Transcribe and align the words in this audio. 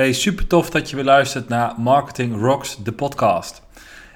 Hey, 0.00 0.12
super 0.12 0.46
tof 0.46 0.70
dat 0.70 0.90
je 0.90 0.96
weer 0.96 1.04
luistert 1.04 1.48
naar 1.48 1.74
Marketing 1.80 2.40
Rocks, 2.40 2.76
de 2.82 2.92
podcast. 2.92 3.62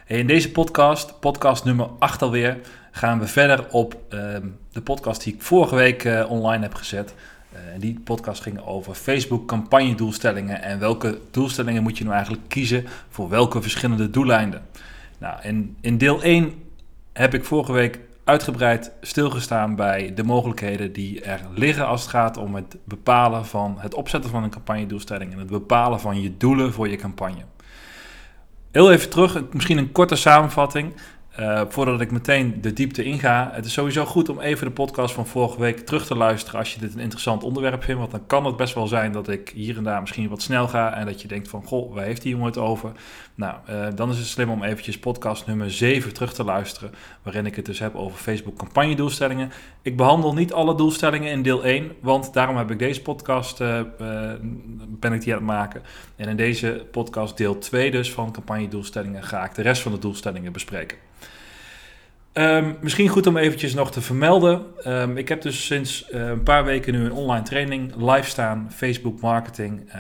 in 0.06 0.26
deze 0.26 0.50
podcast, 0.50 1.20
podcast 1.20 1.64
nummer 1.64 1.88
8 1.98 2.22
alweer, 2.22 2.58
gaan 2.90 3.18
we 3.18 3.26
verder 3.26 3.66
op 3.70 3.96
ehm, 4.08 4.46
de 4.72 4.80
podcast 4.80 5.24
die 5.24 5.34
ik 5.34 5.42
vorige 5.42 5.74
week 5.74 6.04
uh, 6.04 6.30
online 6.30 6.62
heb 6.62 6.74
gezet. 6.74 7.14
Uh, 7.52 7.58
die 7.78 8.00
podcast 8.04 8.42
ging 8.42 8.60
over 8.60 8.94
Facebook 8.94 9.46
campagnedoelstellingen 9.46 10.62
en 10.62 10.78
welke 10.78 11.18
doelstellingen 11.30 11.82
moet 11.82 11.98
je 11.98 12.04
nou 12.04 12.16
eigenlijk 12.16 12.48
kiezen 12.48 12.84
voor 13.08 13.28
welke 13.28 13.62
verschillende 13.62 14.10
doeleinden. 14.10 14.62
Nou, 15.18 15.42
in, 15.42 15.76
in 15.80 15.98
deel 15.98 16.22
1 16.22 16.52
heb 17.12 17.34
ik 17.34 17.44
vorige 17.44 17.72
week 17.72 17.98
uitgebreid 18.24 18.92
stilgestaan 19.00 19.76
bij 19.76 20.14
de 20.14 20.24
mogelijkheden 20.24 20.92
die 20.92 21.20
er 21.20 21.40
liggen 21.54 21.86
als 21.86 22.00
het 22.00 22.10
gaat 22.10 22.36
om 22.36 22.54
het 22.54 22.76
bepalen 22.84 23.46
van 23.46 23.76
het 23.78 23.94
opzetten 23.94 24.30
van 24.30 24.42
een 24.42 24.50
campagnedoelstelling 24.50 25.32
en 25.32 25.38
het 25.38 25.46
bepalen 25.46 26.00
van 26.00 26.20
je 26.20 26.36
doelen 26.36 26.72
voor 26.72 26.88
je 26.88 26.96
campagne. 26.96 27.44
Heel 28.70 28.92
even 28.92 29.10
terug, 29.10 29.42
misschien 29.52 29.78
een 29.78 29.92
korte 29.92 30.16
samenvatting. 30.16 30.94
Uh, 31.40 31.62
voordat 31.68 32.00
ik 32.00 32.10
meteen 32.10 32.60
de 32.60 32.72
diepte 32.72 33.04
inga, 33.04 33.50
het 33.52 33.64
is 33.64 33.72
sowieso 33.72 34.04
goed 34.04 34.28
om 34.28 34.40
even 34.40 34.66
de 34.66 34.72
podcast 34.72 35.14
van 35.14 35.26
vorige 35.26 35.60
week 35.60 35.78
terug 35.78 36.06
te 36.06 36.16
luisteren 36.16 36.58
als 36.58 36.74
je 36.74 36.80
dit 36.80 36.94
een 36.94 37.00
interessant 37.00 37.42
onderwerp 37.42 37.84
vindt. 37.84 38.00
Want 38.00 38.12
dan 38.12 38.26
kan 38.26 38.44
het 38.44 38.56
best 38.56 38.74
wel 38.74 38.86
zijn 38.86 39.12
dat 39.12 39.28
ik 39.28 39.52
hier 39.54 39.76
en 39.76 39.84
daar 39.84 40.00
misschien 40.00 40.28
wat 40.28 40.42
snel 40.42 40.68
ga 40.68 40.94
en 40.94 41.06
dat 41.06 41.22
je 41.22 41.28
denkt 41.28 41.48
van, 41.48 41.64
goh, 41.64 41.94
waar 41.94 42.04
heeft 42.04 42.22
die 42.22 42.30
jongen 42.30 42.46
het 42.46 42.58
over? 42.58 42.92
Nou, 43.34 43.54
uh, 43.70 43.86
dan 43.94 44.10
is 44.10 44.18
het 44.18 44.26
slim 44.26 44.50
om 44.50 44.62
eventjes 44.62 44.98
podcast 44.98 45.46
nummer 45.46 45.70
7 45.70 46.12
terug 46.12 46.34
te 46.34 46.44
luisteren, 46.44 46.90
waarin 47.22 47.46
ik 47.46 47.56
het 47.56 47.66
dus 47.66 47.78
heb 47.78 47.94
over 47.94 48.18
Facebook 48.18 48.56
campagne 48.56 48.94
doelstellingen. 48.94 49.50
Ik 49.82 49.96
behandel 49.96 50.34
niet 50.34 50.52
alle 50.52 50.74
doelstellingen 50.74 51.30
in 51.30 51.42
deel 51.42 51.64
1, 51.64 51.92
want 52.00 52.32
daarom 52.32 52.56
heb 52.56 52.70
ik 52.70 52.78
deze 52.78 53.02
podcast, 53.02 53.60
uh, 53.60 53.80
ben 54.88 55.12
ik 55.12 55.22
die 55.22 55.32
aan 55.32 55.38
het 55.38 55.48
maken. 55.48 55.82
En 56.16 56.28
in 56.28 56.36
deze 56.36 56.86
podcast 56.90 57.36
deel 57.36 57.58
2 57.58 57.90
dus 57.90 58.12
van 58.12 58.32
campagne 58.32 58.68
doelstellingen 58.68 59.22
ga 59.22 59.44
ik 59.44 59.54
de 59.54 59.62
rest 59.62 59.82
van 59.82 59.92
de 59.92 59.98
doelstellingen 59.98 60.52
bespreken. 60.52 60.98
Um, 62.34 62.76
misschien 62.80 63.08
goed 63.08 63.26
om 63.26 63.36
eventjes 63.36 63.74
nog 63.74 63.90
te 63.90 64.00
vermelden. 64.00 64.62
Um, 64.86 65.16
ik 65.16 65.28
heb 65.28 65.42
dus 65.42 65.66
sinds 65.66 66.08
uh, 66.10 66.28
een 66.28 66.42
paar 66.42 66.64
weken 66.64 66.92
nu 66.92 67.04
een 67.04 67.12
online 67.12 67.44
training 67.44 67.94
live 67.96 68.28
staan, 68.28 68.68
Facebook 68.74 69.20
marketing, 69.20 69.80
uh, 69.88 69.94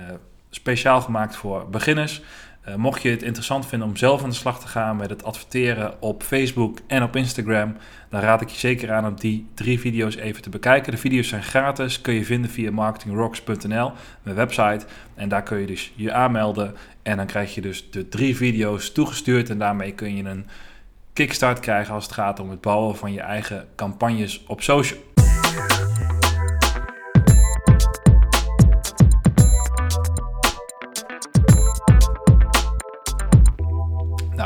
speciaal 0.50 1.00
gemaakt 1.00 1.36
voor 1.36 1.68
beginners. 1.70 2.22
Uh, 2.68 2.74
mocht 2.74 3.02
je 3.02 3.10
het 3.10 3.22
interessant 3.22 3.66
vinden 3.66 3.88
om 3.88 3.96
zelf 3.96 4.22
aan 4.22 4.28
de 4.28 4.34
slag 4.34 4.60
te 4.60 4.66
gaan 4.66 4.96
met 4.96 5.10
het 5.10 5.24
adverteren 5.24 6.02
op 6.02 6.22
Facebook 6.22 6.78
en 6.86 7.02
op 7.02 7.16
Instagram, 7.16 7.76
dan 8.10 8.20
raad 8.20 8.40
ik 8.40 8.48
je 8.48 8.58
zeker 8.58 8.92
aan 8.92 9.06
om 9.06 9.14
die 9.16 9.46
drie 9.54 9.80
video's 9.80 10.16
even 10.16 10.42
te 10.42 10.50
bekijken. 10.50 10.92
De 10.92 10.98
video's 10.98 11.28
zijn 11.28 11.42
gratis, 11.42 12.00
kun 12.00 12.14
je 12.14 12.24
vinden 12.24 12.50
via 12.50 12.70
marketingrocks.nl, 12.70 13.92
mijn 14.22 14.36
website. 14.36 14.86
En 15.14 15.28
daar 15.28 15.42
kun 15.42 15.58
je 15.58 15.66
dus 15.66 15.92
je 15.94 16.12
aanmelden 16.12 16.74
en 17.02 17.16
dan 17.16 17.26
krijg 17.26 17.54
je 17.54 17.60
dus 17.60 17.90
de 17.90 18.08
drie 18.08 18.36
video's 18.36 18.92
toegestuurd 18.92 19.50
en 19.50 19.58
daarmee 19.58 19.92
kun 19.92 20.16
je 20.16 20.24
een 20.24 20.46
kickstart 21.14 21.60
krijgen 21.60 21.94
als 21.94 22.04
het 22.04 22.12
gaat 22.12 22.40
om 22.40 22.50
het 22.50 22.60
bouwen 22.60 22.96
van 22.96 23.12
je 23.12 23.20
eigen 23.20 23.68
campagnes 23.76 24.44
op 24.46 24.62
social. 24.62 24.98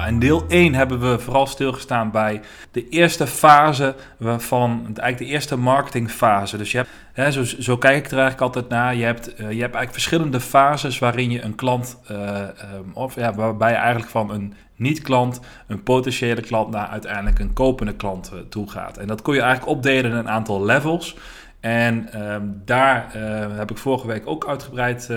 In 0.09 0.19
deel 0.19 0.45
1 0.48 0.75
hebben 0.75 1.01
we 1.01 1.19
vooral 1.19 1.47
stilgestaan 1.47 2.11
bij 2.11 2.41
de 2.73 2.89
eerste 2.89 3.27
fase 3.27 3.95
van, 4.39 4.81
eigenlijk 4.84 5.19
de 5.19 5.25
eerste 5.25 5.56
marketingfase. 5.56 6.56
Dus 6.56 6.70
je 6.70 6.77
hebt, 6.77 6.91
hè, 7.12 7.33
zo, 7.33 7.45
zo, 7.45 7.77
kijk 7.77 7.97
ik 7.97 8.11
er 8.11 8.19
eigenlijk 8.19 8.41
altijd 8.41 8.69
naar, 8.69 8.95
je 8.95 9.05
hebt, 9.05 9.28
uh, 9.28 9.37
je 9.37 9.45
hebt 9.45 9.59
eigenlijk 9.59 9.92
verschillende 9.92 10.41
fases 10.41 10.98
waarin 10.98 11.31
je 11.31 11.42
een 11.42 11.55
klant, 11.55 11.98
uh, 12.11 12.41
um, 12.75 12.91
of 12.92 13.15
ja, 13.15 13.34
waarbij 13.34 13.70
je 13.70 13.77
eigenlijk 13.77 14.11
van 14.11 14.31
een 14.31 14.55
niet-klant, 14.77 15.41
een 15.67 15.83
potentiële 15.83 16.41
klant 16.41 16.70
naar 16.70 16.87
uiteindelijk 16.87 17.39
een 17.39 17.53
kopende 17.53 17.95
klant 17.95 18.31
uh, 18.34 18.41
toe 18.41 18.71
gaat. 18.71 18.97
En 18.97 19.06
dat 19.06 19.22
kon 19.22 19.34
je 19.34 19.41
eigenlijk 19.41 19.71
opdelen 19.71 20.10
in 20.10 20.16
een 20.16 20.28
aantal 20.28 20.65
levels. 20.65 21.16
En 21.60 22.22
um, 22.33 22.62
daar 22.65 23.12
heb 23.56 23.71
ik 23.71 23.78
vorige 23.78 24.06
week 24.06 24.27
ook 24.27 24.47
uitgebreid 24.49 25.09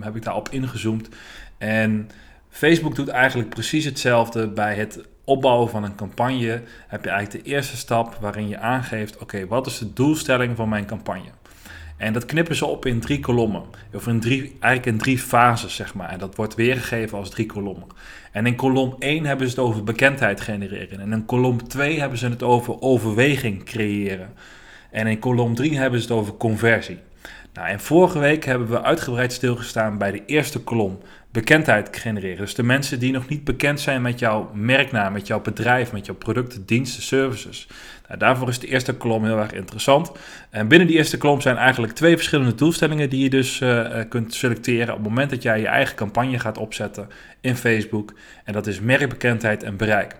heb 0.00 0.16
ik 0.16 0.22
daarop 0.22 0.48
ingezoomd. 0.48 1.08
En 1.58 2.10
Facebook 2.56 2.94
doet 2.94 3.08
eigenlijk 3.08 3.48
precies 3.48 3.84
hetzelfde 3.84 4.48
bij 4.48 4.74
het 4.74 5.00
opbouwen 5.24 5.68
van 5.68 5.84
een 5.84 5.94
campagne. 5.94 6.62
Heb 6.86 7.04
je 7.04 7.10
eigenlijk 7.10 7.44
de 7.44 7.50
eerste 7.50 7.76
stap 7.76 8.18
waarin 8.20 8.48
je 8.48 8.58
aangeeft: 8.58 9.18
oké, 9.18 9.46
wat 9.46 9.66
is 9.66 9.78
de 9.78 9.92
doelstelling 9.92 10.56
van 10.56 10.68
mijn 10.68 10.86
campagne? 10.86 11.30
En 11.96 12.12
dat 12.12 12.24
knippen 12.24 12.56
ze 12.56 12.66
op 12.66 12.86
in 12.86 13.00
drie 13.00 13.20
kolommen. 13.20 13.62
Of 13.94 14.06
in 14.06 14.20
drie, 14.20 14.40
eigenlijk 14.40 14.86
in 14.86 14.98
drie 14.98 15.18
fases, 15.18 15.74
zeg 15.74 15.94
maar. 15.94 16.08
En 16.08 16.18
dat 16.18 16.36
wordt 16.36 16.54
weergegeven 16.54 17.18
als 17.18 17.30
drie 17.30 17.46
kolommen. 17.46 17.86
En 18.32 18.46
in 18.46 18.56
kolom 18.56 18.96
1 18.98 19.24
hebben 19.24 19.48
ze 19.48 19.54
het 19.54 19.64
over 19.64 19.84
bekendheid 19.84 20.40
genereren. 20.40 21.00
En 21.00 21.12
in 21.12 21.24
kolom 21.24 21.68
2 21.68 22.00
hebben 22.00 22.18
ze 22.18 22.28
het 22.28 22.42
over 22.42 22.80
overweging 22.80 23.64
creëren. 23.64 24.34
En 24.90 25.06
in 25.06 25.18
kolom 25.18 25.54
3 25.54 25.78
hebben 25.78 26.00
ze 26.00 26.06
het 26.06 26.16
over 26.16 26.36
conversie. 26.36 26.98
Nou, 27.56 27.68
en 27.68 27.80
vorige 27.80 28.18
week 28.18 28.44
hebben 28.44 28.68
we 28.68 28.82
uitgebreid 28.82 29.32
stilgestaan 29.32 29.98
bij 29.98 30.10
de 30.10 30.22
eerste 30.26 30.60
kolom 30.60 30.98
bekendheid 31.32 31.96
genereren. 31.96 32.36
Dus 32.36 32.54
de 32.54 32.62
mensen 32.62 32.98
die 32.98 33.12
nog 33.12 33.28
niet 33.28 33.44
bekend 33.44 33.80
zijn 33.80 34.02
met 34.02 34.18
jouw 34.18 34.50
merknaam, 34.54 35.12
met 35.12 35.26
jouw 35.26 35.40
bedrijf, 35.40 35.92
met 35.92 36.06
jouw 36.06 36.14
producten, 36.14 36.66
diensten, 36.66 37.02
services. 37.02 37.68
Nou, 38.06 38.18
daarvoor 38.18 38.48
is 38.48 38.58
de 38.58 38.66
eerste 38.66 38.94
kolom 38.94 39.24
heel 39.24 39.38
erg 39.38 39.52
interessant. 39.52 40.12
En 40.50 40.68
binnen 40.68 40.86
die 40.86 40.96
eerste 40.96 41.18
kolom 41.18 41.40
zijn 41.40 41.56
eigenlijk 41.56 41.92
twee 41.92 42.16
verschillende 42.16 42.54
doelstellingen 42.54 43.10
die 43.10 43.22
je 43.22 43.30
dus 43.30 43.60
uh, 43.60 44.00
kunt 44.08 44.34
selecteren 44.34 44.94
op 44.94 44.98
het 44.98 45.08
moment 45.08 45.30
dat 45.30 45.42
jij 45.42 45.60
je 45.60 45.66
eigen 45.66 45.96
campagne 45.96 46.38
gaat 46.38 46.58
opzetten 46.58 47.08
in 47.40 47.56
Facebook. 47.56 48.12
En 48.44 48.52
dat 48.52 48.66
is 48.66 48.80
merkbekendheid 48.80 49.62
en 49.62 49.76
bereik. 49.76 50.16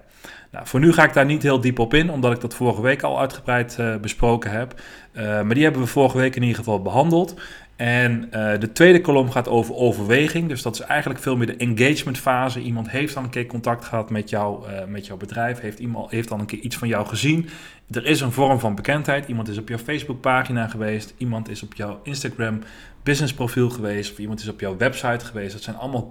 Nou, 0.50 0.66
voor 0.69 0.80
nu 0.80 0.92
ga 0.92 1.04
ik 1.04 1.12
daar 1.12 1.25
niet 1.25 1.42
heel 1.42 1.60
diep 1.60 1.78
op 1.78 1.94
in, 1.94 2.10
omdat 2.10 2.32
ik 2.32 2.41
dat 2.41 2.54
vorige 2.54 2.82
week 2.82 3.02
al 3.02 3.20
uitgebreid 3.20 3.76
uh, 3.80 3.96
besproken 3.96 4.50
heb. 4.50 4.80
Uh, 5.16 5.22
maar 5.22 5.54
die 5.54 5.62
hebben 5.62 5.82
we 5.82 5.87
vorige 5.87 6.16
week 6.16 6.37
in 6.37 6.43
ieder 6.43 6.56
geval 6.56 6.82
behandeld. 6.82 7.34
En 7.77 8.25
uh, 8.25 8.59
de 8.59 8.72
tweede 8.72 9.00
kolom 9.00 9.31
gaat 9.31 9.49
over 9.49 9.75
overweging. 9.75 10.49
Dus 10.49 10.62
dat 10.62 10.75
is 10.75 10.81
eigenlijk 10.81 11.21
veel 11.21 11.37
meer 11.37 11.47
de 11.47 11.56
engagement 11.56 12.19
fase. 12.19 12.60
Iemand 12.60 12.91
heeft 12.91 13.15
dan 13.15 13.25
een 13.25 13.31
keer 13.31 13.47
contact 13.47 13.84
gehad 13.84 14.10
met, 14.10 14.31
jou, 14.31 14.71
uh, 14.71 14.84
met 14.84 15.06
jouw 15.06 15.16
bedrijf, 15.16 15.60
heeft, 15.60 15.78
iemand, 15.78 16.10
heeft 16.10 16.28
dan 16.28 16.41
een 16.41 16.47
keer 16.47 16.59
iets 16.59 16.76
van 16.76 16.88
jou 16.88 17.06
gezien. 17.06 17.49
Er 17.91 18.06
is 18.06 18.21
een 18.21 18.32
vorm 18.32 18.59
van 18.59 18.75
bekendheid. 18.75 19.28
Iemand 19.28 19.49
is 19.49 19.59
op 19.59 19.69
jouw 19.69 19.78
Facebook 19.78 20.21
pagina 20.21 20.69
geweest, 20.69 21.15
iemand 21.16 21.49
is 21.49 21.62
op 21.62 21.75
jouw 21.75 22.00
Instagram 22.03 22.59
business 23.03 23.34
profiel 23.34 23.71
geweest, 23.71 24.12
of 24.12 24.19
iemand 24.19 24.41
is 24.41 24.49
op 24.49 24.60
jouw 24.60 24.76
website 24.76 25.25
geweest. 25.25 25.53
Dat 25.53 25.62
zijn 25.62 25.76
allemaal 25.76 26.10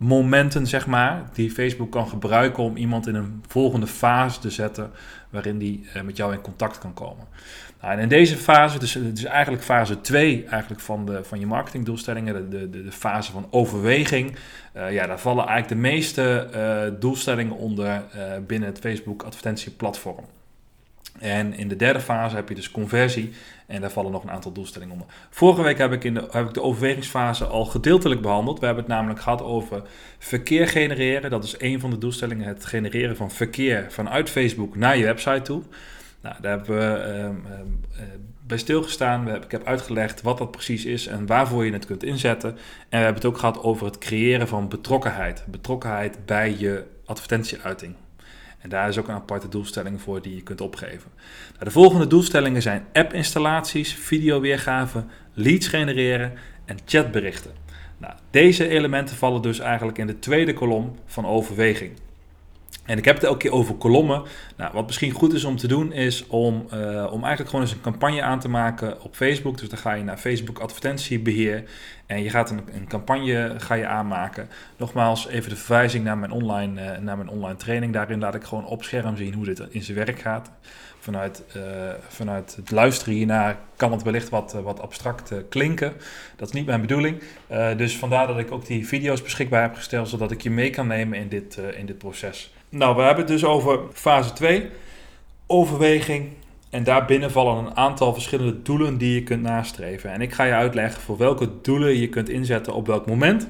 contactmomenten, 0.00 0.66
zeg 0.66 0.86
maar, 0.86 1.22
die 1.32 1.50
Facebook 1.50 1.90
kan 1.90 2.08
gebruiken 2.08 2.62
om 2.62 2.76
iemand 2.76 3.06
in 3.06 3.14
een 3.14 3.42
volgende 3.48 3.86
fase 3.86 4.40
te 4.40 4.50
zetten 4.50 4.90
waarin 5.30 5.58
die 5.58 5.86
uh, 5.96 6.02
met 6.02 6.16
jou 6.16 6.32
in 6.32 6.40
contact 6.40 6.78
kan 6.78 6.94
komen. 6.94 7.26
Nou, 7.80 7.92
en 7.92 7.98
in 7.98 8.08
deze 8.08 8.36
fase, 8.36 8.78
dus 8.78 8.96
is 8.96 9.24
eigenlijk 9.24 9.64
fase 9.64 10.00
2 10.00 10.44
eigenlijk 10.44 10.80
van, 10.80 11.06
de, 11.06 11.24
van 11.24 11.40
je 11.40 11.46
marketingdoelstellingen, 11.46 12.50
de, 12.50 12.70
de, 12.70 12.82
de 12.84 12.92
fase 12.92 13.32
van 13.32 13.46
overweging. 13.50 14.36
Uh, 14.76 14.92
ja, 14.92 15.06
daar 15.06 15.20
vallen 15.20 15.46
eigenlijk 15.46 15.82
de 15.82 15.88
meeste 15.88 16.48
uh, 16.54 17.00
doelstellingen 17.00 17.56
onder 17.56 18.02
binnen 18.46 18.68
het 18.68 18.78
Facebook 18.78 19.22
advertentieplatform. 19.22 20.24
En 21.18 21.54
in 21.54 21.68
de 21.68 21.76
derde 21.76 22.00
fase 22.00 22.36
heb 22.36 22.48
je 22.48 22.54
dus 22.54 22.70
conversie 22.70 23.32
en 23.66 23.80
daar 23.80 23.90
vallen 23.90 24.12
nog 24.12 24.22
een 24.22 24.30
aantal 24.30 24.52
doelstellingen 24.52 24.92
onder. 24.92 25.08
Vorige 25.30 25.62
week 25.62 25.78
heb 25.78 25.92
ik, 25.92 26.04
in 26.04 26.14
de, 26.14 26.28
heb 26.30 26.46
ik 26.46 26.54
de 26.54 26.62
overwegingsfase 26.62 27.44
al 27.44 27.64
gedeeltelijk 27.64 28.20
behandeld. 28.20 28.60
We 28.60 28.66
hebben 28.66 28.84
het 28.84 28.92
namelijk 28.92 29.20
gehad 29.20 29.42
over 29.42 29.82
verkeer 30.18 30.68
genereren. 30.68 31.30
Dat 31.30 31.44
is 31.44 31.54
een 31.58 31.80
van 31.80 31.90
de 31.90 31.98
doelstellingen, 31.98 32.46
het 32.46 32.64
genereren 32.64 33.16
van 33.16 33.30
verkeer 33.30 33.86
vanuit 33.88 34.30
Facebook 34.30 34.76
naar 34.76 34.96
je 34.96 35.04
website 35.04 35.42
toe. 35.42 35.62
Nou, 36.22 36.34
daar 36.40 36.56
hebben 36.56 36.78
we 36.78 37.04
um, 37.04 37.44
uh, 37.92 38.00
bij 38.46 38.58
stilgestaan. 38.58 39.24
We 39.24 39.30
ik 39.30 39.50
heb 39.50 39.64
uitgelegd 39.64 40.22
wat 40.22 40.38
dat 40.38 40.50
precies 40.50 40.84
is 40.84 41.06
en 41.06 41.26
waarvoor 41.26 41.64
je 41.64 41.72
het 41.72 41.86
kunt 41.86 42.02
inzetten. 42.02 42.50
En 42.50 42.58
we 42.88 42.96
hebben 42.96 43.14
het 43.14 43.24
ook 43.24 43.38
gehad 43.38 43.62
over 43.62 43.86
het 43.86 43.98
creëren 43.98 44.48
van 44.48 44.68
betrokkenheid. 44.68 45.44
Betrokkenheid 45.46 46.26
bij 46.26 46.56
je 46.58 46.84
advertentieuiting. 47.04 47.94
En 48.60 48.68
daar 48.68 48.88
is 48.88 48.98
ook 48.98 49.08
een 49.08 49.14
aparte 49.14 49.48
doelstelling 49.48 50.00
voor 50.00 50.22
die 50.22 50.34
je 50.34 50.42
kunt 50.42 50.60
opgeven. 50.60 51.10
Nou, 51.52 51.64
de 51.64 51.70
volgende 51.70 52.06
doelstellingen 52.06 52.62
zijn 52.62 52.84
app-installaties, 52.92 53.94
videoweergave, 53.94 55.04
leads 55.34 55.68
genereren 55.68 56.32
en 56.64 56.78
chatberichten. 56.84 57.50
Nou, 57.98 58.14
deze 58.30 58.68
elementen 58.68 59.16
vallen 59.16 59.42
dus 59.42 59.58
eigenlijk 59.58 59.98
in 59.98 60.06
de 60.06 60.18
tweede 60.18 60.52
kolom 60.52 60.94
van 61.06 61.26
overweging. 61.26 61.92
En 62.90 62.98
ik 62.98 63.04
heb 63.04 63.14
het 63.14 63.24
elke 63.24 63.38
keer 63.38 63.52
over 63.52 63.74
kolommen. 63.74 64.22
Nou, 64.56 64.72
wat 64.72 64.86
misschien 64.86 65.10
goed 65.10 65.32
is 65.32 65.44
om 65.44 65.56
te 65.56 65.66
doen, 65.66 65.92
is 65.92 66.26
om, 66.26 66.66
uh, 66.74 67.12
om 67.12 67.20
eigenlijk 67.20 67.50
gewoon 67.50 67.60
eens 67.60 67.72
een 67.72 67.80
campagne 67.80 68.22
aan 68.22 68.40
te 68.40 68.48
maken 68.48 69.02
op 69.02 69.14
Facebook. 69.14 69.58
Dus 69.58 69.68
dan 69.68 69.78
ga 69.78 69.92
je 69.92 70.04
naar 70.04 70.16
Facebook 70.16 70.58
advertentiebeheer 70.58 71.64
en 72.06 72.22
je 72.22 72.30
gaat 72.30 72.50
een, 72.50 72.62
een 72.72 72.86
campagne 72.88 73.54
ga 73.58 73.74
je 73.74 73.86
aanmaken. 73.86 74.48
Nogmaals, 74.76 75.28
even 75.28 75.50
de 75.50 75.56
verwijzing 75.56 76.04
naar 76.04 76.18
mijn, 76.18 76.30
online, 76.30 76.80
uh, 76.80 76.98
naar 76.98 77.16
mijn 77.16 77.28
online 77.28 77.56
training. 77.56 77.92
Daarin 77.92 78.18
laat 78.18 78.34
ik 78.34 78.44
gewoon 78.44 78.66
op 78.66 78.82
scherm 78.82 79.16
zien 79.16 79.34
hoe 79.34 79.44
dit 79.44 79.62
in 79.68 79.82
zijn 79.82 79.96
werk 79.96 80.18
gaat. 80.18 80.50
Vanuit, 80.98 81.42
uh, 81.56 81.62
vanuit 82.08 82.56
het 82.56 82.70
luisteren 82.70 83.14
hiernaar 83.14 83.56
kan 83.76 83.92
het 83.92 84.02
wellicht 84.02 84.28
wat, 84.28 84.52
wat 84.52 84.80
abstract 84.80 85.32
klinken. 85.48 85.92
Dat 86.36 86.48
is 86.48 86.54
niet 86.54 86.66
mijn 86.66 86.80
bedoeling. 86.80 87.22
dus 87.76 87.96
vandaar 87.96 88.26
dat 88.26 88.38
ik 88.38 88.52
ook 88.52 88.66
die 88.66 88.86
video's 88.86 89.22
beschikbaar 89.22 89.62
heb 89.62 89.74
gesteld, 89.74 90.08
zodat 90.08 90.30
ik 90.30 90.40
je 90.40 90.50
mee 90.50 90.70
kan 90.70 90.86
nemen 90.86 91.18
in 91.18 91.28
dit, 91.28 91.56
in 91.56 91.86
dit 91.86 91.98
proces. 91.98 92.52
Nou, 92.70 92.96
we 92.96 93.02
hebben 93.02 93.24
het 93.24 93.32
dus 93.32 93.44
over 93.44 93.80
fase 93.92 94.32
2, 94.32 94.68
overweging. 95.46 96.28
En 96.70 96.84
daarbinnen 96.84 97.30
vallen 97.30 97.66
een 97.66 97.76
aantal 97.76 98.12
verschillende 98.12 98.62
doelen 98.62 98.98
die 98.98 99.14
je 99.14 99.22
kunt 99.22 99.42
nastreven. 99.42 100.12
En 100.12 100.20
ik 100.20 100.32
ga 100.32 100.44
je 100.44 100.52
uitleggen 100.52 101.02
voor 101.02 101.16
welke 101.16 101.48
doelen 101.62 101.96
je 101.96 102.08
kunt 102.08 102.28
inzetten 102.28 102.74
op 102.74 102.86
welk 102.86 103.06
moment. 103.06 103.48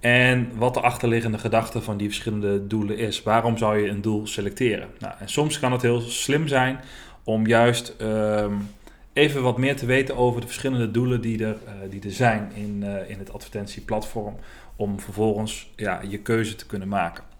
En 0.00 0.50
wat 0.54 0.74
de 0.74 0.80
achterliggende 0.80 1.38
gedachte 1.38 1.82
van 1.82 1.96
die 1.96 2.08
verschillende 2.08 2.66
doelen 2.66 2.98
is. 2.98 3.22
Waarom 3.22 3.58
zou 3.58 3.78
je 3.78 3.88
een 3.88 4.00
doel 4.00 4.26
selecteren? 4.26 4.88
Nou, 4.98 5.14
en 5.18 5.28
soms 5.28 5.58
kan 5.58 5.72
het 5.72 5.82
heel 5.82 6.00
slim 6.00 6.48
zijn 6.48 6.80
om 7.24 7.46
juist 7.46 7.94
um, 8.00 8.68
even 9.12 9.42
wat 9.42 9.58
meer 9.58 9.76
te 9.76 9.86
weten 9.86 10.16
over 10.16 10.40
de 10.40 10.46
verschillende 10.46 10.90
doelen 10.90 11.20
die 11.20 11.44
er, 11.44 11.56
uh, 11.66 11.90
die 11.90 12.02
er 12.02 12.12
zijn 12.12 12.52
in, 12.54 12.82
uh, 12.84 13.10
in 13.10 13.18
het 13.18 13.32
advertentieplatform. 13.32 14.36
Om 14.76 15.00
vervolgens 15.00 15.70
ja, 15.76 16.00
je 16.08 16.18
keuze 16.18 16.54
te 16.54 16.66
kunnen 16.66 16.88
maken. 16.88 17.33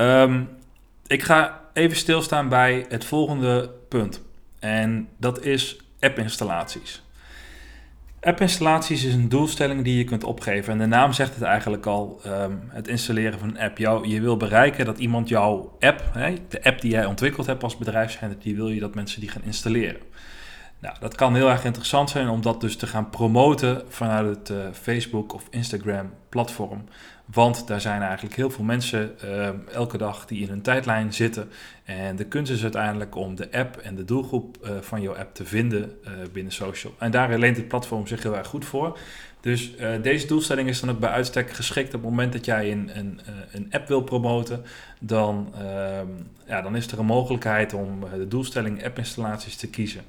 Um, 0.00 0.48
ik 1.06 1.22
ga 1.22 1.60
even 1.72 1.96
stilstaan 1.96 2.48
bij 2.48 2.86
het 2.88 3.04
volgende 3.04 3.70
punt. 3.88 4.22
En 4.58 5.08
dat 5.16 5.44
is 5.44 5.80
app-installaties. 6.00 7.02
App-installaties 8.20 9.04
is 9.04 9.14
een 9.14 9.28
doelstelling 9.28 9.84
die 9.84 9.96
je 9.96 10.04
kunt 10.04 10.24
opgeven. 10.24 10.72
En 10.72 10.78
de 10.78 10.86
naam 10.86 11.12
zegt 11.12 11.34
het 11.34 11.42
eigenlijk 11.42 11.86
al: 11.86 12.20
um, 12.26 12.62
het 12.68 12.88
installeren 12.88 13.38
van 13.38 13.48
een 13.48 13.58
app. 13.58 13.78
Jou, 13.78 14.08
je 14.08 14.20
wil 14.20 14.36
bereiken 14.36 14.84
dat 14.84 14.98
iemand 14.98 15.28
jouw 15.28 15.76
app, 15.80 16.02
hè, 16.12 16.34
de 16.48 16.64
app 16.64 16.80
die 16.80 16.90
jij 16.90 17.04
ontwikkeld 17.04 17.46
hebt 17.46 17.62
als 17.62 17.76
bedrijf, 17.76 18.18
die 18.38 18.56
wil 18.56 18.68
je 18.68 18.80
dat 18.80 18.94
mensen 18.94 19.20
die 19.20 19.30
gaan 19.30 19.44
installeren. 19.44 20.00
Nou, 20.80 20.96
dat 21.00 21.14
kan 21.14 21.34
heel 21.34 21.50
erg 21.50 21.64
interessant 21.64 22.10
zijn 22.10 22.28
om 22.28 22.42
dat 22.42 22.60
dus 22.60 22.76
te 22.76 22.86
gaan 22.86 23.10
promoten 23.10 23.82
vanuit 23.88 24.26
het 24.26 24.48
uh, 24.48 24.56
Facebook 24.72 25.34
of 25.34 25.46
Instagram 25.50 26.12
platform. 26.28 26.84
Want 27.24 27.66
daar 27.66 27.80
zijn 27.80 28.02
eigenlijk 28.02 28.36
heel 28.36 28.50
veel 28.50 28.64
mensen 28.64 29.14
uh, 29.24 29.48
elke 29.72 29.98
dag 29.98 30.26
die 30.26 30.42
in 30.42 30.50
een 30.50 30.62
tijdlijn 30.62 31.12
zitten. 31.12 31.50
En 31.84 32.16
de 32.16 32.24
kunst 32.24 32.52
is 32.52 32.62
uiteindelijk 32.62 33.14
om 33.14 33.34
de 33.34 33.52
app 33.52 33.76
en 33.76 33.94
de 33.94 34.04
doelgroep 34.04 34.58
uh, 34.62 34.70
van 34.80 35.02
jouw 35.02 35.16
app 35.16 35.34
te 35.34 35.44
vinden 35.44 35.92
binnen 36.32 36.52
social. 36.52 36.94
En 36.98 37.10
daar 37.10 37.38
leent 37.38 37.56
het 37.56 37.68
platform 37.68 38.06
zich 38.06 38.22
heel 38.22 38.36
erg 38.36 38.46
goed 38.46 38.64
voor. 38.64 38.98
Dus 39.40 39.72
deze 40.02 40.26
doelstelling 40.26 40.68
is 40.68 40.80
dan 40.80 40.90
ook 40.90 40.98
bij 40.98 41.10
uitstek 41.10 41.50
geschikt 41.50 41.94
op 41.94 42.00
het 42.00 42.10
moment 42.10 42.32
dat 42.32 42.44
jij 42.44 42.72
een, 42.72 42.90
een, 42.94 43.20
een 43.52 43.66
app 43.70 43.88
wil 43.88 44.02
promoten. 44.02 44.64
Dan, 44.98 45.52
ehm, 45.54 46.06
ja, 46.46 46.62
dan 46.62 46.76
is 46.76 46.86
er 46.86 46.98
een 46.98 47.06
mogelijkheid 47.06 47.74
om 47.74 48.00
de 48.00 48.28
doelstelling 48.28 48.84
app-installaties 48.84 49.56
te 49.56 49.70
kiezen. 49.70 50.02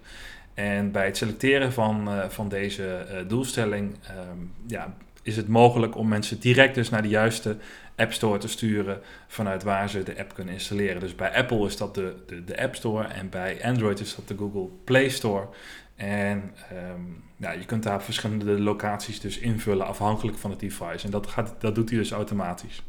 En 0.62 0.92
bij 0.92 1.06
het 1.06 1.18
selecteren 1.18 1.74
van, 1.74 2.08
uh, 2.08 2.30
van 2.30 2.50
deze 2.50 3.06
uh, 3.12 3.18
doelstelling 3.28 3.96
um, 4.30 4.54
ja, 4.68 4.94
is 5.24 5.36
het 5.36 5.48
mogelijk 5.48 5.96
om 5.98 6.08
mensen 6.08 6.40
direct 6.40 6.76
dus 6.76 6.90
naar 6.90 7.02
de 7.02 7.08
juiste 7.08 7.58
App 7.96 8.14
Store 8.14 8.38
te 8.38 8.48
sturen 8.48 9.02
vanuit 9.28 9.64
waar 9.64 9.90
ze 9.90 10.04
de 10.04 10.18
app 10.18 10.34
kunnen 10.34 10.54
installeren. 10.54 11.00
Dus 11.00 11.16
bij 11.16 11.36
Apple 11.36 11.66
is 11.66 11.78
dat 11.78 11.96
de, 11.96 12.16
de, 12.28 12.44
de 12.44 12.62
App 12.62 12.76
Store 12.76 13.08
en 13.08 13.30
bij 13.30 13.64
Android 13.64 14.00
is 14.00 14.16
dat 14.16 14.28
de 14.28 14.38
Google 14.38 14.68
Play 14.84 15.10
Store. 15.10 15.48
En 15.96 16.54
um, 16.94 17.24
ja, 17.38 17.52
je 17.52 17.66
kunt 17.66 17.84
daar 17.84 18.04
verschillende 18.04 18.60
locaties 18.60 19.20
dus 19.20 19.38
invullen 19.38 19.88
afhankelijk 19.88 20.38
van 20.38 20.50
het 20.50 20.60
device. 20.60 21.06
En 21.06 21.12
dat, 21.12 21.28
gaat, 21.28 21.56
dat 21.60 21.76
doet 21.76 21.90
hij 21.90 21.98
dus 21.98 22.12
automatisch. 22.12 22.84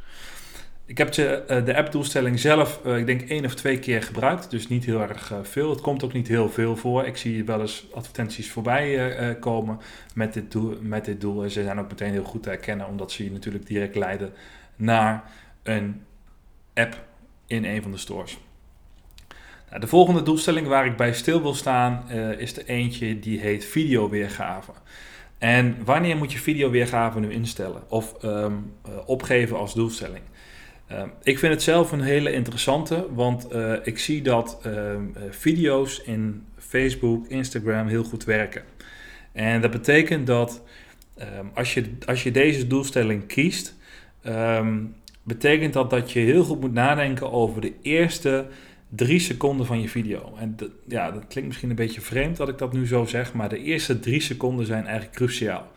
Ik 0.92 0.98
heb 0.98 1.12
de, 1.12 1.44
uh, 1.50 1.64
de 1.64 1.76
app-doelstelling 1.76 2.40
zelf, 2.40 2.80
uh, 2.86 2.96
ik 2.96 3.06
denk 3.06 3.20
één 3.20 3.44
of 3.44 3.54
twee 3.54 3.78
keer 3.78 4.02
gebruikt, 4.02 4.50
dus 4.50 4.68
niet 4.68 4.84
heel 4.84 5.00
erg 5.00 5.30
uh, 5.30 5.38
veel. 5.42 5.70
Het 5.70 5.80
komt 5.80 6.04
ook 6.04 6.12
niet 6.12 6.28
heel 6.28 6.48
veel 6.48 6.76
voor. 6.76 7.04
Ik 7.06 7.16
zie 7.16 7.44
wel 7.44 7.60
eens 7.60 7.86
advertenties 7.94 8.50
voorbij 8.50 9.36
komen 9.40 9.80
met 10.14 10.32
dit, 10.32 10.52
doel, 10.52 10.78
met 10.80 11.04
dit 11.04 11.20
doel. 11.20 11.42
En 11.42 11.50
ze 11.50 11.62
zijn 11.62 11.78
ook 11.78 11.88
meteen 11.88 12.12
heel 12.12 12.24
goed 12.24 12.42
te 12.42 12.48
herkennen, 12.48 12.86
omdat 12.86 13.12
ze 13.12 13.24
je 13.24 13.30
natuurlijk 13.30 13.66
direct 13.66 13.96
leiden 13.96 14.32
naar 14.76 15.24
een 15.62 16.02
app 16.74 17.04
in 17.46 17.64
een 17.64 17.82
van 17.82 17.90
de 17.90 17.98
stores. 17.98 18.38
Nou, 19.68 19.80
de 19.80 19.86
volgende 19.86 20.22
doelstelling 20.22 20.66
waar 20.66 20.86
ik 20.86 20.96
bij 20.96 21.12
stil 21.12 21.42
wil 21.42 21.54
staan, 21.54 22.10
is 22.38 22.56
er 22.56 22.66
eentje 22.66 23.18
die 23.18 23.40
heet 23.40 23.64
videoweergave. 23.64 24.72
En 25.38 25.76
wanneer 25.84 26.16
moet 26.16 26.32
je 26.32 26.38
videoweergave 26.38 27.20
nu 27.20 27.32
instellen 27.32 27.82
of 27.88 28.24
um, 28.24 28.72
opgeven 29.06 29.58
als 29.58 29.74
doelstelling? 29.74 30.22
Uh, 30.92 31.02
ik 31.22 31.38
vind 31.38 31.52
het 31.52 31.62
zelf 31.62 31.92
een 31.92 32.00
hele 32.00 32.32
interessante, 32.32 33.06
want 33.14 33.54
uh, 33.54 33.72
ik 33.82 33.98
zie 33.98 34.22
dat 34.22 34.60
uh, 34.66 34.72
video's 35.30 35.98
in 35.98 36.44
Facebook, 36.58 37.26
Instagram 37.26 37.86
heel 37.86 38.04
goed 38.04 38.24
werken. 38.24 38.62
En 39.32 39.60
dat 39.60 39.70
betekent 39.70 40.26
dat 40.26 40.62
ehm, 41.16 41.46
als, 41.54 41.74
je, 41.74 41.84
als 42.06 42.22
je 42.22 42.30
deze 42.30 42.66
doelstelling 42.66 43.26
kiest, 43.26 43.74
betekent 45.22 45.72
dat 45.72 45.90
dat 45.90 46.12
je 46.12 46.20
heel 46.20 46.44
goed 46.44 46.60
moet 46.60 46.72
nadenken 46.72 47.32
over 47.32 47.60
de 47.60 47.72
eerste 47.82 48.46
drie 48.88 49.18
seconden 49.18 49.66
van 49.66 49.80
je 49.80 49.88
video. 49.88 50.32
En 50.38 50.56
ja, 50.88 51.10
dat 51.10 51.26
klinkt 51.28 51.48
misschien 51.48 51.70
een 51.70 51.76
beetje 51.76 52.00
vreemd 52.00 52.36
dat 52.36 52.48
ik 52.48 52.58
dat 52.58 52.72
nu 52.72 52.86
zo 52.86 53.04
zeg, 53.04 53.32
maar 53.32 53.48
de 53.48 53.62
eerste 53.62 54.00
drie 54.00 54.20
seconden 54.20 54.66
zijn 54.66 54.84
eigenlijk 54.84 55.16
cruciaal. 55.16 55.70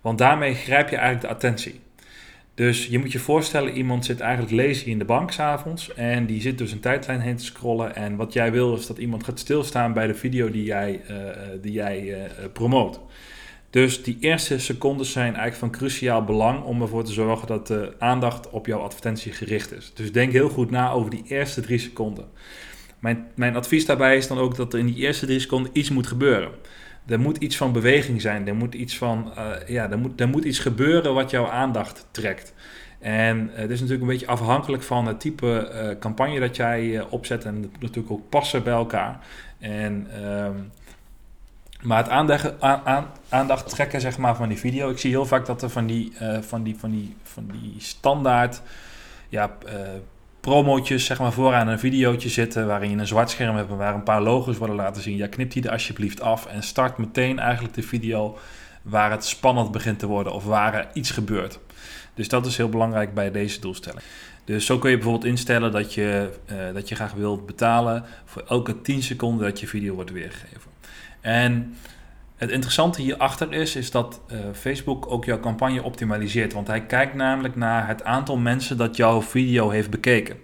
Want 0.00 0.18
daarmee 0.18 0.54
grijp 0.54 0.88
je 0.88 0.96
eigenlijk 0.96 1.26
de 1.26 1.34
attentie. 1.34 1.80
Dus 2.58 2.86
je 2.86 2.98
moet 2.98 3.12
je 3.12 3.18
voorstellen, 3.18 3.76
iemand 3.76 4.04
zit 4.04 4.20
eigenlijk 4.20 4.66
lazy 4.66 4.88
in 4.88 4.98
de 4.98 5.04
bank 5.04 5.30
s'avonds 5.30 5.94
en 5.94 6.26
die 6.26 6.40
zit 6.40 6.58
dus 6.58 6.72
een 6.72 6.80
tijdlijn 6.80 7.20
heen 7.20 7.36
te 7.36 7.44
scrollen. 7.44 7.94
En 7.94 8.16
wat 8.16 8.32
jij 8.32 8.52
wil 8.52 8.74
is 8.74 8.86
dat 8.86 8.98
iemand 8.98 9.24
gaat 9.24 9.38
stilstaan 9.38 9.92
bij 9.92 10.06
de 10.06 10.14
video 10.14 10.50
die 10.50 10.64
jij, 10.64 11.00
uh, 11.10 11.16
die 11.60 11.72
jij 11.72 12.02
uh, 12.02 12.16
promoot. 12.52 13.00
Dus 13.70 14.02
die 14.02 14.16
eerste 14.20 14.58
seconden 14.58 15.06
zijn 15.06 15.34
eigenlijk 15.34 15.56
van 15.56 15.70
cruciaal 15.70 16.24
belang 16.24 16.64
om 16.64 16.82
ervoor 16.82 17.04
te 17.04 17.12
zorgen 17.12 17.46
dat 17.46 17.66
de 17.66 17.94
aandacht 17.98 18.50
op 18.50 18.66
jouw 18.66 18.80
advertentie 18.80 19.32
gericht 19.32 19.72
is. 19.72 19.92
Dus 19.94 20.12
denk 20.12 20.32
heel 20.32 20.48
goed 20.48 20.70
na 20.70 20.90
over 20.90 21.10
die 21.10 21.24
eerste 21.26 21.60
drie 21.60 21.78
seconden. 21.78 22.24
Mijn, 22.98 23.26
mijn 23.34 23.56
advies 23.56 23.86
daarbij 23.86 24.16
is 24.16 24.28
dan 24.28 24.38
ook 24.38 24.56
dat 24.56 24.72
er 24.72 24.78
in 24.78 24.86
die 24.86 24.96
eerste 24.96 25.26
drie 25.26 25.40
seconden 25.40 25.70
iets 25.74 25.90
moet 25.90 26.06
gebeuren 26.06 26.50
er 27.08 27.20
moet 27.20 27.36
iets 27.36 27.56
van 27.56 27.72
beweging 27.72 28.20
zijn. 28.20 28.48
Er 28.48 28.54
moet 28.54 28.74
iets 28.74 28.98
van, 28.98 29.32
uh, 29.38 29.50
ja, 29.66 29.90
er 29.90 29.98
moet, 29.98 30.20
er 30.20 30.28
moet 30.28 30.44
iets 30.44 30.58
gebeuren 30.58 31.14
wat 31.14 31.30
jouw 31.30 31.46
aandacht 31.46 32.06
trekt. 32.10 32.54
En 32.98 33.50
uh, 33.50 33.56
het 33.56 33.70
is 33.70 33.80
natuurlijk 33.80 34.06
een 34.06 34.16
beetje 34.16 34.26
afhankelijk 34.26 34.82
van 34.82 35.06
het 35.06 35.20
type 35.20 35.70
uh, 35.72 35.98
campagne 35.98 36.40
dat 36.40 36.56
jij 36.56 37.06
opzet. 37.08 37.44
En 37.44 37.54
het 37.54 37.72
moet 37.72 37.80
natuurlijk 37.80 38.10
ook 38.12 38.28
passen 38.28 38.62
bij 38.62 38.72
elkaar. 38.72 39.18
En, 39.58 40.06
um, 40.24 40.70
maar 41.82 41.98
het 41.98 42.08
aandacht, 42.08 42.60
aan, 42.60 43.06
aandacht 43.28 43.68
trekken 43.68 44.00
zeg 44.00 44.18
maar, 44.18 44.36
van 44.36 44.48
die 44.48 44.58
video. 44.58 44.90
Ik 44.90 44.98
zie 44.98 45.10
heel 45.10 45.26
vaak 45.26 45.46
dat 45.46 45.62
er 45.62 45.70
van 45.70 45.86
die, 45.86 46.12
van 46.40 46.62
die, 46.62 46.76
van 46.78 46.90
die, 46.90 47.16
van 47.22 47.50
die 47.52 47.74
standaard 47.78 48.62
ja, 49.28 49.56
promotjes 50.40 51.04
zeg 51.04 51.18
maar, 51.18 51.32
vooraan 51.32 51.68
een 51.68 51.78
videootje 51.78 52.28
zitten 52.28 52.66
waarin 52.66 52.90
je 52.90 52.96
een 52.96 53.06
zwart 53.06 53.30
scherm 53.30 53.56
hebt 53.56 53.70
en 53.70 53.76
waar 53.76 53.94
een 53.94 54.02
paar 54.02 54.22
logo's 54.22 54.58
worden 54.58 54.76
laten 54.76 55.02
zien. 55.02 55.16
Ja, 55.16 55.26
knip 55.26 55.50
die 55.50 55.64
er 55.64 55.70
alsjeblieft 55.70 56.20
af 56.20 56.46
en 56.46 56.62
start 56.62 56.98
meteen 56.98 57.38
eigenlijk 57.38 57.74
de 57.74 57.82
video 57.82 58.38
waar 58.82 59.10
het 59.10 59.24
spannend 59.24 59.72
begint 59.72 59.98
te 59.98 60.06
worden 60.06 60.32
of 60.32 60.44
waar 60.44 60.74
er 60.74 60.88
iets 60.92 61.10
gebeurt. 61.10 61.58
Dus 62.14 62.28
dat 62.28 62.46
is 62.46 62.56
heel 62.56 62.68
belangrijk 62.68 63.14
bij 63.14 63.30
deze 63.30 63.60
doelstelling. 63.60 64.02
Dus 64.44 64.66
zo 64.66 64.78
kun 64.78 64.90
je 64.90 64.96
bijvoorbeeld 64.96 65.30
instellen 65.30 65.72
dat 65.72 65.94
je, 65.94 66.30
uh, 66.52 66.56
dat 66.74 66.88
je 66.88 66.94
graag 66.94 67.12
wilt 67.12 67.46
betalen 67.46 68.04
voor 68.24 68.44
elke 68.48 68.80
10 68.80 69.02
seconden 69.02 69.46
dat 69.46 69.60
je 69.60 69.66
video 69.66 69.94
wordt 69.94 70.12
weergegeven. 70.12 70.70
En 71.20 71.76
het 72.38 72.50
interessante 72.50 73.02
hierachter 73.02 73.52
is, 73.52 73.76
is 73.76 73.90
dat 73.90 74.20
uh, 74.32 74.38
Facebook 74.52 75.10
ook 75.10 75.24
jouw 75.24 75.40
campagne 75.40 75.82
optimaliseert. 75.82 76.52
Want 76.52 76.66
hij 76.66 76.86
kijkt 76.86 77.14
namelijk 77.14 77.56
naar 77.56 77.88
het 77.88 78.04
aantal 78.04 78.36
mensen 78.36 78.76
dat 78.76 78.96
jouw 78.96 79.22
video 79.22 79.70
heeft 79.70 79.90
bekeken. 79.90 80.36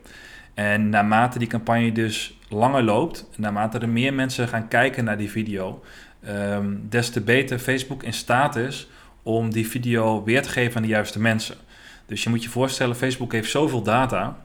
En 0.54 0.88
naarmate 0.88 1.38
die 1.38 1.48
campagne 1.48 1.92
dus 1.92 2.38
langer 2.48 2.82
loopt, 2.82 3.28
naarmate 3.36 3.78
er 3.78 3.88
meer 3.88 4.14
mensen 4.14 4.48
gaan 4.48 4.68
kijken 4.68 5.04
naar 5.04 5.18
die 5.18 5.30
video, 5.30 5.82
um, 6.28 6.86
des 6.88 7.10
te 7.10 7.20
beter 7.20 7.58
Facebook 7.58 8.02
in 8.02 8.12
staat 8.12 8.56
is 8.56 8.88
om 9.22 9.50
die 9.50 9.68
video 9.68 10.24
weer 10.24 10.42
te 10.42 10.48
geven 10.48 10.76
aan 10.76 10.82
de 10.82 10.88
juiste 10.88 11.20
mensen. 11.20 11.56
Dus 12.06 12.22
je 12.22 12.30
moet 12.30 12.42
je 12.42 12.48
voorstellen, 12.48 12.96
Facebook 12.96 13.32
heeft 13.32 13.50
zoveel 13.50 13.82
data 13.82 14.36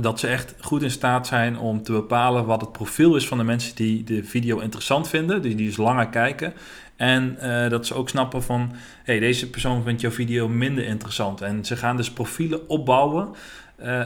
dat 0.00 0.20
ze 0.20 0.28
echt 0.28 0.54
goed 0.60 0.82
in 0.82 0.90
staat 0.90 1.26
zijn 1.26 1.58
om 1.58 1.82
te 1.82 1.92
bepalen 1.92 2.46
wat 2.46 2.60
het 2.60 2.72
profiel 2.72 3.16
is 3.16 3.28
van 3.28 3.38
de 3.38 3.44
mensen 3.44 3.74
die 3.74 4.04
de 4.04 4.24
video 4.24 4.58
interessant 4.58 5.08
vinden, 5.08 5.42
die, 5.42 5.54
die 5.54 5.66
dus 5.66 5.76
langer 5.76 6.08
kijken. 6.08 6.52
En 6.96 7.36
uh, 7.42 7.68
dat 7.68 7.86
ze 7.86 7.94
ook 7.94 8.08
snappen 8.08 8.42
van, 8.42 8.72
hey, 9.04 9.18
deze 9.18 9.50
persoon 9.50 9.82
vindt 9.82 10.00
jouw 10.00 10.10
video 10.10 10.48
minder 10.48 10.84
interessant. 10.84 11.40
En 11.40 11.64
ze 11.64 11.76
gaan 11.76 11.96
dus 11.96 12.10
profielen 12.10 12.68
opbouwen 12.68 13.28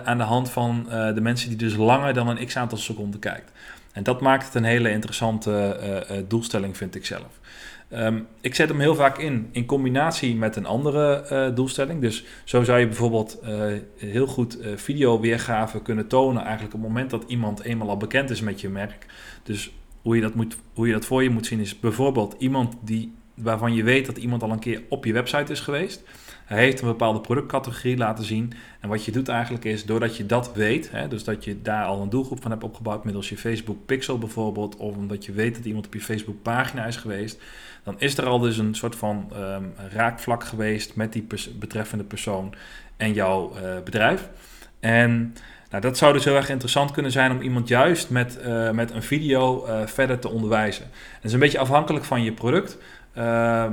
aan 0.04 0.18
de 0.18 0.24
hand 0.24 0.50
van 0.50 0.86
de 1.14 1.20
mensen 1.20 1.48
die 1.48 1.58
dus 1.58 1.76
langer 1.76 2.14
dan 2.14 2.28
een 2.28 2.46
x-aantal 2.46 2.78
seconden 2.78 3.20
kijkt. 3.20 3.50
En 3.92 4.02
dat 4.02 4.20
maakt 4.20 4.44
het 4.44 4.54
een 4.54 4.64
hele 4.64 4.90
interessante 4.90 6.24
doelstelling, 6.28 6.76
vind 6.76 6.94
ik 6.94 7.06
zelf. 7.06 7.40
Ehm, 7.88 8.18
ik 8.40 8.54
zet 8.54 8.68
hem 8.68 8.80
heel 8.80 8.94
vaak 8.94 9.18
in 9.18 9.48
in 9.52 9.66
combinatie 9.66 10.36
met 10.36 10.56
een 10.56 10.66
andere 10.66 11.26
uh, 11.32 11.54
doelstelling. 11.54 12.00
Dus 12.00 12.24
zo 12.44 12.64
zou 12.64 12.78
je 12.78 12.86
bijvoorbeeld 12.86 13.38
uh, 13.44 13.72
heel 13.96 14.26
goed 14.26 14.60
uh, 14.60 14.76
video 14.76 15.20
weergave 15.20 15.82
kunnen 15.82 16.06
tonen. 16.06 16.42
Eigenlijk 16.42 16.74
op 16.74 16.80
het 16.80 16.88
moment 16.88 17.10
dat 17.10 17.24
iemand 17.26 17.62
eenmaal 17.62 17.88
al 17.88 17.96
bekend 17.96 18.30
is 18.30 18.40
met 18.40 18.60
je 18.60 18.68
merk. 18.68 19.06
Dus 19.42 19.72
hoe 20.02 20.16
je 20.16 20.22
dat, 20.22 20.34
moet, 20.34 20.56
hoe 20.74 20.86
je 20.86 20.92
dat 20.92 21.04
voor 21.04 21.22
je 21.22 21.30
moet 21.30 21.46
zien 21.46 21.60
is 21.60 21.80
bijvoorbeeld 21.80 22.34
iemand 22.38 22.76
die, 22.80 23.12
waarvan 23.34 23.74
je 23.74 23.82
weet 23.82 24.06
dat 24.06 24.16
iemand 24.16 24.42
al 24.42 24.50
een 24.50 24.58
keer 24.58 24.82
op 24.88 25.04
je 25.04 25.12
website 25.12 25.52
is 25.52 25.60
geweest. 25.60 26.02
Hij 26.48 26.58
heeft 26.58 26.80
een 26.80 26.88
bepaalde 26.88 27.20
productcategorie 27.20 27.96
laten 27.96 28.24
zien. 28.24 28.52
En 28.80 28.88
wat 28.88 29.04
je 29.04 29.12
doet 29.12 29.28
eigenlijk 29.28 29.64
is, 29.64 29.84
doordat 29.84 30.16
je 30.16 30.26
dat 30.26 30.52
weet, 30.54 30.90
hè, 30.90 31.08
dus 31.08 31.24
dat 31.24 31.44
je 31.44 31.62
daar 31.62 31.84
al 31.84 32.02
een 32.02 32.08
doelgroep 32.08 32.42
van 32.42 32.50
hebt 32.50 32.64
opgebouwd 32.64 33.04
middels 33.04 33.28
je 33.28 33.36
Facebook 33.36 33.86
Pixel 33.86 34.18
bijvoorbeeld, 34.18 34.76
of 34.76 34.96
omdat 34.96 35.24
je 35.24 35.32
weet 35.32 35.54
dat 35.54 35.64
iemand 35.64 35.86
op 35.86 35.94
je 35.94 36.00
Facebook 36.00 36.42
pagina 36.42 36.86
is 36.86 36.96
geweest, 36.96 37.40
dan 37.88 38.00
is 38.00 38.18
er 38.18 38.26
al 38.26 38.38
dus 38.38 38.58
een 38.58 38.74
soort 38.74 38.96
van 38.96 39.32
um, 39.36 39.74
raakvlak 39.92 40.44
geweest 40.44 40.96
met 40.96 41.12
die 41.12 41.26
betreffende 41.58 42.04
persoon 42.04 42.54
en 42.96 43.12
jouw 43.12 43.52
uh, 43.52 43.60
bedrijf. 43.84 44.28
En 44.80 45.34
nou, 45.70 45.82
dat 45.82 45.98
zou 45.98 46.12
dus 46.12 46.24
heel 46.24 46.36
erg 46.36 46.48
interessant 46.48 46.90
kunnen 46.90 47.12
zijn 47.12 47.30
om 47.30 47.40
iemand 47.40 47.68
juist 47.68 48.10
met, 48.10 48.38
uh, 48.46 48.70
met 48.70 48.90
een 48.90 49.02
video 49.02 49.66
uh, 49.66 49.86
verder 49.86 50.18
te 50.18 50.28
onderwijzen. 50.28 50.84
Het 51.14 51.24
is 51.24 51.32
een 51.32 51.38
beetje 51.38 51.58
afhankelijk 51.58 52.04
van 52.04 52.22
je 52.22 52.32
product, 52.32 52.78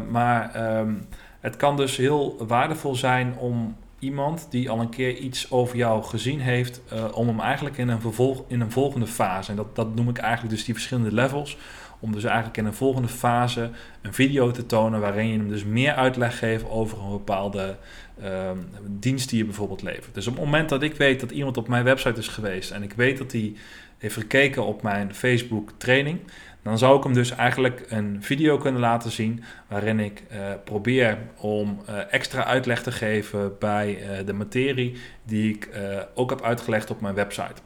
maar 0.09 0.75
um, 0.77 1.07
het 1.39 1.57
kan 1.57 1.77
dus 1.77 1.97
heel 1.97 2.45
waardevol 2.47 2.95
zijn 2.95 3.37
om 3.37 3.75
iemand 3.99 4.47
die 4.49 4.69
al 4.69 4.79
een 4.79 4.89
keer 4.89 5.15
iets 5.17 5.51
over 5.51 5.77
jou 5.77 6.03
gezien 6.03 6.39
heeft, 6.39 6.81
om 7.13 7.27
hem 7.27 7.39
eigenlijk 7.39 7.77
in 7.77 7.89
een, 7.89 8.01
vervolg, 8.01 8.43
in 8.47 8.61
een 8.61 8.71
volgende 8.71 9.07
fase, 9.07 9.49
en 9.49 9.55
dat, 9.55 9.75
dat 9.75 9.95
noem 9.95 10.09
ik 10.09 10.17
eigenlijk 10.17 10.55
dus 10.55 10.65
die 10.65 10.73
verschillende 10.73 11.13
levels, 11.13 11.57
om 12.05 12.11
dus 12.11 12.23
eigenlijk 12.23 12.57
in 12.57 12.65
een 12.65 12.73
volgende 12.73 13.07
fase 13.07 13.69
een 14.01 14.13
video 14.13 14.51
te 14.51 14.65
tonen 14.65 14.99
waarin 14.99 15.27
je 15.27 15.37
hem 15.37 15.49
dus 15.49 15.63
meer 15.63 15.93
uitleg 15.93 16.37
geeft 16.37 16.69
over 16.69 16.97
een 16.99 17.11
bepaalde 17.11 17.75
um, 18.23 18.69
dienst 18.99 19.29
die 19.29 19.37
je 19.37 19.45
bijvoorbeeld 19.45 19.81
levert. 19.81 20.13
Dus 20.13 20.27
op 20.27 20.35
het 20.35 20.43
moment 20.43 20.69
dat 20.69 20.83
ik 20.83 20.95
weet 20.95 21.19
dat 21.19 21.31
iemand 21.31 21.57
op 21.57 21.67
mijn 21.67 21.83
website 21.83 22.19
is 22.19 22.27
geweest 22.27 22.71
en 22.71 22.83
ik 22.83 22.93
weet 22.93 23.17
dat 23.17 23.31
hij 23.31 23.53
heeft 23.97 24.15
gekeken 24.15 24.65
op 24.65 24.81
mijn 24.81 25.13
Facebook 25.13 25.71
training, 25.77 26.19
dan 26.63 26.77
zou 26.77 26.97
ik 26.97 27.03
hem 27.03 27.13
dus 27.13 27.31
eigenlijk 27.31 27.85
een 27.89 28.17
video 28.23 28.57
kunnen 28.57 28.81
laten 28.81 29.11
zien 29.11 29.43
waarin 29.67 29.99
ik 29.99 30.23
uh, 30.31 30.37
probeer 30.63 31.17
om 31.37 31.81
uh, 31.89 32.13
extra 32.13 32.43
uitleg 32.43 32.83
te 32.83 32.91
geven 32.91 33.57
bij 33.59 33.97
uh, 34.01 34.25
de 34.25 34.33
materie 34.33 34.95
die 35.23 35.53
ik 35.53 35.69
ook 36.13 36.29
heb 36.29 36.41
uitgelegd 36.41 36.89
op 36.89 37.01
mijn 37.01 37.15
website. 37.15 37.61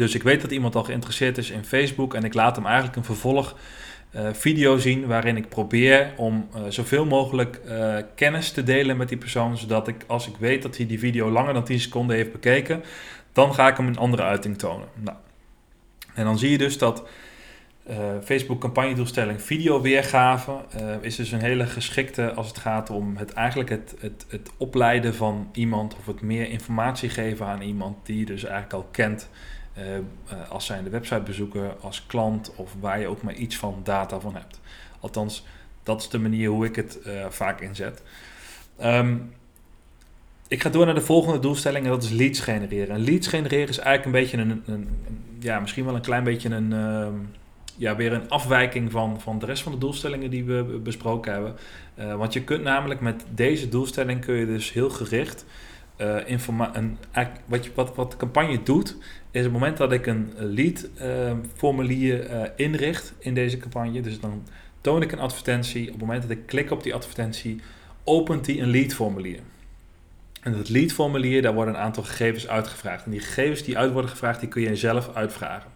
Dus 0.00 0.14
ik 0.14 0.22
weet 0.22 0.40
dat 0.40 0.50
iemand 0.50 0.74
al 0.74 0.84
geïnteresseerd 0.84 1.38
is 1.38 1.50
in 1.50 1.64
Facebook 1.64 2.14
en 2.14 2.24
ik 2.24 2.34
laat 2.34 2.56
hem 2.56 2.66
eigenlijk 2.66 2.96
een 2.96 3.04
vervolg 3.04 3.56
uh, 4.16 4.28
video 4.32 4.78
zien 4.78 5.06
waarin 5.06 5.36
ik 5.36 5.48
probeer 5.48 6.12
om 6.16 6.48
uh, 6.56 6.62
zoveel 6.68 7.04
mogelijk 7.04 7.60
uh, 7.66 7.96
kennis 8.14 8.50
te 8.50 8.62
delen 8.62 8.96
met 8.96 9.08
die 9.08 9.18
persoon, 9.18 9.56
zodat 9.56 9.88
ik 9.88 10.04
als 10.06 10.28
ik 10.28 10.36
weet 10.38 10.62
dat 10.62 10.76
hij 10.76 10.86
die 10.86 10.98
video 10.98 11.30
langer 11.30 11.54
dan 11.54 11.64
10 11.64 11.80
seconden 11.80 12.16
heeft 12.16 12.32
bekeken, 12.32 12.82
dan 13.32 13.54
ga 13.54 13.68
ik 13.68 13.76
hem 13.76 13.86
een 13.86 13.98
andere 13.98 14.22
uiting 14.22 14.58
tonen. 14.58 14.88
Nou. 14.94 15.16
En 16.14 16.24
dan 16.24 16.38
zie 16.38 16.50
je 16.50 16.58
dus 16.58 16.78
dat 16.78 17.08
Facebook 18.24 18.60
campagnedoelstelling 18.60 19.42
video 19.42 19.80
weergave 19.80 20.52
is 21.00 21.16
dus 21.16 21.32
een 21.32 21.40
hele 21.40 21.66
geschikte 21.66 22.32
als 22.32 22.48
het 22.48 22.58
gaat 22.58 22.90
om 22.90 23.16
het 23.16 23.32
eigenlijk 23.32 23.70
het, 23.70 23.94
het, 24.00 24.26
het 24.28 24.50
opleiden 24.56 25.14
van 25.14 25.48
iemand 25.52 25.96
of 25.96 26.06
het 26.06 26.20
meer 26.20 26.48
informatie 26.48 27.08
geven 27.08 27.46
aan 27.46 27.60
iemand 27.60 28.06
die 28.06 28.18
je 28.18 28.24
dus 28.24 28.44
eigenlijk 28.44 28.72
al 28.72 28.88
kent 28.90 29.28
uh, 29.80 30.50
als 30.50 30.66
zijnde 30.66 30.90
websitebezoeker, 30.90 31.76
als 31.80 32.06
klant 32.06 32.52
of 32.56 32.74
waar 32.80 33.00
je 33.00 33.06
ook 33.06 33.22
maar 33.22 33.34
iets 33.34 33.56
van 33.56 33.80
data 33.84 34.20
van 34.20 34.34
hebt. 34.34 34.60
Althans, 35.00 35.44
dat 35.82 36.00
is 36.00 36.08
de 36.08 36.18
manier 36.18 36.48
hoe 36.48 36.64
ik 36.64 36.76
het 36.76 36.98
uh, 37.06 37.26
vaak 37.28 37.60
inzet. 37.60 38.02
Um, 38.82 39.32
ik 40.48 40.62
ga 40.62 40.68
door 40.68 40.84
naar 40.84 40.94
de 40.94 41.00
volgende 41.00 41.38
doelstelling 41.38 41.84
en 41.84 41.90
dat 41.90 42.02
is 42.02 42.10
leads 42.10 42.40
genereren. 42.40 42.94
En 42.94 43.04
leads 43.04 43.26
genereren 43.26 43.68
is 43.68 43.78
eigenlijk 43.78 44.04
een 44.04 44.22
beetje 44.22 44.36
een, 44.36 44.62
een, 44.66 44.88
ja, 45.38 45.60
misschien 45.60 45.84
wel 45.84 45.94
een 45.94 46.00
klein 46.00 46.24
beetje 46.24 46.48
een, 46.48 46.72
uh, 46.72 47.06
ja, 47.76 47.96
weer 47.96 48.12
een 48.12 48.28
afwijking 48.28 48.90
van, 48.90 49.20
van 49.20 49.38
de 49.38 49.46
rest 49.46 49.62
van 49.62 49.72
de 49.72 49.78
doelstellingen 49.78 50.30
die 50.30 50.44
we 50.44 50.80
besproken 50.82 51.32
hebben. 51.32 51.56
Want 52.18 52.32
je 52.32 52.42
kunt 52.42 52.62
namelijk 52.62 53.00
met 53.00 53.24
deze 53.34 53.68
doelstelling 53.68 54.20
kun 54.20 54.34
je 54.34 54.46
dus 54.46 54.72
heel 54.72 54.90
gericht 54.90 55.44
uh, 56.00 56.28
een, 56.72 56.98
wat, 57.46 57.68
wat, 57.74 57.94
wat 57.94 58.10
de 58.10 58.16
campagne 58.16 58.62
doet, 58.62 58.96
is 59.30 59.42
het 59.42 59.52
moment 59.52 59.76
dat 59.76 59.92
ik 59.92 60.06
een 60.06 60.32
lead 60.36 60.88
uh, 61.02 61.32
formulier 61.56 62.30
uh, 62.30 62.42
inricht 62.56 63.14
in 63.18 63.34
deze 63.34 63.56
campagne. 63.56 64.00
Dus 64.00 64.20
dan 64.20 64.42
toon 64.80 65.02
ik 65.02 65.12
een 65.12 65.18
advertentie. 65.18 65.86
Op 65.86 65.92
het 65.92 66.00
moment 66.00 66.22
dat 66.22 66.30
ik 66.30 66.46
klik 66.46 66.70
op 66.70 66.82
die 66.82 66.94
advertentie, 66.94 67.60
opent 68.04 68.44
die 68.44 68.60
een 68.60 68.70
lead 68.70 68.92
formulier. 68.92 69.40
En 70.42 70.52
dat 70.52 70.68
lead 70.68 70.92
formulier, 70.92 71.42
daar 71.42 71.54
worden 71.54 71.74
een 71.74 71.80
aantal 71.80 72.02
gegevens 72.02 72.48
uitgevraagd. 72.48 73.04
En 73.04 73.10
die 73.10 73.20
gegevens 73.20 73.62
die 73.62 73.78
uit 73.78 73.92
worden 73.92 74.10
gevraagd, 74.10 74.40
die 74.40 74.48
kun 74.48 74.62
je 74.62 74.76
zelf 74.76 75.14
uitvragen. 75.14 75.70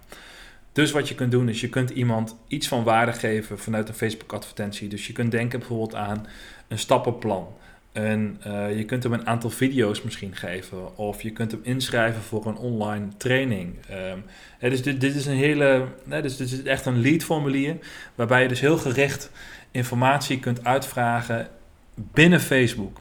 Dus 0.72 0.90
wat 0.90 1.08
je 1.08 1.14
kunt 1.14 1.30
doen 1.30 1.48
is, 1.48 1.60
je 1.60 1.68
kunt 1.68 1.90
iemand 1.90 2.36
iets 2.48 2.68
van 2.68 2.84
waarde 2.84 3.12
geven 3.12 3.58
vanuit 3.58 3.88
een 3.88 3.94
Facebook 3.94 4.32
advertentie. 4.32 4.88
Dus 4.88 5.06
je 5.06 5.12
kunt 5.12 5.30
denken 5.30 5.58
bijvoorbeeld 5.58 5.94
aan 5.94 6.26
een 6.68 6.78
stappenplan. 6.78 7.46
En 7.94 8.40
uh, 8.46 8.76
je 8.76 8.84
kunt 8.84 9.02
hem 9.02 9.12
een 9.12 9.26
aantal 9.26 9.50
video's 9.50 10.02
misschien 10.02 10.36
geven. 10.36 10.96
Of 10.96 11.22
je 11.22 11.30
kunt 11.30 11.50
hem 11.50 11.60
inschrijven 11.62 12.22
voor 12.22 12.46
een 12.46 12.56
online 12.56 13.08
training. 13.16 13.74
Um, 13.90 14.24
dus 14.70 14.82
dit, 14.82 15.00
dit, 15.00 15.14
is 15.14 15.26
een 15.26 15.36
hele. 15.36 15.84
Dus 16.04 16.36
dit 16.36 16.52
is 16.52 16.62
echt 16.62 16.86
een 16.86 17.00
lead 17.00 17.22
formulier. 17.22 17.76
Waarbij 18.14 18.42
je 18.42 18.48
dus 18.48 18.60
heel 18.60 18.76
gericht 18.76 19.30
informatie 19.70 20.40
kunt 20.40 20.64
uitvragen 20.64 21.48
binnen 21.94 22.40
Facebook. 22.40 23.00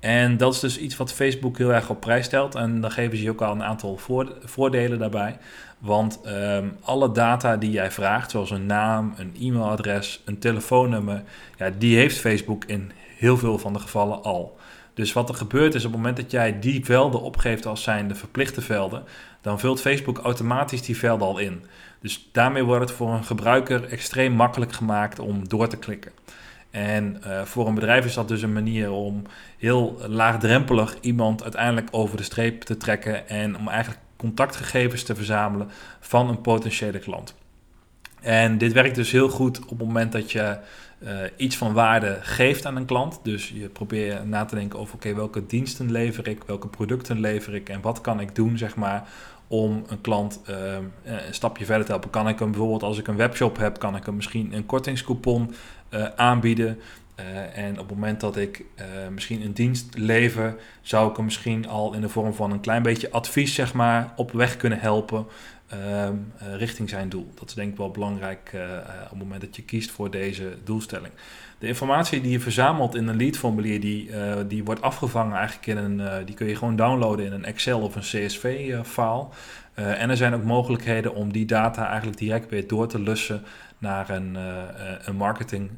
En 0.00 0.36
dat 0.36 0.54
is 0.54 0.60
dus 0.60 0.78
iets 0.78 0.96
wat 0.96 1.12
Facebook 1.12 1.58
heel 1.58 1.72
erg 1.72 1.90
op 1.90 2.00
prijs 2.00 2.24
stelt. 2.24 2.54
En 2.54 2.80
dan 2.80 2.90
geven 2.90 3.16
ze 3.16 3.22
je 3.22 3.30
ook 3.30 3.42
al 3.42 3.52
een 3.52 3.64
aantal 3.64 4.00
voordelen 4.44 4.98
daarbij. 4.98 5.38
Want 5.78 6.20
um, 6.26 6.76
alle 6.82 7.12
data 7.12 7.56
die 7.56 7.70
jij 7.70 7.90
vraagt, 7.90 8.30
zoals 8.30 8.50
een 8.50 8.66
naam, 8.66 9.14
een 9.16 9.34
e-mailadres, 9.40 10.22
een 10.24 10.38
telefoonnummer, 10.38 11.22
ja, 11.56 11.70
die 11.78 11.96
heeft 11.96 12.18
Facebook 12.18 12.64
in 12.64 12.92
heel 13.16 13.36
veel 13.36 13.58
van 13.58 13.72
de 13.72 13.78
gevallen 13.78 14.22
al. 14.22 14.56
Dus 14.94 15.12
wat 15.12 15.28
er 15.28 15.34
gebeurt 15.34 15.74
is 15.74 15.84
op 15.84 15.90
het 15.92 16.00
moment 16.00 16.16
dat 16.16 16.30
jij 16.30 16.58
die 16.58 16.84
velden 16.84 17.20
opgeeft 17.20 17.66
als 17.66 17.82
zijnde 17.82 18.14
verplichte 18.14 18.60
velden, 18.60 19.04
dan 19.40 19.60
vult 19.60 19.80
Facebook 19.80 20.18
automatisch 20.18 20.82
die 20.82 20.96
velden 20.96 21.26
al 21.26 21.38
in. 21.38 21.64
Dus 22.00 22.28
daarmee 22.32 22.64
wordt 22.64 22.88
het 22.88 22.96
voor 22.96 23.12
een 23.12 23.24
gebruiker 23.24 23.84
extreem 23.88 24.32
makkelijk 24.32 24.72
gemaakt 24.72 25.18
om 25.18 25.48
door 25.48 25.68
te 25.68 25.76
klikken. 25.76 26.12
En 26.70 27.20
uh, 27.26 27.42
voor 27.42 27.66
een 27.66 27.74
bedrijf 27.74 28.04
is 28.04 28.14
dat 28.14 28.28
dus 28.28 28.42
een 28.42 28.52
manier 28.52 28.90
om 28.90 29.22
heel 29.58 30.00
laagdrempelig 30.08 30.96
iemand 31.00 31.42
uiteindelijk 31.42 31.88
over 31.90 32.16
de 32.16 32.22
streep 32.22 32.62
te 32.62 32.76
trekken 32.76 33.28
en 33.28 33.56
om 33.56 33.68
eigenlijk 33.68 34.00
contactgegevens 34.16 35.02
te 35.02 35.14
verzamelen 35.14 35.68
van 36.00 36.28
een 36.28 36.40
potentiële 36.40 36.98
klant. 36.98 37.34
En 38.20 38.58
dit 38.58 38.72
werkt 38.72 38.94
dus 38.94 39.10
heel 39.10 39.28
goed 39.28 39.62
op 39.62 39.78
het 39.78 39.86
moment 39.86 40.12
dat 40.12 40.32
je 40.32 40.58
uh, 40.98 41.10
iets 41.36 41.56
van 41.56 41.72
waarde 41.72 42.18
geeft 42.20 42.66
aan 42.66 42.76
een 42.76 42.84
klant. 42.84 43.20
Dus 43.22 43.48
je 43.48 43.68
probeert 43.68 44.26
na 44.26 44.44
te 44.44 44.54
denken 44.54 44.78
over 44.78 44.94
oké, 44.94 45.14
welke 45.14 45.46
diensten 45.46 45.90
lever 45.90 46.28
ik, 46.28 46.42
welke 46.46 46.68
producten 46.68 47.20
lever 47.20 47.54
ik 47.54 47.68
en 47.68 47.80
wat 47.80 48.00
kan 48.00 48.20
ik 48.20 48.34
doen, 48.34 48.58
zeg 48.58 48.76
maar, 48.76 49.08
om 49.46 49.84
een 49.86 50.00
klant 50.00 50.40
uh, 50.50 50.56
een 51.04 51.34
stapje 51.34 51.64
verder 51.64 51.84
te 51.84 51.90
helpen. 51.90 52.10
Kan 52.10 52.28
ik 52.28 52.38
hem 52.38 52.50
bijvoorbeeld, 52.50 52.82
als 52.82 52.98
ik 52.98 53.06
een 53.06 53.16
webshop 53.16 53.56
heb, 53.56 53.78
kan 53.78 53.96
ik 53.96 54.06
hem 54.06 54.16
misschien 54.16 54.52
een 54.52 54.66
kortingscoupon 54.66 55.54
uh, 55.90 56.04
aanbieden. 56.16 56.78
en 57.54 57.72
op 57.72 57.88
het 57.88 57.96
moment 57.96 58.20
dat 58.20 58.36
ik 58.36 58.64
misschien 59.10 59.42
een 59.42 59.52
dienst 59.52 59.98
lever, 59.98 60.56
zou 60.80 61.10
ik 61.10 61.16
hem 61.16 61.24
misschien 61.24 61.68
al 61.68 61.94
in 61.94 62.00
de 62.00 62.08
vorm 62.08 62.34
van 62.34 62.50
een 62.52 62.60
klein 62.60 62.82
beetje 62.82 63.10
advies, 63.10 63.54
zeg 63.54 63.74
maar, 63.74 64.12
op 64.16 64.32
weg 64.32 64.56
kunnen 64.56 64.80
helpen. 64.80 65.26
Ehm, 65.68 66.14
eh, 66.38 66.56
richting 66.56 66.88
zijn 66.88 67.08
doel. 67.08 67.30
Dat 67.34 67.48
is 67.48 67.54
denk 67.54 67.70
ik 67.70 67.76
wel 67.76 67.90
belangrijk 67.90 68.50
uh, 68.54 68.62
op 69.04 69.10
het 69.10 69.18
moment 69.18 69.40
dat 69.40 69.56
je 69.56 69.62
kiest 69.62 69.90
voor 69.90 70.10
deze 70.10 70.56
doelstelling. 70.64 71.12
De 71.58 71.66
informatie 71.66 72.20
die 72.20 72.30
je 72.30 72.40
verzamelt 72.40 72.94
in 72.94 73.06
een 73.06 73.16
leadformulier, 73.16 73.80
die, 73.80 74.10
die 74.46 74.64
wordt 74.64 74.82
afgevangen 74.82 75.36
eigenlijk 75.36 75.66
in 75.66 75.76
een, 75.76 76.24
die 76.24 76.34
kun 76.34 76.46
je 76.46 76.56
gewoon 76.56 76.76
downloaden 76.76 77.26
in 77.26 77.32
een 77.32 77.44
Excel 77.44 77.80
of 77.80 77.94
een 77.94 78.02
CSV-file. 78.02 79.26
en 79.74 80.10
er 80.10 80.16
zijn 80.16 80.34
ook 80.34 80.44
mogelijkheden 80.44 81.14
om 81.14 81.32
die 81.32 81.46
data 81.46 81.86
eigenlijk 81.86 82.18
direct 82.18 82.50
weer 82.50 82.66
door 82.66 82.88
te 82.88 83.00
lussen 83.00 83.42
naar 83.78 84.10
een, 84.10 84.36
een 85.04 85.16
marketing 85.16 85.70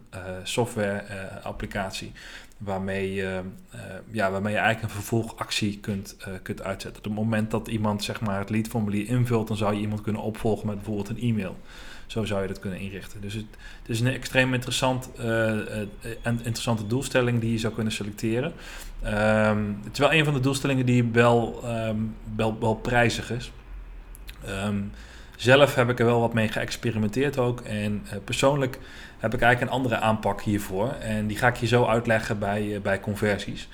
software 0.43 1.03
applicatie 1.43 2.13
waarmee 2.59 3.15
je, 3.15 3.41
uh, 3.75 3.81
ja, 4.11 4.31
waarmee 4.31 4.53
je 4.53 4.59
eigenlijk 4.59 4.95
een 4.95 5.01
vervolgactie 5.03 5.79
kunt, 5.79 6.17
uh, 6.21 6.35
kunt 6.43 6.63
uitzetten. 6.63 6.99
Op 6.99 7.05
het 7.05 7.25
moment 7.25 7.51
dat 7.51 7.69
iemand 7.69 8.05
zeg 8.05 8.21
maar, 8.21 8.39
het 8.39 8.51
leadformulier 8.51 9.09
invult, 9.09 9.49
dan 9.49 9.57
zou 9.57 9.75
je 9.75 9.81
iemand 9.81 10.01
kunnen 10.01 10.23
opvolgen 10.23 10.67
met 10.67 10.77
bijvoorbeeld 10.77 11.09
een 11.09 11.21
e-mail. 11.21 11.57
Zo 12.07 12.25
zou 12.25 12.43
je 12.43 12.49
dat 12.49 12.59
kunnen 12.59 12.79
inrichten. 12.79 13.21
Dus 13.21 13.35
het, 13.35 13.47
is 13.87 14.01
een 14.01 14.07
extreem 14.07 14.55
interessant, 14.55 15.11
uh, 15.21 15.57
interessante 16.23 16.87
doelstelling 16.87 17.41
die 17.41 17.53
je 17.53 17.59
zou 17.59 17.75
kunnen 17.75 17.93
selecteren. 17.93 18.53
Ehm, 19.03 19.65
het 19.85 19.93
is 19.93 19.99
wel 19.99 20.13
een 20.13 20.25
van 20.25 20.35
de 20.35 20.41
doelstellingen 20.41 20.87
die 20.87 21.05
wel, 21.05 21.61
ehm, 21.65 21.97
wel, 22.37 22.59
wel 22.61 22.75
prijzig 22.75 23.31
is. 23.31 23.53
Ehm, 24.45 24.81
zelf 25.37 25.75
heb 25.75 25.91
ik 25.91 25.99
er 25.99 26.05
wel 26.07 26.21
wat 26.21 26.35
mee 26.35 26.49
geëxperimenteerd 26.49 27.39
ook. 27.39 27.61
En 27.61 28.03
persoonlijk 28.25 28.79
heb 29.19 29.35
ik 29.35 29.41
eigenlijk 29.41 29.73
een 29.73 29.79
andere 29.79 29.97
aanpak 29.97 30.43
hiervoor. 30.43 30.91
En 30.91 31.27
die 31.27 31.37
ga 31.37 31.49
ik 31.49 31.57
je 31.57 31.67
zo 31.67 31.85
uitleggen 31.85 32.39
bij, 32.39 32.81
bij 32.83 33.01
conversies. 33.01 33.69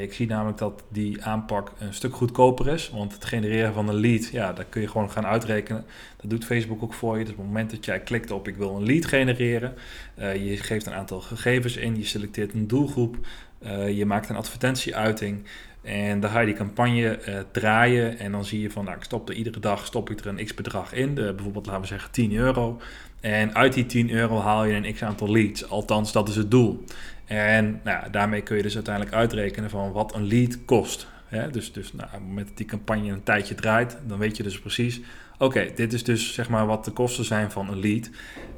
Ik 0.00 0.12
zie 0.12 0.26
namelijk 0.26 0.58
dat 0.58 0.82
die 0.88 1.24
aanpak 1.24 1.72
een 1.78 1.94
stuk 1.94 2.14
goedkoper 2.14 2.68
is. 2.68 2.90
Want 2.90 3.12
het 3.12 3.24
genereren 3.24 3.72
van 3.72 3.88
een 3.88 4.00
lead, 4.00 4.28
ja, 4.28 4.52
dat 4.52 4.66
kun 4.68 4.80
je 4.80 4.88
gewoon 4.88 5.10
gaan 5.10 5.26
uitrekenen. 5.26 5.84
Dat 6.16 6.30
doet 6.30 6.44
Facebook 6.44 6.82
ook 6.82 6.94
voor 6.94 7.18
je. 7.18 7.24
Dus 7.24 7.32
op 7.32 7.38
het 7.38 7.46
moment 7.46 7.70
dat 7.70 7.84
jij 7.84 8.00
klikt 8.00 8.30
op 8.30 8.48
ik 8.48 8.56
wil 8.56 8.76
een 8.76 8.84
lead 8.84 9.06
genereren, 9.06 9.74
uh, 10.18 10.48
je 10.48 10.56
geeft 10.56 10.86
een 10.86 10.92
aantal 10.92 11.20
gegevens 11.20 11.76
in, 11.76 11.96
je 11.96 12.04
selecteert 12.04 12.52
een 12.52 12.66
doelgroep, 12.66 13.16
uh, 13.62 13.96
je 13.96 14.06
maakt 14.06 14.28
een 14.28 14.36
advertentieuiting. 14.36 15.44
En 15.82 16.20
dan 16.20 16.30
ga 16.30 16.40
je 16.40 16.46
die 16.46 16.54
campagne 16.54 17.18
draaien 17.52 18.18
en 18.18 18.32
dan 18.32 18.44
zie 18.44 18.60
je 18.60 18.70
van, 18.70 18.84
nou, 18.84 18.96
ik 18.96 19.02
stop 19.02 19.28
er 19.28 19.34
iedere 19.34 19.60
dag 19.60 19.86
stop 19.86 20.10
ik 20.10 20.20
er 20.20 20.26
een 20.26 20.44
x 20.44 20.54
bedrag 20.54 20.92
in, 20.92 21.14
bijvoorbeeld 21.14 21.66
laten 21.66 21.80
we 21.80 21.86
zeggen 21.86 22.10
10 22.10 22.32
euro. 22.32 22.80
En 23.20 23.54
uit 23.54 23.72
die 23.72 23.86
10 23.86 24.10
euro 24.10 24.38
haal 24.38 24.64
je 24.64 24.74
een 24.74 24.94
x 24.94 25.02
aantal 25.02 25.30
leads, 25.30 25.68
althans 25.68 26.12
dat 26.12 26.28
is 26.28 26.36
het 26.36 26.50
doel. 26.50 26.84
En 27.26 27.80
nou, 27.84 28.10
daarmee 28.10 28.42
kun 28.42 28.56
je 28.56 28.62
dus 28.62 28.74
uiteindelijk 28.74 29.14
uitrekenen 29.14 29.70
van 29.70 29.92
wat 29.92 30.14
een 30.14 30.26
lead 30.26 30.64
kost. 30.64 31.06
dus 31.50 31.72
dus 31.72 31.92
nou, 31.92 32.06
op 32.06 32.12
het 32.12 32.22
moment 32.22 32.46
dat 32.46 32.56
die 32.56 32.66
campagne 32.66 33.12
een 33.12 33.22
tijdje 33.22 33.54
draait, 33.54 33.98
dan 34.06 34.18
weet 34.18 34.36
je 34.36 34.42
dus 34.42 34.60
precies... 34.60 35.00
oké, 35.38 35.68
dit 35.74 35.92
is 35.92 36.04
dus 36.04 36.34
zeg 36.34 36.48
maar 36.48 36.66
wat 36.66 36.84
de 36.84 36.90
kosten 36.90 37.24
zijn 37.24 37.50
van 37.50 37.68
een 37.68 37.80
lead. 37.80 38.10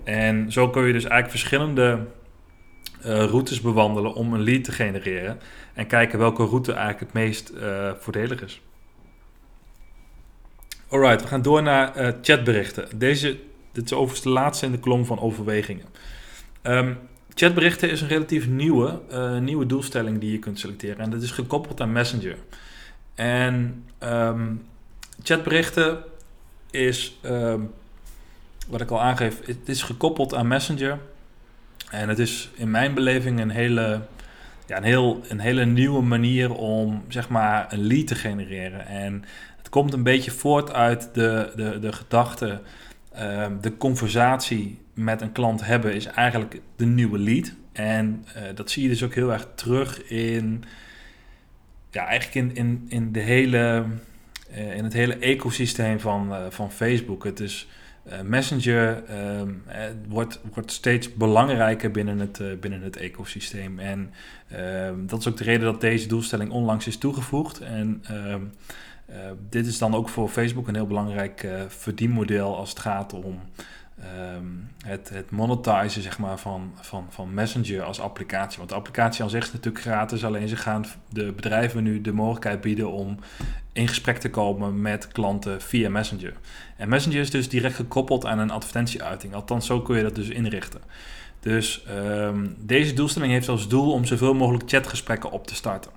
En 0.05 0.53
zo 0.53 0.71
kun 0.71 0.87
je 0.87 0.93
dus 0.93 1.05
eigenlijk 1.05 1.31
verschillende 1.31 2.07
uh, 3.07 3.25
routes 3.25 3.61
bewandelen 3.61 4.15
om 4.15 4.35
een 4.35 4.43
lead 4.43 4.65
te 4.65 4.73
genereren. 4.73 5.39
En 5.75 5.87
kijken 5.87 6.19
welke 6.19 6.45
route 6.45 6.73
eigenlijk 6.73 7.01
het 7.01 7.13
meest 7.13 7.53
uh, 7.55 7.91
voordelig 7.99 8.43
is. 8.43 8.61
Alright, 10.89 11.23
we 11.23 11.29
gaan 11.29 11.43
door 11.43 11.63
naar 11.63 12.01
uh, 12.01 12.13
chatberichten. 12.23 12.99
Deze, 12.99 13.39
dit 13.73 13.85
is 13.85 13.93
overigens 13.93 14.23
de 14.23 14.29
laatste 14.29 14.67
in 14.67 14.73
de 14.73 14.79
kolom 14.79 15.05
van 15.05 15.21
overwegingen. 15.21 15.85
Um, 16.63 16.99
Chatberichten 17.35 17.91
is 17.91 18.01
een 18.01 18.09
relatief 18.09 18.49
nieuwe, 18.49 19.01
uh, 19.13 19.39
nieuwe 19.39 19.67
doelstelling 19.67 20.19
die 20.19 20.33
je 20.33 20.39
kunt 20.39 20.59
selecteren. 20.59 20.99
En 20.99 21.11
dat 21.11 21.23
is 21.23 21.31
gekoppeld 21.31 21.81
aan 21.81 21.93
Messenger. 21.93 22.37
En 23.15 23.85
um, 24.03 24.67
chatberichten 25.23 25.99
is, 26.71 27.19
um, 27.25 27.71
wat 28.69 28.81
ik 28.81 28.91
al 28.91 29.01
aangeef, 29.01 29.47
het 29.47 29.69
is 29.69 29.83
gekoppeld 29.83 30.35
aan 30.35 30.49
Messenger. 30.49 30.99
En 31.91 32.09
het 32.09 32.19
is 32.19 32.51
in 32.55 32.71
mijn 32.71 32.95
beleving 32.95 33.41
een 33.41 33.51
hele, 33.51 34.01
ja, 34.67 34.77
een 34.77 34.83
heel, 34.83 35.21
een 35.29 35.41
hele 35.41 35.65
nieuwe 35.65 36.03
manier 36.03 36.55
om 36.55 37.05
zeg 37.09 37.29
maar 37.29 37.73
een 37.73 37.87
lead 37.87 38.07
te 38.07 38.15
genereren. 38.15 38.87
En 38.87 39.25
het 39.59 39.69
komt 39.69 39.93
een 39.93 40.03
beetje 40.03 40.31
voort 40.31 40.73
uit 40.73 41.11
de, 41.13 41.53
de, 41.57 41.79
de 41.79 41.93
gedachte, 41.93 42.61
uh, 43.21 43.47
de 43.61 43.77
conversatie 43.77 44.79
met 44.95 45.21
een 45.21 45.33
klant 45.33 45.65
hebben 45.65 45.95
is 45.95 46.07
eigenlijk 46.07 46.61
de 46.77 46.87
nieuwe 46.87 47.19
lead. 47.19 47.53
En 47.73 48.25
uh, 48.37 48.43
dat 48.55 48.71
zie 48.71 48.83
je 48.83 48.89
dus 48.89 49.03
ook 49.03 49.15
heel 49.15 49.33
erg 49.33 49.49
terug 49.55 50.09
in, 50.09 50.65
ja, 51.91 52.07
eigenlijk 52.07 52.35
in, 52.35 52.57
in, 52.57 52.87
in, 52.89 53.13
de 53.13 53.21
hele, 53.21 53.85
uh, 54.51 54.77
in 54.77 54.85
het 54.85 54.93
hele 54.93 55.17
ecosysteem 55.17 56.01
van, 56.01 56.33
uh, 56.33 56.47
van 56.49 56.73
Facebook. 56.73 57.25
Het 57.25 57.41
is 57.41 57.69
Messenger 58.25 59.03
wordt, 60.09 60.41
wordt 60.53 60.73
steeds 60.73 61.15
belangrijker 61.15 61.91
binnen 61.91 62.19
het, 62.19 62.61
binnen 62.61 62.83
het 62.83 62.97
ecosysteem. 62.97 63.79
En 63.79 64.13
ehm, 64.49 65.07
dat 65.07 65.19
is 65.19 65.29
ook 65.29 65.37
de 65.37 65.45
reden 65.45 65.65
dat 65.65 65.81
deze 65.81 66.09
doelstelling 66.09 66.51
onlangs 66.51 66.87
is 66.87 66.97
toegevoegd. 66.97 67.61
En 67.61 68.03
ehm, 69.13 69.35
dit 69.49 69.67
is 69.67 69.79
dan 69.79 69.95
ook 69.95 70.09
voor 70.09 70.29
Facebook 70.29 70.69
een 70.69 70.75
heel 70.75 70.87
belangrijk 70.87 71.49
verdienmodel 71.69 72.57
als 72.57 72.71
het 72.71 72.79
gaat 72.79 73.13
om 73.13 73.41
um, 74.35 74.71
het, 74.85 75.09
het 75.09 75.31
monetizen 75.31 76.03
zeg 76.03 76.19
maar, 76.19 76.39
van, 76.39 76.73
van, 76.81 77.07
van 77.09 77.35
Messenger 77.35 77.83
als 77.83 78.01
applicatie. 78.01 78.59
Want 78.59 78.71
de 78.71 78.75
applicatie 78.75 79.23
aan 79.23 79.31
zich 79.31 79.45
is 79.45 79.53
natuurlijk 79.53 79.85
gratis, 79.85 80.25
alleen 80.25 80.49
ze 80.49 80.57
gaan 80.57 80.85
de 81.09 81.33
bedrijven 81.33 81.83
nu 81.83 82.01
de 82.01 82.13
mogelijkheid 82.13 82.61
bieden 82.61 82.91
om 82.91 83.19
in 83.73 83.89
gesprek 83.89 84.19
te 84.19 84.31
komen 84.31 84.81
met 84.81 85.09
klanten 85.09 85.61
via 85.61 85.91
Messenger. 85.91 86.33
En 86.77 86.89
Messenger 86.89 87.21
is 87.21 87.31
dus 87.31 87.49
direct 87.49 87.75
gekoppeld 87.75 88.27
aan 88.27 88.39
een 88.39 88.51
advertentieuiting. 88.51 89.35
Althans, 89.35 89.67
zo 89.67 89.81
kun 89.81 89.97
je 89.97 90.03
dat 90.03 90.15
dus 90.15 90.29
inrichten. 90.29 90.81
Dus 91.41 91.85
um, 91.91 92.55
deze 92.59 92.95
doelstelling 92.95 93.33
heeft 93.33 93.49
als 93.49 93.69
doel 93.69 93.93
om 93.93 94.05
zoveel 94.05 94.35
mogelijk 94.35 94.65
chatgesprekken 94.67 95.31
op 95.31 95.47
te 95.47 95.55
starten. 95.55 95.91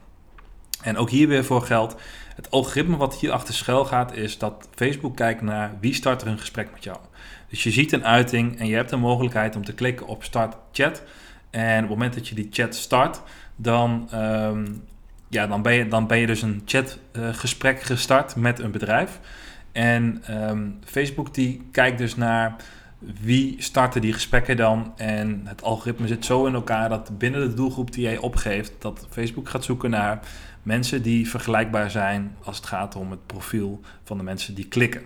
En 0.81 0.97
ook 0.97 1.09
hier 1.09 1.27
weer 1.27 1.45
voor 1.45 1.61
geldt, 1.61 1.95
het 2.35 2.51
algoritme 2.51 2.97
wat 2.97 3.19
hier 3.19 3.31
achter 3.31 3.53
schuil 3.53 3.85
gaat, 3.85 4.15
is 4.15 4.37
dat 4.37 4.69
Facebook 4.75 5.15
kijkt 5.15 5.41
naar 5.41 5.71
wie 5.79 5.93
start 5.93 6.21
er 6.21 6.27
een 6.27 6.39
gesprek 6.39 6.71
met 6.71 6.83
jou. 6.83 6.97
Dus 7.49 7.63
je 7.63 7.71
ziet 7.71 7.91
een 7.91 8.05
uiting 8.05 8.59
en 8.59 8.67
je 8.67 8.75
hebt 8.75 8.89
de 8.89 8.95
mogelijkheid 8.95 9.55
om 9.55 9.65
te 9.65 9.73
klikken 9.73 10.07
op 10.07 10.23
start 10.23 10.55
chat. 10.71 11.03
En 11.49 11.75
op 11.75 11.81
het 11.81 11.89
moment 11.89 12.13
dat 12.13 12.27
je 12.27 12.35
die 12.35 12.47
chat 12.51 12.75
start, 12.75 13.21
dan, 13.55 14.07
ehm, 14.11 14.65
ja, 15.27 15.47
dan, 15.47 15.61
ben, 15.61 15.73
je, 15.73 15.87
dan 15.87 16.07
ben 16.07 16.17
je 16.17 16.25
dus 16.25 16.41
een 16.41 16.61
chatgesprek 16.65 17.79
uh, 17.79 17.85
gestart 17.85 18.35
met 18.35 18.59
een 18.59 18.71
bedrijf. 18.71 19.19
En 19.71 20.23
um, 20.29 20.79
Facebook 20.85 21.33
die 21.33 21.67
kijkt 21.71 21.97
dus 21.97 22.15
naar 22.15 22.55
wie 23.21 23.55
starten 23.61 24.01
die 24.01 24.13
gesprekken 24.13 24.57
dan. 24.57 24.93
En 24.95 25.41
het 25.45 25.63
algoritme 25.63 26.07
zit 26.07 26.25
zo 26.25 26.45
in 26.45 26.53
elkaar 26.53 26.89
dat 26.89 27.17
binnen 27.17 27.41
de 27.41 27.53
doelgroep 27.53 27.91
die 27.91 28.03
jij 28.03 28.17
opgeeft, 28.17 28.73
dat 28.79 29.07
Facebook 29.09 29.49
gaat 29.49 29.63
zoeken 29.63 29.89
naar 29.89 30.19
mensen 30.63 31.01
die 31.01 31.29
vergelijkbaar 31.29 31.91
zijn 31.91 32.35
als 32.43 32.57
het 32.57 32.65
gaat 32.65 32.95
om 32.95 33.11
het 33.11 33.25
profiel 33.25 33.81
van 34.03 34.17
de 34.17 34.23
mensen 34.23 34.55
die 34.55 34.67
klikken. 34.67 35.01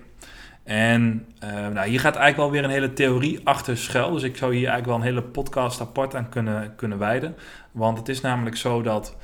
En 0.67 1.25
uh, 1.43 1.49
nou, 1.49 1.87
hier 1.87 1.99
gaat 1.99 2.15
eigenlijk 2.15 2.37
wel 2.37 2.51
weer 2.51 2.63
een 2.63 2.69
hele 2.69 2.93
theorie 2.93 3.39
achter 3.43 3.77
schuil. 3.77 4.11
Dus 4.11 4.23
ik 4.23 4.37
zou 4.37 4.55
hier 4.55 4.67
eigenlijk 4.67 4.87
wel 4.87 4.95
een 4.95 5.15
hele 5.15 5.31
podcast 5.31 5.81
apart 5.81 6.15
aan 6.15 6.29
kunnen, 6.29 6.75
kunnen 6.75 6.97
wijden. 6.97 7.35
Want 7.71 7.97
het 7.97 8.09
is 8.09 8.21
namelijk 8.21 8.55
zo 8.55 8.81
dat, 8.81 9.15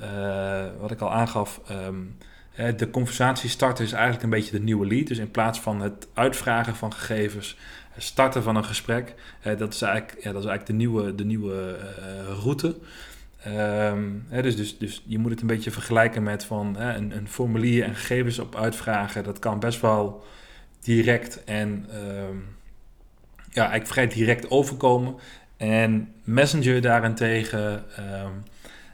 uh, 0.00 0.64
wat 0.80 0.90
ik 0.90 1.00
al 1.00 1.12
aangaf, 1.12 1.60
um, 1.86 2.16
de 2.76 2.90
conversatie 2.90 3.50
starten 3.50 3.84
is 3.84 3.92
eigenlijk 3.92 4.22
een 4.22 4.30
beetje 4.30 4.58
de 4.58 4.64
nieuwe 4.64 4.86
lead. 4.86 5.06
Dus 5.06 5.18
in 5.18 5.30
plaats 5.30 5.60
van 5.60 5.80
het 5.80 6.08
uitvragen 6.14 6.76
van 6.76 6.92
gegevens, 6.92 7.56
starten 7.96 8.42
van 8.42 8.56
een 8.56 8.64
gesprek, 8.64 9.14
dat, 9.58 9.74
is 9.74 9.82
eigenlijk, 9.82 10.24
ja, 10.24 10.32
dat 10.32 10.42
is 10.42 10.48
eigenlijk 10.48 10.66
de 10.66 10.72
nieuwe, 10.72 11.14
de 11.14 11.24
nieuwe 11.24 11.76
route. 12.42 12.76
Um, 13.46 14.26
hè, 14.28 14.42
dus, 14.42 14.56
dus, 14.56 14.78
dus 14.78 15.02
je 15.06 15.18
moet 15.18 15.30
het 15.30 15.40
een 15.40 15.46
beetje 15.46 15.70
vergelijken 15.70 16.22
met 16.22 16.44
van 16.44 16.76
hè, 16.76 16.94
een, 16.94 17.16
een 17.16 17.28
formulier 17.28 17.84
en 17.84 17.94
gegevens 17.94 18.38
op 18.38 18.56
uitvragen. 18.56 19.24
Dat 19.24 19.38
kan 19.38 19.60
best 19.60 19.80
wel 19.80 20.24
direct 20.80 21.44
en 21.44 21.86
um, 21.94 22.56
ja, 23.50 23.60
eigenlijk 23.60 23.86
vrij 23.86 24.06
direct 24.06 24.50
overkomen. 24.50 25.14
En 25.56 26.12
Messenger 26.24 26.80
daarentegen 26.80 27.84
um, 27.98 28.42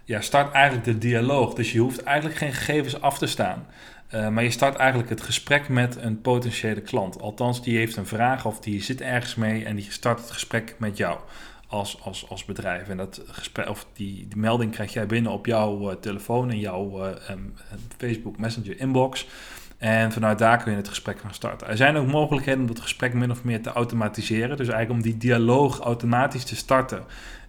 ja, 0.04 0.20
start 0.20 0.52
eigenlijk 0.52 0.84
de 0.84 0.98
dialoog. 0.98 1.54
Dus 1.54 1.72
je 1.72 1.78
hoeft 1.78 2.02
eigenlijk 2.02 2.36
geen 2.38 2.52
gegevens 2.52 3.00
af 3.00 3.18
te 3.18 3.26
staan. 3.26 3.66
Uh, 4.14 4.28
maar 4.28 4.42
je 4.42 4.50
start 4.50 4.76
eigenlijk 4.76 5.10
het 5.10 5.20
gesprek 5.20 5.68
met 5.68 5.96
een 5.96 6.20
potentiële 6.20 6.80
klant. 6.80 7.20
Althans, 7.20 7.62
die 7.62 7.76
heeft 7.76 7.96
een 7.96 8.06
vraag 8.06 8.46
of 8.46 8.60
die 8.60 8.82
zit 8.82 9.00
ergens 9.00 9.34
mee 9.34 9.64
en 9.64 9.76
die 9.76 9.86
start 9.90 10.20
het 10.20 10.30
gesprek 10.30 10.74
met 10.78 10.96
jou 10.96 11.18
als, 11.74 12.00
als, 12.02 12.28
als 12.28 12.44
bedrijf. 12.44 12.88
En 12.88 12.96
dat 12.96 13.22
gesprek, 13.26 13.68
of 13.68 13.86
die, 13.92 14.28
die 14.28 14.38
melding 14.38 14.72
krijg 14.72 14.92
jij 14.92 15.06
binnen 15.06 15.32
op 15.32 15.46
jouw 15.46 15.90
uh, 15.90 15.96
telefoon 15.96 16.50
in 16.50 16.58
jouw 16.58 17.06
um, 17.30 17.54
Facebook 17.96 18.38
Messenger 18.38 18.80
inbox. 18.80 19.26
En 19.78 20.12
vanuit 20.12 20.38
daar 20.38 20.62
kun 20.62 20.70
je 20.70 20.78
het 20.78 20.88
gesprek 20.88 21.20
gaan 21.20 21.34
starten. 21.34 21.68
Er 21.68 21.76
zijn 21.76 21.96
ook 21.96 22.06
mogelijkheden 22.06 22.60
om 22.60 22.66
dat 22.66 22.80
gesprek 22.80 23.14
min 23.14 23.30
of 23.30 23.44
meer 23.44 23.62
te 23.62 23.72
automatiseren. 23.72 24.56
Dus 24.56 24.68
eigenlijk 24.68 24.90
om 24.90 25.10
die 25.10 25.18
dialoog 25.18 25.80
automatisch 25.80 26.44
te 26.44 26.56
starten. 26.56 27.04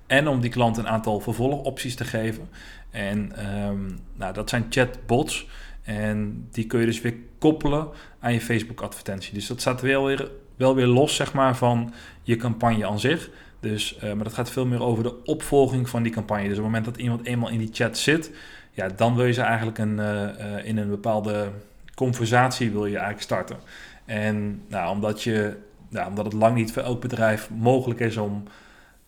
En 0.07 0.27
om 0.27 0.41
die 0.41 0.49
klant 0.49 0.77
een 0.77 0.87
aantal 0.87 1.19
vervolgopties 1.19 1.95
te 1.95 2.05
geven. 2.05 2.49
En 2.91 3.31
um, 3.67 3.99
nou, 4.13 4.33
dat 4.33 4.49
zijn 4.49 4.65
chatbots. 4.69 5.47
En 5.83 6.47
die 6.51 6.67
kun 6.67 6.79
je 6.79 6.85
dus 6.85 7.01
weer 7.01 7.15
koppelen 7.39 7.87
aan 8.19 8.33
je 8.33 8.41
Facebook 8.41 8.81
advertentie. 8.81 9.33
Dus 9.33 9.47
dat 9.47 9.61
staat 9.61 9.81
wel 9.81 10.05
weer, 10.05 10.29
wel 10.55 10.75
weer 10.75 10.87
los 10.87 11.15
zeg 11.15 11.33
maar, 11.33 11.55
van 11.55 11.93
je 12.21 12.35
campagne 12.35 12.87
aan 12.87 12.99
zich. 12.99 13.29
Dus, 13.65 13.95
uh, 13.95 14.13
maar 14.13 14.23
dat 14.23 14.33
gaat 14.33 14.49
veel 14.49 14.65
meer 14.65 14.83
over 14.83 15.03
de 15.03 15.23
opvolging 15.23 15.89
van 15.89 16.03
die 16.03 16.11
campagne. 16.11 16.47
Dus 16.47 16.57
op 16.57 16.63
het 16.63 16.65
moment 16.65 16.85
dat 16.85 16.97
iemand 16.97 17.25
eenmaal 17.25 17.49
in 17.49 17.59
die 17.59 17.69
chat 17.71 17.97
zit, 17.97 18.31
ja, 18.71 18.87
dan 18.87 19.15
wil 19.15 19.25
je 19.25 19.33
ze 19.33 19.41
eigenlijk 19.41 19.77
een, 19.77 19.97
uh, 19.97 20.21
uh, 20.21 20.65
in 20.65 20.77
een 20.77 20.89
bepaalde 20.89 21.49
conversatie 21.95 22.71
wil 22.71 22.85
je 22.85 22.93
eigenlijk 22.93 23.23
starten. 23.23 23.57
En 24.05 24.61
nou, 24.67 24.89
omdat, 24.89 25.23
je, 25.23 25.57
nou, 25.89 26.09
omdat 26.09 26.25
het 26.25 26.33
lang 26.33 26.55
niet 26.55 26.73
voor 26.73 26.81
elk 26.81 27.01
bedrijf 27.01 27.49
mogelijk 27.49 27.99
is 27.99 28.17
om 28.17 28.43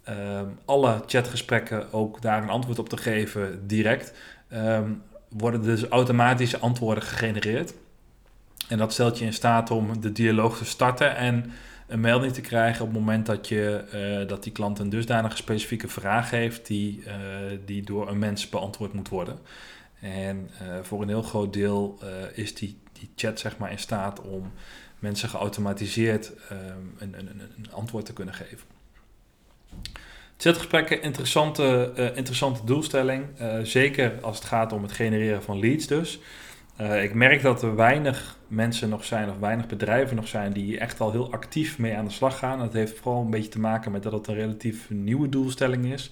um, 0.10 0.60
alle 0.66 1.04
chatgesprekken 1.06 1.94
ook 1.94 2.22
daar 2.22 2.44
een 2.44 2.50
antwoord 2.50 2.80
op 2.80 2.90
te 2.90 2.98
geven 2.98 3.68
direct, 3.68 4.14
um, 4.54 5.02
worden 5.30 5.62
dus 5.62 5.88
automatische 5.88 6.60
antwoorden 6.60 7.04
gegenereerd. 7.04 7.74
En 8.68 8.78
dat 8.78 8.94
stelt 8.94 9.20
je 9.20 9.26
in 9.26 9.34
staat 9.34 9.72
om 9.72 10.02
de 10.02 10.12
dialoog 10.12 10.58
te 10.58 10.66
starten 10.66 11.16
en 11.16 11.52
een 11.88 12.00
melding 12.00 12.34
te 12.34 12.42
krijgen 12.42 12.82
op 12.82 12.88
het 12.88 13.00
moment 13.00 13.26
dat, 13.26 13.48
je, 13.48 14.26
dat 14.28 14.44
die 14.44 14.52
klant 14.52 14.80
een 14.80 14.90
dusdanige 14.90 15.36
specifieke 15.36 15.88
vraag 15.88 16.30
heeft 16.30 16.68
die, 16.68 17.04
die 17.66 17.84
door 17.84 18.10
een 18.10 18.20
mens 18.20 18.50
beantwoord 18.50 18.94
moet 18.94 19.10
worden. 19.10 19.40
En 20.00 20.50
voor 20.82 21.02
een 21.02 21.08
heel 21.08 21.22
groot 21.22 21.54
deel 21.54 22.00
is 22.34 22.56
die, 22.56 22.78
die 22.92 23.10
chat 23.16 23.40
zeg 23.40 23.58
maar 23.58 23.72
in 23.72 23.80
staat 23.80 24.22
om 24.22 24.52
mensen 25.00 25.30
geautomatiseerd 25.30 26.32
een, 26.98 27.14
een, 27.18 27.42
een 27.58 27.72
antwoord 27.72 28.06
te 28.06 28.14
kunnen 28.14 28.34
geven. 28.34 28.68
Chatgesprekken, 30.38 31.02
interessante, 31.02 31.92
interessante 32.16 32.66
doelstelling. 32.66 33.26
Zeker 33.64 34.22
als 34.22 34.38
het 34.38 34.46
gaat 34.46 34.72
om 34.72 34.84
het 34.84 34.92
genereren 34.92 35.44
van 35.44 35.60
leads 35.60 35.88
dus. 35.88 36.20
Uh, 36.82 37.04
ik 37.04 37.14
merk 37.14 37.42
dat 37.42 37.62
er 37.62 37.76
weinig 37.76 38.38
mensen 38.48 38.90
nog 38.90 39.04
zijn 39.06 39.30
of 39.30 39.40
weinig 39.40 39.68
bedrijven 39.68 40.16
nog 40.16 40.28
zijn 40.28 40.52
die 40.54 40.80
echt 40.80 41.00
al 41.00 41.12
heel 41.12 41.32
actief 41.32 41.78
mee 41.78 41.98
aan 41.98 42.06
de 42.06 42.12
slag 42.12 42.38
gaan. 42.38 42.60
Dat 42.60 42.74
heeft 42.74 43.00
vooral 43.00 43.22
een 43.22 43.30
beetje 43.30 43.50
te 43.50 43.60
maken 43.60 43.92
met 43.92 44.04
dat 44.04 44.12
het 44.12 44.28
een 44.28 44.36
relatief 44.36 44.90
nieuwe 44.90 45.30
doelstelling 45.30 45.94
is. 45.94 46.12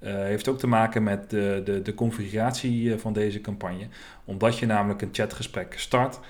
heeft 0.00 0.48
ook 0.48 0.58
te 0.58 0.66
maken 0.66 1.02
met 1.02 1.30
de, 1.30 1.62
de, 1.64 1.82
de 1.82 1.94
configuratie 1.94 2.96
van 2.96 3.12
deze 3.12 3.40
campagne. 3.40 3.88
Omdat 4.24 4.58
je 4.58 4.66
namelijk 4.66 5.02
een 5.02 5.08
chatgesprek 5.12 5.78
start, 5.78 6.20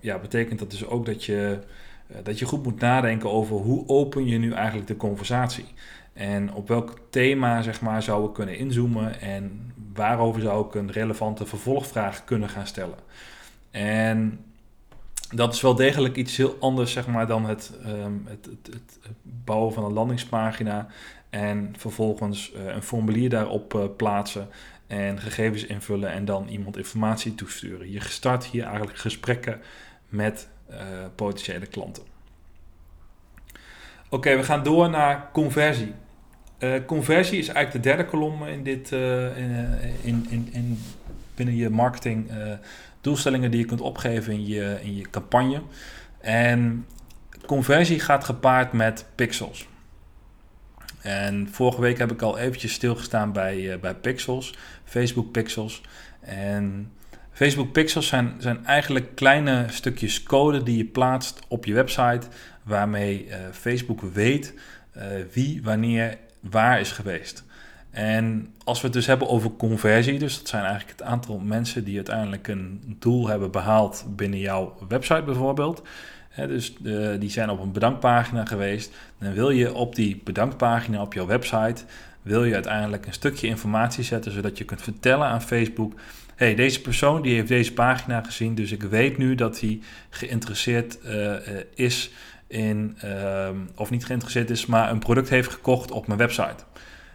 ja, 0.00 0.18
betekent 0.18 0.58
dat 0.58 0.70
dus 0.70 0.86
ook 0.86 1.06
dat 1.06 1.24
je, 1.24 1.58
dat 2.22 2.38
je 2.38 2.44
goed 2.44 2.62
moet 2.62 2.80
nadenken 2.80 3.30
over 3.30 3.56
hoe 3.56 3.88
open 3.88 4.26
je 4.26 4.38
nu 4.38 4.52
eigenlijk 4.52 4.86
de 4.86 4.96
conversatie. 4.96 5.66
En 6.12 6.52
op 6.54 6.68
welk 6.68 6.98
thema 7.10 7.62
zeg 7.62 7.80
maar, 7.80 8.02
zou 8.02 8.28
ik 8.28 8.32
kunnen 8.32 8.58
inzoomen 8.58 9.20
en 9.20 9.72
waarover 9.94 10.40
zou 10.40 10.66
ik 10.66 10.74
een 10.74 10.92
relevante 10.92 11.46
vervolgvraag 11.46 12.24
kunnen 12.24 12.48
gaan 12.48 12.66
stellen. 12.66 12.98
En 13.70 14.44
dat 15.30 15.54
is 15.54 15.60
wel 15.60 15.74
degelijk 15.74 16.16
iets 16.16 16.36
heel 16.36 16.56
anders 16.60 16.92
zeg 16.92 17.06
maar, 17.06 17.26
dan 17.26 17.44
het, 17.44 17.72
ehm, 17.84 18.12
het, 18.24 18.44
het, 18.44 18.68
het, 18.72 19.00
bouwen 19.22 19.72
van 19.72 19.84
een 19.84 19.92
landingspagina 19.92 20.86
en 21.30 21.74
vervolgens 21.76 22.52
uh, 22.52 22.74
een 22.74 22.82
formulier 22.82 23.30
daarop 23.30 23.74
uh, 23.74 23.84
plaatsen 23.96 24.48
en 24.86 25.20
gegevens 25.20 25.66
invullen 25.66 26.12
en 26.12 26.24
dan 26.24 26.48
iemand 26.48 26.76
informatie 26.76 27.34
toesturen. 27.34 27.90
Je 27.90 28.02
start 28.02 28.44
hier 28.44 28.64
eigenlijk 28.64 28.98
gesprekken 28.98 29.60
met 30.08 30.48
potentiële 31.14 31.66
klanten. 31.66 32.02
Oké, 34.08 34.36
we 34.36 34.42
gaan 34.42 34.62
door 34.62 34.90
naar 34.90 35.28
conversie. 35.32 35.94
Uh, 36.58 36.74
conversie 36.86 37.38
is 37.38 37.48
eigenlijk 37.48 37.84
de 37.84 37.90
derde 37.90 38.04
kolom 38.04 38.46
in 38.46 38.62
dit, 38.62 38.90
uh, 38.90 39.36
in, 40.02 40.26
in, 40.28 40.48
in, 40.52 40.78
binnen 41.34 41.56
je 41.56 41.70
marketing 41.70 42.30
doelstellingen 43.00 43.50
die 43.50 43.60
je 43.60 43.66
kunt 43.66 43.80
opgeven 43.80 44.32
in 44.32 44.46
je, 44.46 44.78
in 44.82 44.96
je 44.96 45.10
campagne. 45.10 45.62
En 46.20 46.86
conversie 47.46 48.00
gaat 48.00 48.24
gepaard 48.24 48.72
met 48.72 49.04
pixels. 49.14 49.68
En 51.00 51.48
vorige 51.50 51.80
week 51.80 51.98
heb 51.98 52.12
ik 52.12 52.22
al 52.22 52.38
eventjes 52.38 52.72
stilgestaan 52.72 53.32
bij, 53.32 53.78
bij 53.80 53.94
pixels, 53.94 54.54
Facebook 54.84 55.32
pixels. 55.32 55.82
En 56.20 56.92
Facebook 57.40 57.72
pixels 57.72 58.06
zijn, 58.06 58.34
zijn 58.38 58.66
eigenlijk 58.66 59.14
kleine 59.14 59.64
stukjes 59.68 60.22
code 60.22 60.62
die 60.62 60.76
je 60.76 60.84
plaatst 60.84 61.40
op 61.48 61.64
je 61.64 61.74
website, 61.74 62.26
waarmee 62.62 63.28
Facebook 63.52 64.00
weet 64.00 64.54
wie 65.32 65.62
wanneer 65.62 66.18
waar 66.40 66.80
is 66.80 66.92
geweest. 66.92 67.44
En 67.90 68.54
als 68.64 68.80
we 68.80 68.86
het 68.86 68.96
dus 68.96 69.06
hebben 69.06 69.28
over 69.28 69.50
conversie, 69.50 70.18
dus 70.18 70.38
dat 70.38 70.48
zijn 70.48 70.64
eigenlijk 70.64 70.98
het 70.98 71.08
aantal 71.08 71.38
mensen 71.38 71.84
die 71.84 71.96
uiteindelijk 71.96 72.48
een 72.48 72.96
doel 72.98 73.28
hebben 73.28 73.50
behaald 73.50 74.04
binnen 74.08 74.38
jouw 74.38 74.76
website 74.88 75.22
bijvoorbeeld. 75.22 75.82
dus 76.36 76.76
de, 76.78 77.16
die 77.20 77.30
zijn 77.30 77.50
op 77.50 77.60
een 77.60 77.72
bedankpagina 77.72 78.44
geweest. 78.44 78.92
Dan 79.18 79.32
wil 79.32 79.50
je 79.50 79.74
op 79.74 79.94
die 79.94 80.20
bedankpagina 80.24 81.02
op 81.02 81.12
jouw 81.12 81.26
website, 81.26 81.84
wil 82.22 82.44
je 82.44 82.54
uiteindelijk 82.54 83.06
een 83.06 83.12
stukje 83.12 83.46
informatie 83.46 84.04
zetten, 84.04 84.32
zodat 84.32 84.58
je 84.58 84.64
kunt 84.64 84.82
vertellen 84.82 85.26
aan 85.26 85.42
Facebook, 85.42 85.92
hey, 86.40 86.54
deze 86.54 86.80
persoon 86.80 87.22
die 87.22 87.34
heeft 87.34 87.48
deze 87.48 87.72
pagina 87.72 88.22
gezien, 88.22 88.54
dus 88.54 88.72
ik 88.72 88.82
weet 88.82 89.18
nu 89.18 89.34
dat 89.34 89.60
hij 89.60 89.80
geïnteresseerd 90.10 90.98
uh, 91.06 91.34
is 91.74 92.10
in, 92.46 92.96
ehm, 93.00 93.56
of 93.74 93.90
niet 93.90 94.04
geïnteresseerd 94.04 94.50
is, 94.50 94.66
maar 94.66 94.90
een 94.90 94.98
product 94.98 95.28
heeft 95.28 95.50
gekocht 95.50 95.90
op 95.90 96.06
mijn 96.06 96.18
website. 96.18 96.64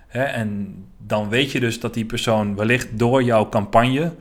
Hè, 0.08 0.24
en 0.24 0.76
dan 0.98 1.30
weet 1.30 1.52
je 1.52 1.60
dus 1.60 1.80
dat 1.80 1.94
die 1.94 2.06
persoon 2.06 2.56
wellicht 2.56 3.00
door 3.00 3.24
jouw 3.24 3.50
campagne 3.50 4.14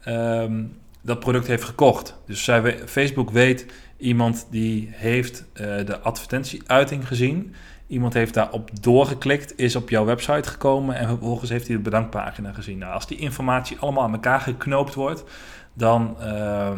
ehm, 0.00 0.64
dat 1.00 1.20
product 1.20 1.46
heeft 1.46 1.64
gekocht. 1.64 2.16
Dus 2.26 2.50
Facebook 2.86 3.30
weet 3.30 3.66
iemand 3.96 4.46
die 4.50 4.88
heeft 4.92 5.44
uh, 5.54 5.76
de 5.86 5.98
advertentieuiting 5.98 7.06
gezien. 7.06 7.54
Iemand 7.88 8.14
heeft 8.14 8.34
daarop 8.34 8.70
doorgeklikt, 8.80 9.58
is 9.58 9.76
op 9.76 9.90
jouw 9.90 10.04
website 10.04 10.48
gekomen 10.48 10.96
en 10.96 11.08
vervolgens 11.08 11.50
heeft 11.50 11.66
hij 11.66 11.76
de 11.76 11.82
bedankpagina 11.82 12.52
gezien. 12.52 12.78
Nou, 12.78 12.92
als 12.92 13.06
die 13.06 13.18
informatie 13.18 13.78
allemaal 13.78 14.02
aan 14.02 14.12
elkaar 14.12 14.40
geknoopt 14.40 14.94
wordt, 14.94 15.24
dan, 15.72 16.16
uh, 16.20 16.68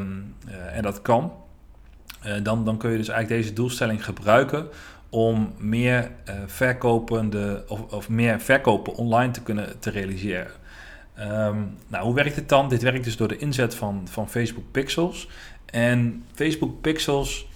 en 0.72 0.82
dat 0.82 1.02
kan, 1.02 1.32
uh, 2.26 2.32
dan, 2.42 2.64
dan 2.64 2.76
kun 2.76 2.90
je 2.90 2.96
dus 2.96 3.08
eigenlijk 3.08 3.42
deze 3.42 3.54
doelstelling 3.54 4.04
gebruiken 4.04 4.68
om 5.08 5.52
meer 5.58 6.10
uh, 6.28 6.34
verkopende 6.46 7.64
of, 7.68 7.80
of 7.92 8.08
meer 8.08 8.40
verkopen 8.40 8.94
online 8.94 9.32
te 9.32 9.42
kunnen 9.42 9.78
te 9.78 9.90
realiseren. 9.90 10.52
Um, 11.18 11.76
nou, 11.88 12.04
hoe 12.04 12.14
werkt 12.14 12.36
het 12.36 12.48
dan? 12.48 12.68
Dit 12.68 12.82
werkt 12.82 13.04
dus 13.04 13.16
door 13.16 13.28
de 13.28 13.36
inzet 13.36 13.74
van, 13.74 14.08
van 14.10 14.28
Facebook 14.28 14.70
Pixels. 14.70 15.28
En 15.66 16.24
Facebook 16.34 16.80
Pixels 16.80 17.49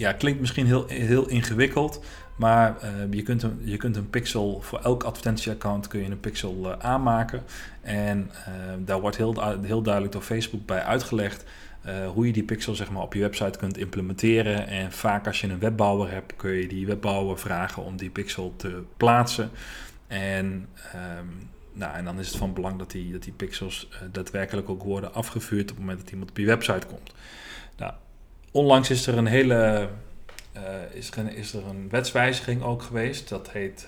ja, 0.00 0.12
klinkt 0.12 0.40
misschien 0.40 0.66
heel, 0.66 0.86
heel 0.86 1.28
ingewikkeld, 1.28 2.04
maar 2.36 2.76
uh, 2.84 3.12
je, 3.12 3.22
kunt 3.22 3.42
een, 3.42 3.60
je 3.64 3.76
kunt 3.76 3.96
een 3.96 4.10
pixel 4.10 4.60
voor 4.60 4.80
elk 4.80 5.02
advertentieaccount 5.02 5.88
kun 5.88 6.00
je 6.00 6.10
een 6.10 6.20
pixel 6.20 6.66
uh, 6.66 6.72
aanmaken. 6.78 7.42
En 7.80 8.30
uh, 8.48 8.54
daar 8.78 9.00
wordt 9.00 9.16
heel, 9.16 9.58
heel 9.62 9.82
duidelijk 9.82 10.12
door 10.12 10.22
Facebook 10.22 10.66
bij 10.66 10.82
uitgelegd 10.82 11.44
hoe 12.14 12.26
je 12.26 12.32
die 12.32 12.42
pixel 12.42 12.74
zeg 12.74 12.90
maar, 12.90 13.02
op 13.02 13.14
je 13.14 13.20
website 13.20 13.58
kunt 13.58 13.78
implementeren. 13.78 14.66
En 14.66 14.92
vaak 14.92 15.26
als 15.26 15.40
je 15.40 15.48
een 15.48 15.58
webbouwer 15.58 16.10
hebt, 16.10 16.36
kun 16.36 16.50
je 16.50 16.68
die 16.68 16.86
webbouwer 16.86 17.38
vragen 17.38 17.84
om 17.84 17.96
die 17.96 18.10
pixel 18.10 18.54
te 18.56 18.82
plaatsen. 18.96 19.50
En, 20.06 20.46
um, 21.18 21.48
nou, 21.72 21.94
en 21.94 22.04
dan 22.04 22.18
is 22.18 22.28
het 22.28 22.36
van 22.36 22.52
belang 22.52 22.78
dat 22.78 22.90
die, 22.90 23.12
dat 23.12 23.22
die 23.22 23.32
pixels 23.32 23.88
daadwerkelijk 24.12 24.68
ook 24.68 24.82
worden 24.82 25.14
afgevuurd 25.14 25.70
op 25.70 25.76
het 25.76 25.78
moment 25.78 25.98
dat 25.98 26.10
iemand 26.10 26.30
op 26.30 26.36
je 26.38 26.46
website 26.46 26.86
komt. 26.86 27.12
Nou, 27.76 27.92
onlangs 28.50 28.90
is 28.90 29.06
er 29.06 29.18
een 29.18 29.26
hele 29.26 29.88
uh, 30.56 30.62
is, 30.92 31.10
er 31.10 31.18
een, 31.18 31.34
is 31.34 31.52
er 31.52 31.66
een 31.66 31.88
wetswijziging 31.90 32.62
ook 32.62 32.82
geweest. 32.82 33.28
Dat 33.28 33.50
heet 33.50 33.86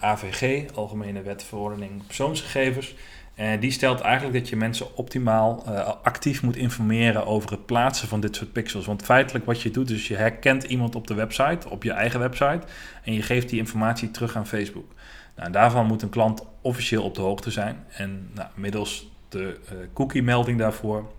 AVG, 0.00 0.70
Algemene 0.74 1.22
Wet 1.22 1.42
Verordening 1.42 2.06
Persoonsgegevens. 2.06 2.94
En 3.34 3.60
die 3.60 3.70
stelt 3.70 4.00
eigenlijk 4.00 4.38
dat 4.38 4.48
je 4.48 4.56
mensen 4.56 4.96
optimaal 4.96 5.66
actief 6.02 6.42
moet 6.42 6.56
informeren 6.56 7.26
over 7.26 7.50
het 7.50 7.66
plaatsen 7.66 8.08
van 8.08 8.20
dit 8.20 8.36
soort 8.36 8.52
pixels. 8.52 8.86
Want 8.86 9.02
feitelijk 9.02 9.44
wat 9.44 9.62
je 9.62 9.70
doet, 9.70 9.90
is 9.90 10.08
je 10.08 10.16
herkent 10.16 10.62
iemand 10.62 10.94
op 10.94 11.06
de 11.06 11.14
website, 11.14 11.70
op 11.70 11.82
je 11.82 11.92
eigen 11.92 12.20
website, 12.20 12.60
en 13.02 13.12
je 13.12 13.22
geeft 13.22 13.48
die 13.48 13.58
informatie 13.58 14.10
terug 14.10 14.36
aan 14.36 14.46
Facebook. 14.46 14.92
Nou, 15.36 15.50
daarvan 15.50 15.86
moet 15.86 16.02
een 16.02 16.08
klant 16.08 16.42
officieel 16.60 17.02
op 17.02 17.14
de 17.14 17.20
hoogte 17.20 17.50
zijn. 17.50 17.84
En 17.96 18.30
nou, 18.34 18.48
middels 18.54 19.10
de 19.28 19.58
cookie-melding 19.92 20.58
daarvoor 20.58 21.10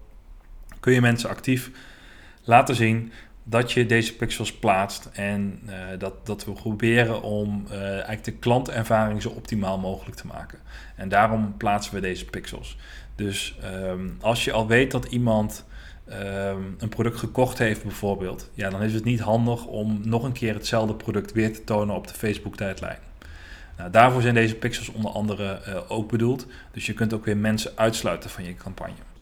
kun 0.79 0.93
je 0.93 1.01
mensen 1.01 1.29
actief 1.29 1.71
laten 2.45 2.75
zien 2.75 3.11
dat 3.43 3.71
je 3.71 3.85
deze 3.85 4.15
pixels 4.15 4.53
plaatst 4.53 5.09
en 5.13 5.59
uh, 5.65 5.73
dat, 5.97 6.25
dat 6.25 6.45
we 6.45 6.51
proberen 6.51 7.21
om 7.21 7.65
uh, 7.71 7.81
eigenlijk 7.81 8.23
de 8.23 8.31
klantervaring 8.31 9.21
zo 9.21 9.29
optimaal 9.29 9.77
mogelijk 9.77 10.17
te 10.17 10.27
maken. 10.27 10.59
En 10.95 11.09
daarom 11.09 11.57
plaatsen 11.57 11.93
we 11.93 11.99
deze 11.99 12.25
pixels. 12.25 12.77
Dus 13.15 13.57
um, 13.83 14.17
als 14.21 14.43
je 14.43 14.51
al 14.51 14.67
weet 14.67 14.91
dat 14.91 15.05
iemand 15.05 15.65
um, 16.09 16.75
een 16.79 16.89
product 16.89 17.17
gekocht 17.17 17.57
heeft 17.57 17.83
bijvoorbeeld, 17.83 18.49
ja, 18.53 18.69
dan 18.69 18.83
is 18.83 18.93
het 18.93 19.03
niet 19.03 19.19
handig 19.19 19.65
om 19.65 20.01
nog 20.03 20.23
een 20.23 20.31
keer 20.31 20.53
hetzelfde 20.53 20.95
product 20.95 21.31
weer 21.31 21.53
te 21.53 21.63
tonen 21.63 21.95
op 21.95 22.07
de 22.07 22.13
Facebook-tijdlijn. 22.13 22.99
Nou, 23.77 23.91
daarvoor 23.91 24.21
zijn 24.21 24.33
deze 24.33 24.55
pixels 24.55 24.89
onder 24.89 25.11
andere 25.11 25.61
uh, 25.67 25.75
ook 25.87 26.09
bedoeld. 26.09 26.47
Dus 26.71 26.85
je 26.85 26.93
kunt 26.93 27.13
ook 27.13 27.25
weer 27.25 27.37
mensen 27.37 27.71
uitsluiten 27.75 28.29
van 28.29 28.43
je 28.43 28.55
campagne. 28.55 29.14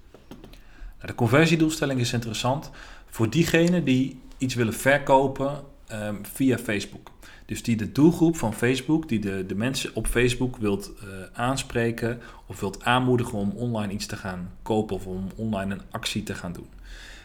Nou, 1.04 1.16
de 1.16 1.22
conversiedoelstelling 1.24 2.00
is 2.00 2.14
interessant 2.14 2.70
voor 3.10 3.30
diegenen 3.30 3.84
die 3.84 4.20
iets 4.38 4.56
willen 4.56 4.74
verkopen 4.74 5.64
um, 5.92 6.26
via 6.34 6.58
Facebook. 6.58 7.12
Dus 7.46 7.64
die 7.64 7.76
de 7.76 7.92
doelgroep 7.92 8.38
van 8.38 8.54
Facebook, 8.54 9.10
die 9.10 9.20
de, 9.20 9.46
de 9.46 9.56
mensen 9.56 9.96
op 9.96 10.08
Facebook 10.08 10.58
wilt 10.58 10.92
uh, 11.04 11.10
aanspreken 11.34 12.22
of 12.46 12.60
wilt 12.60 12.84
aanmoedigen 12.84 13.38
om 13.38 13.50
online 13.50 13.94
iets 13.94 14.06
te 14.06 14.16
gaan 14.16 14.52
kopen 14.62 14.96
of 14.96 15.06
om 15.06 15.28
online 15.36 15.74
een 15.74 15.82
actie 15.92 16.24
te 16.24 16.36
gaan 16.36 16.54
doen. 16.54 16.68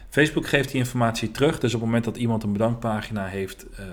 Facebook 0.09 0.47
geeft 0.47 0.71
die 0.71 0.79
informatie 0.79 1.31
terug, 1.31 1.59
dus 1.59 1.73
op 1.73 1.79
het 1.79 1.89
moment 1.89 2.05
dat 2.05 2.17
iemand 2.17 2.43
een 2.43 2.53
bedankpagina 2.53 3.25
heeft, 3.25 3.65
uh, 3.71 3.85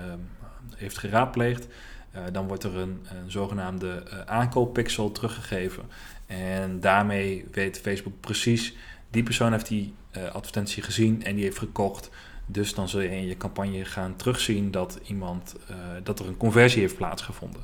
heeft 0.75 0.97
geraadpleegd, 0.97 1.67
uh, 2.15 2.21
dan 2.31 2.47
wordt 2.47 2.63
er 2.63 2.75
een, 2.75 3.05
een 3.09 3.31
zogenaamde 3.31 4.03
uh, 4.05 4.19
aankooppixel 4.25 5.11
teruggegeven. 5.11 5.83
En 6.25 6.79
daarmee 6.79 7.45
weet 7.51 7.79
Facebook 7.79 8.19
precies, 8.19 8.75
die 9.17 9.25
persoon 9.25 9.51
heeft 9.51 9.67
die 9.67 9.93
advertentie 10.33 10.83
gezien 10.83 11.23
en 11.23 11.35
die 11.35 11.43
heeft 11.43 11.57
gekocht. 11.57 12.09
Dus 12.45 12.73
dan 12.73 12.89
zul 12.89 13.01
je 13.01 13.09
in 13.09 13.27
je 13.27 13.37
campagne 13.37 13.85
gaan 13.85 14.15
terugzien 14.15 14.71
dat, 14.71 14.99
iemand, 15.07 15.55
uh, 15.71 15.75
dat 16.03 16.19
er 16.19 16.27
een 16.27 16.37
conversie 16.37 16.81
heeft 16.81 16.95
plaatsgevonden. 16.95 17.61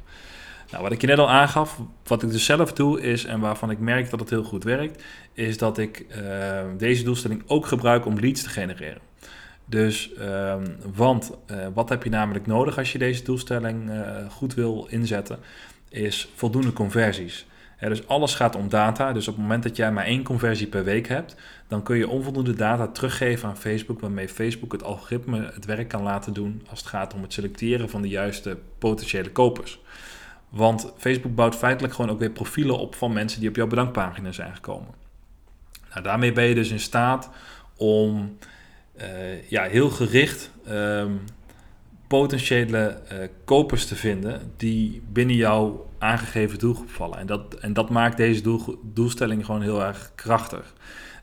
Nou, 0.72 0.84
wat 0.84 0.92
ik 0.92 1.02
je 1.02 1.08
net 1.08 1.18
al 1.18 1.30
aangaf, 1.30 1.80
wat 2.04 2.24
ik 2.24 2.32
dus 2.32 2.46
zelf 2.46 2.74
doe 2.74 3.02
is, 3.02 3.26
en 3.26 3.40
waarvan 3.40 3.72
ik 3.72 3.80
merk 3.80 4.10
dat 4.10 4.20
het 4.20 4.30
heel 4.30 4.44
goed 4.44 4.64
werkt, 4.64 5.04
is 5.34 5.58
dat 5.58 5.78
ik 5.78 6.06
uh, 6.10 6.62
deze 6.78 7.04
doelstelling 7.04 7.44
ook 7.48 7.66
gebruik 7.66 8.06
om 8.06 8.20
leads 8.20 8.44
te 8.44 8.50
genereren. 8.50 9.02
Dus, 9.66 10.12
um, 10.20 10.78
want 10.94 11.32
wat 11.74 11.90
heb 11.90 12.04
je 12.04 12.10
namelijk 12.10 12.48
nodig 12.48 12.78
als 12.78 12.92
je 12.92 12.98
deze 12.98 13.24
doelstelling 13.24 13.92
goed 14.30 14.54
wil 14.54 14.88
inzetten, 14.90 15.40
is 15.90 16.30
voldoende 16.36 16.74
conversies. 16.74 17.46
Dus 17.90 18.08
alles 18.08 18.36
gaat 18.36 18.56
om 18.56 18.70
data. 18.70 19.14
Dus 19.14 19.28
op 19.28 19.34
het 19.34 19.42
moment 19.42 19.64
dat 19.64 19.76
jij 19.76 19.92
maar 19.92 20.06
één 20.06 20.24
conversie 20.24 20.68
per 20.68 20.84
week 20.84 21.08
hebt, 21.08 21.36
dan 21.68 21.84
kun 21.84 21.98
je 21.98 22.08
onvoldoende 22.08 22.54
data 22.54 22.88
teruggeven 22.88 23.50
aan 23.50 23.58
Facebook, 23.58 24.00
waarmee 24.00 24.30
Facebook 24.30 24.72
het 24.72 24.84
algoritme 24.84 25.52
het 25.54 25.66
werk 25.66 25.88
kan 25.88 26.04
laten 26.04 26.34
doen 26.34 26.62
als 26.70 26.80
het 26.80 26.88
gaat 26.88 27.14
om 27.14 27.22
het 27.22 27.34
selecteren 27.34 27.90
van 27.90 28.02
de 28.02 28.08
juiste 28.08 28.58
potentiële 28.78 29.32
kopers. 29.32 29.80
Want 30.50 30.94
Facebook 30.98 31.36
bouwt 31.36 31.56
feitelijk 31.56 31.94
gewoon 31.94 32.12
ook 32.12 32.20
weer 32.20 32.32
profielen 32.32 32.78
op 32.78 32.96
van 32.96 33.14
mensen 33.14 33.40
die 33.40 33.50
op 33.50 33.56
jouw 33.56 33.68
bedankpagina 33.68 34.32
zijn 34.32 34.56
gekomen. 34.56 34.94
Nou, 35.90 36.04
daarmee 36.04 36.32
ben 36.32 36.44
je 36.44 36.56
dus 36.56 36.72
in 36.72 36.80
staat 36.80 37.30
om 37.78 38.38
uh, 39.02 39.50
ja, 39.50 39.64
heel 39.64 39.90
gericht 39.90 40.52
um, 40.70 41.20
potentiële 42.08 42.98
uh, 43.12 43.18
kopers 43.46 43.86
te 43.86 43.96
vinden 43.96 44.54
die 44.58 45.02
binnen 45.12 45.36
jouw 45.36 45.90
aangegeven 46.04 46.60
doelgroep 46.60 46.90
vallen. 46.90 47.20
En 47.20 47.26
dat, 47.26 47.54
en 47.54 47.74
dat 47.74 47.90
maakt 47.90 48.18
deze 48.18 48.42
doel, 48.42 48.80
doelstelling 48.84 49.46
gewoon 49.46 49.62
heel 49.62 49.84
erg 49.84 50.12
krachtig. 50.16 50.74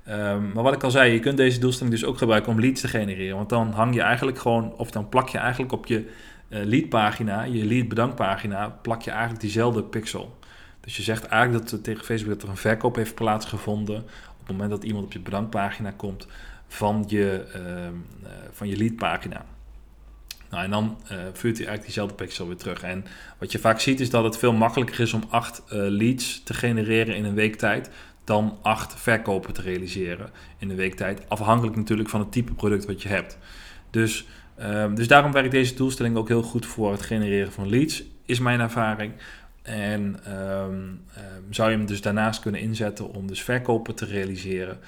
Um, 0.08 0.52
maar 0.52 0.62
wat 0.62 0.74
ik 0.74 0.82
al 0.82 0.90
zei, 0.90 1.12
je 1.12 1.18
kunt 1.18 1.36
deze 1.36 1.60
doelstelling 1.60 1.94
dus 1.94 2.04
ook 2.04 2.18
gebruiken 2.18 2.52
om 2.52 2.60
leads 2.60 2.80
te 2.80 2.88
genereren. 2.88 3.36
Want 3.36 3.48
dan 3.48 3.72
hang 3.72 3.94
je 3.94 4.00
eigenlijk 4.00 4.38
gewoon, 4.38 4.72
of 4.76 4.90
dan 4.90 5.08
plak 5.08 5.28
je 5.28 5.38
eigenlijk 5.38 5.72
op 5.72 5.86
je 5.86 5.98
uh, 6.48 6.64
leadpagina, 6.64 7.42
je 7.42 7.64
lead 7.64 7.88
bedankpagina, 7.88 8.68
plak 8.68 9.02
je 9.02 9.10
eigenlijk 9.10 9.40
diezelfde 9.40 9.82
pixel. 9.82 10.38
Dus 10.80 10.96
je 10.96 11.02
zegt 11.02 11.24
eigenlijk 11.24 11.70
dat 11.70 11.84
tegen 11.84 12.04
Facebook 12.04 12.32
dat 12.32 12.42
er 12.42 12.48
een 12.48 12.56
verkoop 12.56 12.96
heeft 12.96 13.14
plaatsgevonden. 13.14 13.96
Op 13.96 14.46
het 14.46 14.48
moment 14.48 14.70
dat 14.70 14.84
iemand 14.84 15.04
op 15.04 15.12
je 15.12 15.20
bedankpagina 15.20 15.90
komt 15.90 16.26
van 16.68 17.04
je, 17.08 17.44
uh, 17.56 18.30
van 18.52 18.68
je 18.68 18.76
leadpagina. 18.76 19.44
Nou, 20.50 20.64
en 20.64 20.70
dan 20.70 20.98
uh, 21.04 21.08
vuurt 21.32 21.56
hij 21.56 21.66
eigenlijk 21.66 21.82
diezelfde 21.82 22.14
pixel 22.14 22.46
weer 22.46 22.56
terug. 22.56 22.82
En 22.82 23.04
wat 23.38 23.52
je 23.52 23.58
vaak 23.58 23.80
ziet 23.80 24.00
is 24.00 24.10
dat 24.10 24.24
het 24.24 24.38
veel 24.38 24.52
makkelijker 24.52 25.00
is 25.00 25.12
om 25.12 25.22
acht 25.28 25.62
uh, 25.66 25.70
leads 25.72 26.42
te 26.42 26.54
genereren 26.54 27.16
in 27.16 27.24
een 27.24 27.34
week 27.34 27.56
tijd 27.56 27.90
dan 28.24 28.58
acht 28.62 29.00
verkopen 29.00 29.52
te 29.52 29.62
realiseren 29.62 30.30
in 30.58 30.70
een 30.70 30.76
week 30.76 30.94
tijd. 30.94 31.28
Afhankelijk 31.28 31.76
natuurlijk 31.76 32.08
van 32.08 32.20
het 32.20 32.32
type 32.32 32.54
product 32.54 32.86
wat 32.86 33.02
je 33.02 33.08
hebt. 33.08 33.38
Dus, 33.90 34.26
uh, 34.60 34.94
dus 34.94 35.08
daarom 35.08 35.32
werkt 35.32 35.50
deze 35.50 35.74
doelstelling 35.74 36.16
ook 36.16 36.28
heel 36.28 36.42
goed 36.42 36.66
voor 36.66 36.92
het 36.92 37.02
genereren 37.02 37.52
van 37.52 37.68
leads, 37.68 38.02
is 38.24 38.40
mijn 38.40 38.60
ervaring. 38.60 39.12
En 39.62 40.20
um, 40.62 41.04
zou 41.50 41.70
je 41.70 41.76
hem 41.76 41.86
dus 41.86 42.00
daarnaast 42.00 42.40
kunnen 42.40 42.60
inzetten 42.60 43.14
om 43.14 43.26
dus 43.26 43.42
verkopen 43.42 43.94
te 43.94 44.04
realiseren. 44.04 44.78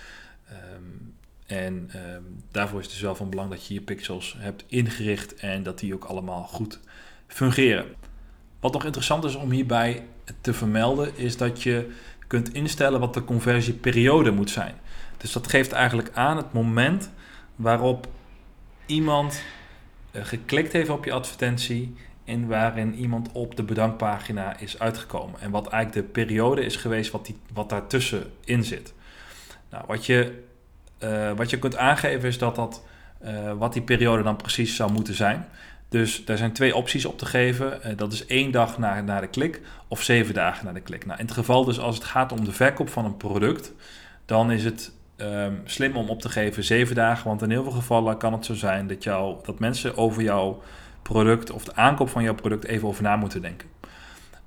En 1.53 1.91
um, 2.15 2.43
daarvoor 2.51 2.79
is 2.79 2.85
het 2.85 2.95
dus 2.95 3.03
wel 3.03 3.15
van 3.15 3.31
belang 3.31 3.51
dat 3.51 3.67
je 3.67 3.75
je 3.75 3.81
pixels 3.81 4.37
hebt 4.39 4.65
ingericht 4.67 5.35
en 5.35 5.63
dat 5.63 5.79
die 5.79 5.95
ook 5.95 6.05
allemaal 6.05 6.43
goed 6.43 6.81
fungeren. 7.27 7.87
Wat 8.61 8.73
nog 8.73 8.85
interessant 8.85 9.25
is 9.25 9.35
om 9.35 9.51
hierbij 9.51 10.07
te 10.41 10.53
vermelden, 10.53 11.17
is 11.17 11.37
dat 11.37 11.63
je 11.63 11.91
kunt 12.27 12.55
instellen 12.55 13.01
wat 13.01 13.15
de 13.15 13.25
conversieperiode 13.25 14.31
moet 14.31 14.51
zijn. 14.51 14.75
Dus 15.17 15.33
dat 15.33 15.47
geeft 15.47 15.73
eigenlijk 15.73 16.11
aan 16.15 16.37
het 16.37 16.53
moment 16.53 17.11
waarop 17.57 18.09
iemand 18.87 19.43
uh, 20.13 20.25
geklikt 20.25 20.73
heeft 20.73 20.91
op 20.91 21.05
je 21.05 21.13
advertentie 21.13 21.95
en 22.25 22.47
waarin 22.47 22.95
iemand 22.95 23.33
op 23.33 23.57
de 23.57 23.63
bedankpagina 23.63 24.59
is 24.59 24.79
uitgekomen. 24.79 25.41
En 25.41 25.51
wat 25.51 25.69
eigenlijk 25.69 26.07
de 26.07 26.13
periode 26.13 26.65
is 26.65 26.77
geweest 26.77 27.11
wat, 27.11 27.27
die, 27.27 27.37
wat 27.53 27.69
daartussen 27.69 28.31
in 28.45 28.65
zit. 28.65 28.95
Nou, 29.71 29.85
wat 29.87 30.07
je 30.07 30.51
uh, 31.05 31.33
wat 31.37 31.51
je 31.51 31.59
kunt 31.59 31.77
aangeven 31.77 32.29
is 32.29 32.39
dat 32.39 32.55
dat, 32.55 32.85
uh, 33.25 33.53
wat 33.53 33.73
die 33.73 33.83
periode 33.83 34.23
dan 34.23 34.37
precies 34.37 34.77
zou 34.77 34.93
moeten 34.93 35.15
zijn. 35.15 35.49
Dus 35.89 36.25
daar 36.25 36.37
zijn 36.37 36.53
twee 36.53 36.77
opties 36.77 37.05
op 37.05 37.19
te 37.19 37.27
geven. 37.27 37.81
Uh, 37.87 37.97
dat 37.97 38.13
is 38.13 38.27
één 38.27 38.51
dag 38.51 38.79
na, 38.79 39.01
na 39.01 39.21
de 39.21 39.27
klik 39.27 39.61
of 39.89 40.03
zeven 40.03 40.35
dagen 40.35 40.67
na 40.67 40.73
de 40.73 40.81
klik. 40.81 41.07
Nou, 41.07 41.19
in 41.19 41.25
het 41.25 41.35
geval 41.35 41.65
dus 41.65 41.79
als 41.81 41.95
het 41.95 42.05
gaat 42.05 42.33
om 42.33 42.45
de 42.45 42.53
verkoop 42.53 42.89
van 42.89 43.05
een 43.05 43.17
product, 43.17 43.73
dan 44.25 44.51
is 44.51 44.65
het 44.65 44.93
um, 45.17 45.61
slim 45.65 45.97
om 45.97 46.09
op 46.09 46.21
te 46.21 46.29
geven 46.29 46.65
zeven 46.65 46.95
dagen. 46.95 47.29
Want 47.29 47.43
in 47.43 47.51
heel 47.51 47.63
veel 47.63 47.73
gevallen 47.73 48.17
kan 48.17 48.33
het 48.33 48.45
zo 48.45 48.55
zijn 48.55 48.87
dat, 48.87 49.03
jou, 49.03 49.37
dat 49.45 49.59
mensen 49.59 49.97
over 49.97 50.23
jouw 50.23 50.63
product 51.03 51.51
of 51.51 51.65
de 51.65 51.75
aankoop 51.75 52.09
van 52.09 52.23
jouw 52.23 52.35
product 52.35 52.65
even 52.65 52.89
over 52.89 53.03
na 53.03 53.17
moeten 53.17 53.43
denken. 53.43 53.72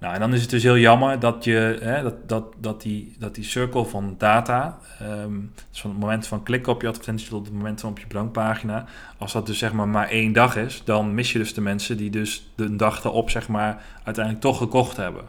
Nou, 0.05 0.17
en 0.17 0.23
dan 0.23 0.33
is 0.33 0.41
het 0.41 0.49
dus 0.49 0.63
heel 0.63 0.77
jammer 0.77 1.19
dat, 1.19 1.43
je, 1.43 1.77
hè, 1.81 2.01
dat, 2.01 2.29
dat, 2.29 2.45
dat, 2.57 2.81
die, 2.81 3.15
dat 3.19 3.35
die 3.35 3.43
cirkel 3.43 3.85
van 3.85 4.15
data, 4.17 4.77
um, 5.01 5.51
dus 5.71 5.81
van 5.81 5.89
het 5.89 5.99
moment 5.99 6.27
van 6.27 6.43
klikken 6.43 6.73
op 6.73 6.81
je 6.81 6.87
advertentie 6.87 7.29
tot 7.29 7.45
het 7.45 7.55
moment 7.55 7.79
van 7.81 7.89
op 7.89 7.99
je 7.99 8.07
bedankpagina, 8.07 8.85
als 9.17 9.33
dat 9.33 9.45
dus 9.45 9.57
zeg 9.57 9.73
maar 9.73 9.87
maar 9.87 10.09
één 10.09 10.33
dag 10.33 10.55
is, 10.55 10.81
dan 10.83 11.13
mis 11.13 11.31
je 11.31 11.37
dus 11.37 11.53
de 11.53 11.61
mensen 11.61 11.97
die 11.97 12.09
dus 12.09 12.51
de 12.55 12.75
dag 12.75 13.03
erop 13.03 13.29
zeg 13.29 13.47
maar 13.47 13.83
uiteindelijk 14.03 14.43
toch 14.43 14.57
gekocht 14.57 14.97
hebben. 14.97 15.23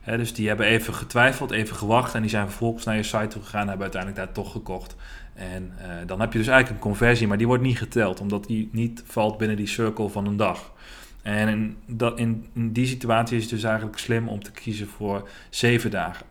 Hè, 0.00 0.16
dus 0.16 0.34
die 0.34 0.48
hebben 0.48 0.66
even 0.66 0.94
getwijfeld, 0.94 1.50
even 1.50 1.76
gewacht 1.76 2.14
en 2.14 2.20
die 2.20 2.30
zijn 2.30 2.48
vervolgens 2.48 2.84
naar 2.84 2.96
je 2.96 3.02
site 3.02 3.26
toe 3.26 3.42
gegaan 3.42 3.60
en 3.60 3.68
hebben 3.68 3.90
uiteindelijk 3.92 4.24
daar 4.24 4.34
toch 4.34 4.52
gekocht. 4.52 4.96
En 5.34 5.72
uh, 5.78 5.86
dan 6.06 6.20
heb 6.20 6.32
je 6.32 6.38
dus 6.38 6.48
eigenlijk 6.48 6.84
een 6.84 6.90
conversie, 6.90 7.26
maar 7.26 7.38
die 7.38 7.46
wordt 7.46 7.62
niet 7.62 7.78
geteld, 7.78 8.20
omdat 8.20 8.46
die 8.46 8.68
niet 8.72 9.02
valt 9.06 9.38
binnen 9.38 9.56
die 9.56 9.66
cirkel 9.66 10.08
van 10.08 10.26
een 10.26 10.36
dag. 10.36 10.72
En 11.22 11.48
in, 11.48 11.76
dat, 11.86 12.18
in, 12.18 12.50
die 12.54 12.86
situatie 12.86 13.36
is 13.36 13.42
het 13.42 13.52
dus 13.52 13.62
eigenlijk 13.62 13.98
slim 13.98 14.28
om 14.28 14.42
te 14.42 14.52
kiezen 14.52 14.88
voor 14.88 15.28
zeven 15.50 15.90
dagen. 15.90 16.26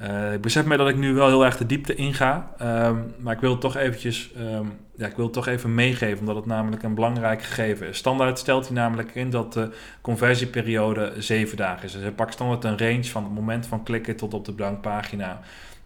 Uh, 0.00 0.32
ik 0.32 0.40
besef 0.40 0.64
me 0.64 0.76
dat 0.76 0.88
ik 0.88 0.96
nu 0.96 1.14
wel 1.14 1.26
heel 1.26 1.44
erg 1.44 1.56
de 1.56 1.66
diepte 1.66 1.94
inga, 1.94 2.50
um, 2.62 3.14
maar 3.18 3.34
ik 3.34 3.40
wil 3.40 3.58
toch 3.58 3.76
eventjes, 3.76 4.30
um, 4.38 4.72
ja, 4.96 5.06
ik 5.06 5.16
wil 5.16 5.30
toch 5.30 5.46
even 5.46 5.74
meegeven, 5.74 6.18
omdat 6.18 6.36
het 6.36 6.46
namelijk 6.46 6.82
een 6.82 6.94
belangrijk 6.94 7.42
gegeven 7.42 7.88
is. 7.88 7.96
Standaard 7.96 8.38
stelt 8.38 8.66
hij 8.66 8.76
namelijk 8.76 9.14
in 9.14 9.30
dat 9.30 9.52
de 9.52 9.70
conversieperiode 10.00 11.12
zeven 11.18 11.56
dagen 11.56 11.84
is. 11.84 11.92
Dus 11.92 12.02
hij 12.02 12.26
standaard 12.28 12.64
een 12.64 12.78
range 12.78 13.04
van 13.04 13.24
het 13.24 13.32
moment 13.32 13.66
van 13.66 13.82
klikken 13.82 14.16
tot 14.16 14.34
op 14.34 14.44
de 14.44 14.52
bedankpagina 14.52 15.40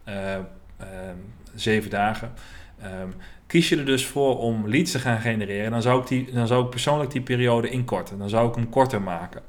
uh, 0.08 0.14
uh, 0.14 0.86
zeven 1.54 1.90
dagen. 1.90 2.32
Um, 2.84 3.14
kies 3.48 3.68
je 3.68 3.76
er 3.76 3.84
dus 3.84 4.06
voor 4.06 4.38
om 4.38 4.68
leads 4.68 4.90
te 4.90 4.98
gaan 4.98 5.20
genereren, 5.20 5.70
dan 5.70 5.82
zou 5.82 6.00
ik, 6.00 6.06
die, 6.06 6.32
dan 6.32 6.46
zou 6.46 6.64
ik 6.64 6.70
persoonlijk 6.70 7.10
die 7.10 7.20
periode 7.20 7.68
inkorten. 7.68 8.18
Dan 8.18 8.28
zou 8.28 8.48
ik 8.48 8.54
hem 8.54 8.68
korter 8.68 9.02
maken. 9.02 9.42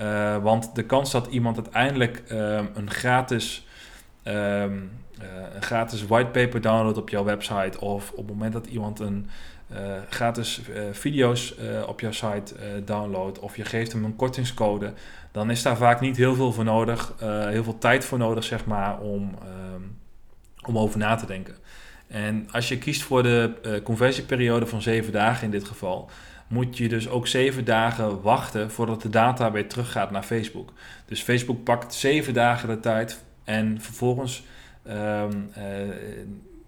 Uh, 0.00 0.36
want 0.42 0.74
de 0.74 0.82
kans 0.82 1.10
dat 1.10 1.26
iemand 1.26 1.56
uiteindelijk 1.56 2.22
um, 2.30 2.70
een 2.74 2.90
gratis, 2.90 3.66
um, 4.24 4.32
uh, 4.32 5.26
een 5.54 5.62
gratis 5.62 6.06
whitepaper 6.06 6.60
downloadt 6.60 6.98
op 6.98 7.08
jouw 7.08 7.24
website 7.24 7.80
of 7.80 8.10
op 8.10 8.16
het 8.16 8.26
moment 8.26 8.52
dat 8.52 8.66
iemand 8.66 9.00
een 9.00 9.28
uh, 9.72 9.78
gratis 10.08 10.60
video's 10.92 11.54
op 11.86 12.00
jouw 12.00 12.12
site 12.12 12.54
downloadt 12.84 13.38
of 13.38 13.56
je 13.56 13.64
geeft 13.64 13.92
hem 13.92 14.04
een 14.04 14.16
kortingscode, 14.16 14.92
dan 15.32 15.50
is 15.50 15.62
daar 15.62 15.76
vaak 15.76 16.00
niet 16.00 16.16
heel 16.16 16.34
veel 16.34 16.52
voor 16.52 16.64
nodig, 16.64 17.14
heel 17.48 17.64
veel 17.64 17.78
tijd 17.78 18.04
voor 18.04 18.18
nodig 18.18 18.44
zeg 18.44 18.64
maar 18.64 19.00
om, 19.00 19.34
um, 19.74 19.98
om 20.66 20.78
over 20.78 20.98
na 20.98 21.14
te 21.14 21.26
denken. 21.26 21.54
En 22.12 22.48
als 22.50 22.68
je 22.68 22.78
kiest 22.78 23.02
voor 23.02 23.22
de 23.22 23.52
uh, 23.66 23.82
conversieperiode 23.82 24.66
van 24.66 24.82
zeven 24.82 25.12
dagen 25.12 25.44
in 25.44 25.50
dit 25.50 25.64
geval, 25.64 26.10
moet 26.46 26.76
je 26.76 26.88
dus 26.88 27.08
ook 27.08 27.26
zeven 27.26 27.64
dagen 27.64 28.22
wachten 28.22 28.70
voordat 28.70 29.02
de 29.02 29.08
data 29.08 29.52
weer 29.52 29.68
teruggaat 29.68 30.10
naar 30.10 30.22
Facebook. 30.22 30.72
Dus 31.06 31.22
Facebook 31.22 31.64
pakt 31.64 31.94
zeven 31.94 32.34
dagen 32.34 32.68
de 32.68 32.80
tijd 32.80 33.24
en 33.44 33.80
vervolgens 33.80 34.42
um, 34.88 35.50
uh, 35.58 35.64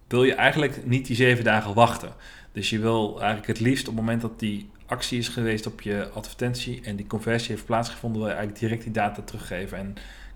wil 0.08 0.24
je 0.24 0.34
eigenlijk 0.34 0.86
niet 0.86 1.06
die 1.06 1.16
zeven 1.16 1.44
dagen 1.44 1.74
wachten. 1.74 2.12
Dus 2.52 2.70
je 2.70 2.78
wil 2.78 3.16
eigenlijk 3.16 3.46
het 3.46 3.60
liefst 3.60 3.88
op 3.88 3.96
het 3.96 4.04
moment 4.04 4.20
dat 4.20 4.38
die 4.38 4.70
actie 4.86 5.18
is 5.18 5.28
geweest 5.28 5.66
op 5.66 5.80
je 5.80 6.08
advertentie 6.14 6.80
en 6.84 6.96
die 6.96 7.06
conversie 7.06 7.50
heeft 7.50 7.66
plaatsgevonden, 7.66 8.20
wil 8.20 8.30
je 8.30 8.36
eigenlijk 8.36 8.66
direct 8.66 8.84
die 8.84 8.92
data 8.92 9.22
teruggeven. 9.22 9.78
En 9.78 9.94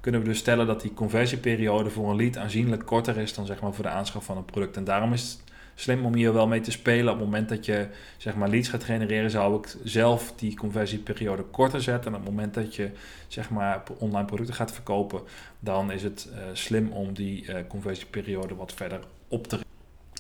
kunnen 0.09 0.27
we 0.27 0.33
dus 0.33 0.43
stellen 0.43 0.67
dat 0.67 0.81
die 0.81 0.95
conversieperiode 0.95 1.91
voor 1.91 2.11
een 2.11 2.17
lead 2.17 2.37
aanzienlijk 2.37 2.87
korter 2.87 3.17
is 3.17 3.35
dan 3.35 3.47
zeg 3.47 3.61
maar, 3.61 3.75
voor 3.75 3.85
de 3.85 3.91
aanschaf 3.91 4.25
van 4.25 4.37
een 4.37 4.45
product. 4.45 4.77
En 4.77 4.85
daarom 4.85 5.13
is 5.13 5.23
het 5.23 5.41
slim 5.75 6.05
om 6.05 6.15
hier 6.15 6.33
wel 6.33 6.47
mee 6.47 6.61
te 6.61 6.71
spelen. 6.71 7.13
Op 7.13 7.19
het 7.19 7.25
moment 7.25 7.49
dat 7.49 7.65
je 7.65 7.87
zeg 8.17 8.35
maar, 8.35 8.49
leads 8.49 8.69
gaat 8.69 8.85
genereren, 8.85 9.31
zou 9.31 9.59
ik 9.59 9.77
zelf 9.85 10.33
die 10.37 10.57
conversieperiode 10.57 11.43
korter 11.43 11.83
zetten. 11.83 12.13
En 12.13 12.19
op 12.19 12.25
het 12.25 12.35
moment 12.35 12.55
dat 12.55 12.75
je 12.75 12.91
zeg 13.27 13.51
maar, 13.51 13.83
online 13.99 14.25
producten 14.25 14.55
gaat 14.55 14.73
verkopen, 14.73 15.21
dan 15.61 15.93
is 15.93 16.03
het 16.03 16.29
uh, 16.31 16.39
slim 16.53 16.93
om 16.93 17.13
die 17.13 17.45
uh, 17.45 17.55
conversieperiode 17.69 18.55
wat 18.55 18.73
verder 18.73 19.01
op 19.29 19.47
te 19.47 19.59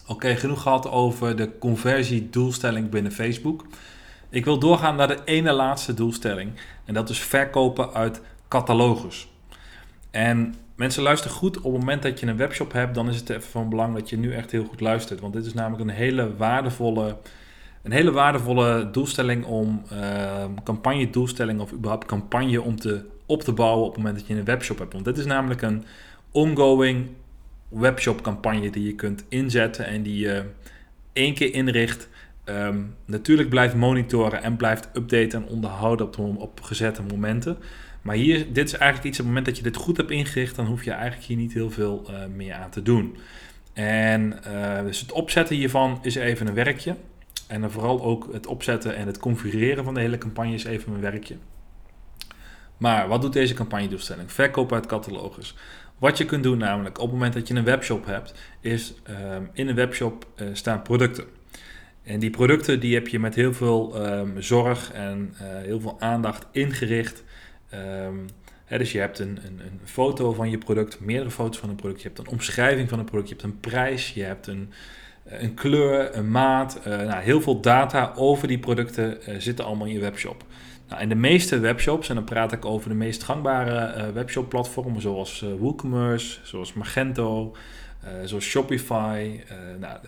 Oké, 0.07 0.37
genoeg 0.37 0.62
gehad 0.62 0.90
over 0.90 1.37
de 1.37 1.59
conversiedoelstelling 1.59 2.88
binnen 2.88 3.12
Facebook. 3.12 3.64
Ik 4.29 4.44
wil 4.44 4.59
doorgaan 4.59 4.96
naar 4.96 5.09
de 5.09 5.20
ene 5.24 5.53
laatste 5.53 5.94
doelstelling. 5.94 6.53
En 6.85 6.94
dat 6.94 7.09
is 7.09 7.18
verkopen 7.18 7.94
uit 7.94 8.20
catalogus. 8.48 9.29
En 10.19 10.55
mensen 10.75 11.03
luisteren 11.03 11.37
goed. 11.37 11.57
Op 11.57 11.73
het 11.73 11.81
moment 11.81 12.03
dat 12.03 12.21
je 12.21 12.27
een 12.27 12.37
webshop 12.37 12.73
hebt, 12.73 12.95
dan 12.95 13.09
is 13.09 13.17
het 13.17 13.31
even 13.31 13.51
van 13.51 13.69
belang 13.69 13.95
dat 13.95 14.11
je 14.11 14.19
nu 14.19 14.33
echt 14.33 14.51
heel 14.51 14.65
goed 14.65 14.81
luistert. 14.81 15.21
Want 15.21 15.33
dit 15.33 15.47
is 15.47 15.55
namelijk 15.55 15.83
een 15.83 15.97
hele 15.97 16.37
waardevolle 16.37 17.17
een 17.83 17.93
hele 17.93 18.13
waardevolle 18.13 18.91
doelstelling 18.91 19.45
om 19.45 19.83
uh, 19.93 20.45
campagne 20.65 21.11
doelstelling 21.11 21.61
of 21.61 21.73
überhaupt 21.73 22.07
campagne 22.07 22.63
om 22.63 22.77
te, 22.77 23.05
op 23.27 23.43
te 23.43 23.53
bouwen 23.53 23.85
op 23.85 23.95
het 23.95 23.97
moment 23.97 24.19
dat 24.19 24.27
je 24.27 24.35
een 24.35 24.45
webshop 24.45 24.79
hebt. 24.79 24.93
Want 24.93 25.05
dit 25.05 25.19
is 25.19 25.25
namelijk 25.25 25.63
een 25.63 25.85
ongoing 26.31 27.09
webshop 27.69 28.23
campagne 28.23 28.71
die 28.71 28.85
je 28.85 28.95
kunt 28.95 29.25
inzetten 29.29 29.87
en 29.87 30.03
die 30.03 30.19
je 30.19 30.45
één 31.13 31.35
keer 31.35 31.55
inricht. 31.55 32.09
Ehm, 32.49 32.83
natuurlijk 33.05 33.49
blijft 33.49 33.75
monitoren 33.75 34.43
en 34.43 34.57
blijft 34.57 34.89
updaten 34.93 35.43
en 35.43 35.49
onderhouden 35.49 36.07
op, 36.07 36.17
de, 36.17 36.23
op 36.23 36.61
gezette 36.61 37.03
momenten. 37.03 37.59
Maar 38.03 38.15
hier, 38.15 38.53
dit 38.53 38.67
is 38.67 38.73
eigenlijk 38.73 39.09
iets 39.09 39.19
op 39.19 39.25
het 39.25 39.35
moment 39.35 39.47
dat 39.47 39.57
je 39.57 39.63
dit 39.63 39.77
goed 39.77 39.97
hebt 39.97 40.11
ingericht, 40.11 40.57
dan 40.57 40.67
hoef 40.67 40.85
je 40.85 40.91
eigenlijk 40.91 41.25
hier 41.25 41.37
niet 41.37 41.53
heel 41.53 41.71
veel 41.71 42.07
uh, 42.11 42.17
meer 42.35 42.55
aan 42.55 42.71
te 42.71 42.83
doen. 42.83 43.17
En 43.73 44.41
uh, 44.47 44.81
dus 44.83 45.01
het 45.01 45.13
opzetten 45.13 45.57
hiervan 45.57 45.99
is 46.03 46.15
even 46.15 46.47
een 46.47 46.55
werkje. 46.55 46.97
En 47.47 47.61
dan 47.61 47.71
vooral 47.71 48.03
ook 48.03 48.29
het 48.33 48.47
opzetten 48.47 48.97
en 48.97 49.07
het 49.07 49.19
configureren 49.19 49.85
van 49.85 49.95
de 49.95 50.01
hele 50.01 50.19
campagne 50.19 50.55
is 50.55 50.65
even 50.65 50.93
een 50.93 51.01
werkje. 51.01 51.37
Maar 52.77 53.09
wat 53.09 53.23
doet 53.23 53.33
deze 53.33 53.55
campagnedoelstelling? 53.55 54.33
Verkoop 54.33 54.73
uit 54.73 54.87
catalogus. 54.87 55.55
Wat 55.99 56.19
je 56.19 56.25
kunt 56.25 56.43
doen 56.43 56.59
namelijk 56.59 56.99
op 56.99 57.05
het 57.05 57.13
moment 57.13 57.35
dat 57.35 57.49
je 57.49 57.55
een 57.55 57.65
webshop 57.65 58.07
hebt, 58.07 58.35
is 58.61 58.95
um, 59.35 59.51
in 59.53 59.69
een 59.69 59.75
webshop 59.75 60.27
uh, 60.37 60.49
staan 60.53 60.83
producten. 60.83 61.25
En 62.09 62.18
die 62.18 62.31
producten 62.31 62.81
die 62.81 62.94
heb 62.94 63.09
je 63.09 63.18
met 63.18 63.35
heel 63.35 63.55
veel 63.55 64.07
um, 64.07 64.42
zorg 64.42 64.92
en 64.92 65.35
uh, 65.35 65.40
heel 65.42 65.81
veel 65.81 65.97
aandacht 66.01 66.47
ingericht. 66.51 67.25
Um, 67.75 68.27
hè, 68.64 68.79
dus 68.79 68.92
je 68.92 68.99
hebt 68.99 69.18
een, 69.18 69.38
een, 69.47 69.61
een, 69.61 69.81
foto 69.85 70.33
van 70.33 70.51
je 70.51 70.59
product, 70.59 71.01
meerdere 71.01 71.31
foto's 71.31 71.59
van 71.59 71.68
een 71.68 71.77
product, 71.77 72.03
je 72.03 72.07
hebt 72.09 72.18
een 72.18 72.29
omschrijving 72.29 72.88
van 72.88 72.99
een 72.99 73.05
product, 73.05 73.29
je 73.29 73.35
hebt 73.35 73.47
een 73.47 73.61
prijs, 73.61 74.14
je 74.14 74.23
hebt 74.23 74.47
een, 74.47 74.73
een 75.25 75.55
kleur, 75.55 76.16
een 76.16 76.31
maat. 76.31 76.81
Uh, 76.87 76.97
nou, 76.97 77.23
heel 77.23 77.40
veel 77.40 77.61
data 77.61 78.12
over 78.16 78.49
die 78.49 78.59
producten 78.59 79.18
zitten 79.42 79.64
allemaal 79.64 79.87
in 79.87 79.92
je 79.92 80.01
webshop. 80.01 80.44
Nou, 80.88 81.03
in 81.03 81.09
de 81.09 81.14
meeste 81.14 81.59
webshops, 81.59 82.09
en 82.09 82.14
dan 82.14 82.25
praat 82.25 82.53
ik 82.53 82.64
over 82.64 82.88
de 82.88 82.94
meest 82.94 83.23
gangbare 83.23 84.12
webshop-platformen 84.12 85.01
zoals 85.01 85.44
WooCommerce, 85.59 86.38
zoals 86.42 86.73
Magento, 86.73 87.57
zoals 88.25 88.44
Shopify. 88.44 89.40
nou, 89.79 89.99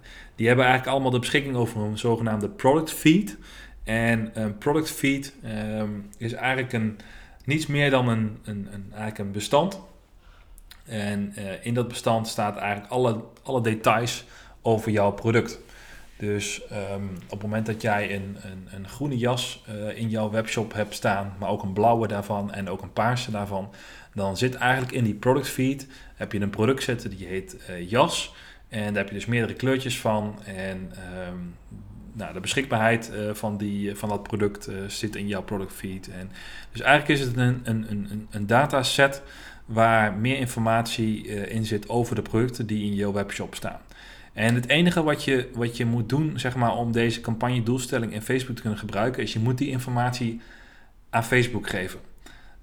die 0.40 0.48
hebben 0.48 0.66
eigenlijk 0.66 0.94
allemaal 0.94 1.12
de 1.12 1.18
beschikking 1.26 1.56
over 1.56 1.80
een 1.80 1.98
zogenaamde 1.98 2.48
product 2.48 2.92
feed. 2.92 3.36
En 3.84 4.30
een 4.32 4.58
product 4.58 4.90
feed 4.90 5.34
um, 5.78 6.08
is 6.18 6.32
eigenlijk 6.32 6.72
een, 6.72 6.98
niets 7.44 7.66
meer 7.66 7.90
dan 7.90 8.08
een, 8.08 8.38
een, 8.44 8.68
een, 8.72 8.84
eigenlijk 8.88 9.18
een 9.18 9.32
bestand. 9.32 9.80
En 10.84 11.34
in 11.62 11.74
dat 11.74 11.88
bestand 11.88 12.28
staat 12.28 12.56
eigenlijk 12.56 12.92
alle, 12.92 13.24
alle 13.42 13.60
details 13.60 14.24
over 14.62 14.90
jouw 14.90 15.10
product. 15.10 15.60
Dus 16.16 16.62
um, 16.92 17.10
op 17.24 17.30
het 17.30 17.42
moment 17.42 17.66
dat 17.66 17.82
jij 17.82 18.14
een, 18.14 18.36
een, 18.70 18.88
groene 18.88 19.18
jas 19.18 19.64
uh, 19.68 19.98
in 19.98 20.08
jouw 20.08 20.30
webshop 20.30 20.72
hebt 20.72 20.94
staan, 20.94 21.36
maar 21.38 21.48
ook 21.48 21.62
een 21.62 21.72
blauwe 21.72 22.08
daarvan 22.08 22.52
en 22.52 22.68
ook 22.68 22.82
een 22.82 22.92
paarse 22.92 23.30
daarvan, 23.30 23.70
dan 24.14 24.36
zit 24.36 24.54
eigenlijk 24.54 24.92
in 24.92 25.04
die 25.04 25.14
product 25.14 25.48
feed, 25.48 25.86
heb 26.14 26.32
je 26.32 26.40
een 26.40 26.50
product 26.50 26.82
zitten 26.82 27.10
die 27.10 27.26
heet 27.26 27.56
uh, 27.70 27.90
jas. 27.90 28.34
En 28.70 28.84
daar 28.84 29.02
heb 29.02 29.08
je 29.08 29.14
dus 29.14 29.26
meerdere 29.26 29.54
kleurtjes 29.54 30.00
van. 30.00 30.38
En 30.44 30.92
um, 31.28 31.54
nou, 32.12 32.32
de 32.32 32.40
beschikbaarheid 32.40 33.10
uh, 33.14 33.34
van, 33.34 33.56
die, 33.56 33.94
van 33.94 34.08
dat 34.08 34.22
product 34.22 34.68
zit 34.86 35.16
in 35.16 35.28
jouw 35.28 35.42
product 35.42 35.72
feed. 35.72 36.08
En 36.08 36.30
dus 36.72 36.80
eigenlijk 36.80 37.20
is 37.20 37.26
het 37.26 37.36
een, 37.36 37.60
een, 37.64 37.90
een, 37.90 38.28
een 38.30 38.46
dataset 38.46 39.22
waar 39.64 40.14
meer 40.14 40.36
informatie 40.36 41.26
in 41.26 41.64
zit 41.64 41.88
over 41.88 42.14
de 42.14 42.22
producten 42.22 42.66
die 42.66 42.84
in 42.84 42.94
jouw 42.94 43.12
webshop 43.12 43.54
staan. 43.54 43.80
En 44.32 44.54
het 44.54 44.68
enige 44.68 45.02
wat 45.02 45.24
je, 45.24 45.48
wat 45.52 45.76
je 45.76 45.84
moet 45.84 46.08
doen, 46.08 46.38
zeg 46.38 46.56
maar, 46.56 46.76
om 46.76 46.92
deze 46.92 47.20
campagne 47.20 47.62
doelstelling 47.62 48.12
in 48.12 48.22
Facebook 48.22 48.56
te 48.56 48.62
kunnen 48.62 48.78
gebruiken, 48.78 49.22
is 49.22 49.32
je 49.32 49.38
moet 49.38 49.58
die 49.58 49.68
informatie 49.68 50.40
aan 51.10 51.24
Facebook 51.24 51.68
geven. 51.68 52.00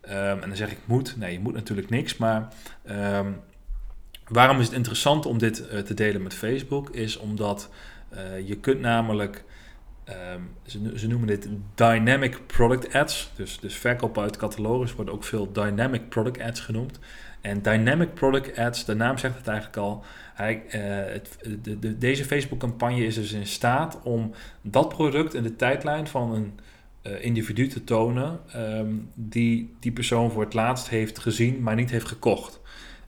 Um, 0.09 0.13
en 0.13 0.47
dan 0.47 0.55
zeg 0.55 0.71
ik 0.71 0.77
moet. 0.85 1.17
Nee, 1.17 1.33
je 1.33 1.39
moet 1.39 1.53
natuurlijk 1.53 1.89
niks. 1.89 2.17
Maar 2.17 2.47
um, 2.89 3.39
waarom 4.27 4.59
is 4.59 4.65
het 4.65 4.75
interessant 4.75 5.25
om 5.25 5.37
dit 5.37 5.59
uh, 5.71 5.79
te 5.79 5.93
delen 5.93 6.23
met 6.23 6.33
Facebook? 6.33 6.89
Is 6.89 7.17
omdat 7.17 7.69
uh, 8.13 8.47
je 8.47 8.55
kunt 8.55 8.79
namelijk, 8.79 9.43
um, 10.09 10.49
ze, 10.65 10.91
ze, 10.95 11.07
noemen 11.07 11.27
dit 11.27 11.49
dynamic 11.75 12.47
product 12.47 12.93
ads. 12.93 13.31
Dus, 13.35 13.59
dus 13.59 13.75
verkoop 13.75 14.19
uit 14.19 14.37
catalogus 14.37 14.93
wordt 14.93 15.11
ook 15.11 15.23
veel 15.23 15.51
dynamic 15.51 16.09
product 16.09 16.41
ads 16.41 16.59
genoemd. 16.59 16.99
En 17.41 17.61
dynamic 17.61 18.13
product 18.13 18.57
ads, 18.57 18.85
de 18.85 18.95
naam 18.95 19.17
zegt 19.17 19.37
het 19.37 19.47
eigenlijk 19.47 19.77
al. 19.77 20.03
Hij, 20.33 20.63
uh, 20.65 21.13
het, 21.13 21.37
de, 21.61 21.79
de, 21.79 21.97
deze 21.97 22.25
Facebook-campagne 22.25 23.05
is 23.05 23.15
dus 23.15 23.31
in 23.31 23.47
staat 23.47 23.99
om 24.03 24.33
dat 24.61 24.89
product 24.89 25.33
in 25.33 25.43
de 25.43 25.55
tijdlijn 25.55 26.07
van 26.07 26.33
een 26.33 26.59
individu 27.21 27.67
te 27.67 27.83
tonen 27.83 28.39
um, 28.55 29.11
die 29.13 29.75
die 29.79 29.91
persoon 29.91 30.31
voor 30.31 30.43
het 30.43 30.53
laatst 30.53 30.89
heeft 30.89 31.19
gezien, 31.19 31.61
maar 31.61 31.75
niet 31.75 31.89
heeft 31.89 32.07
gekocht. 32.07 32.59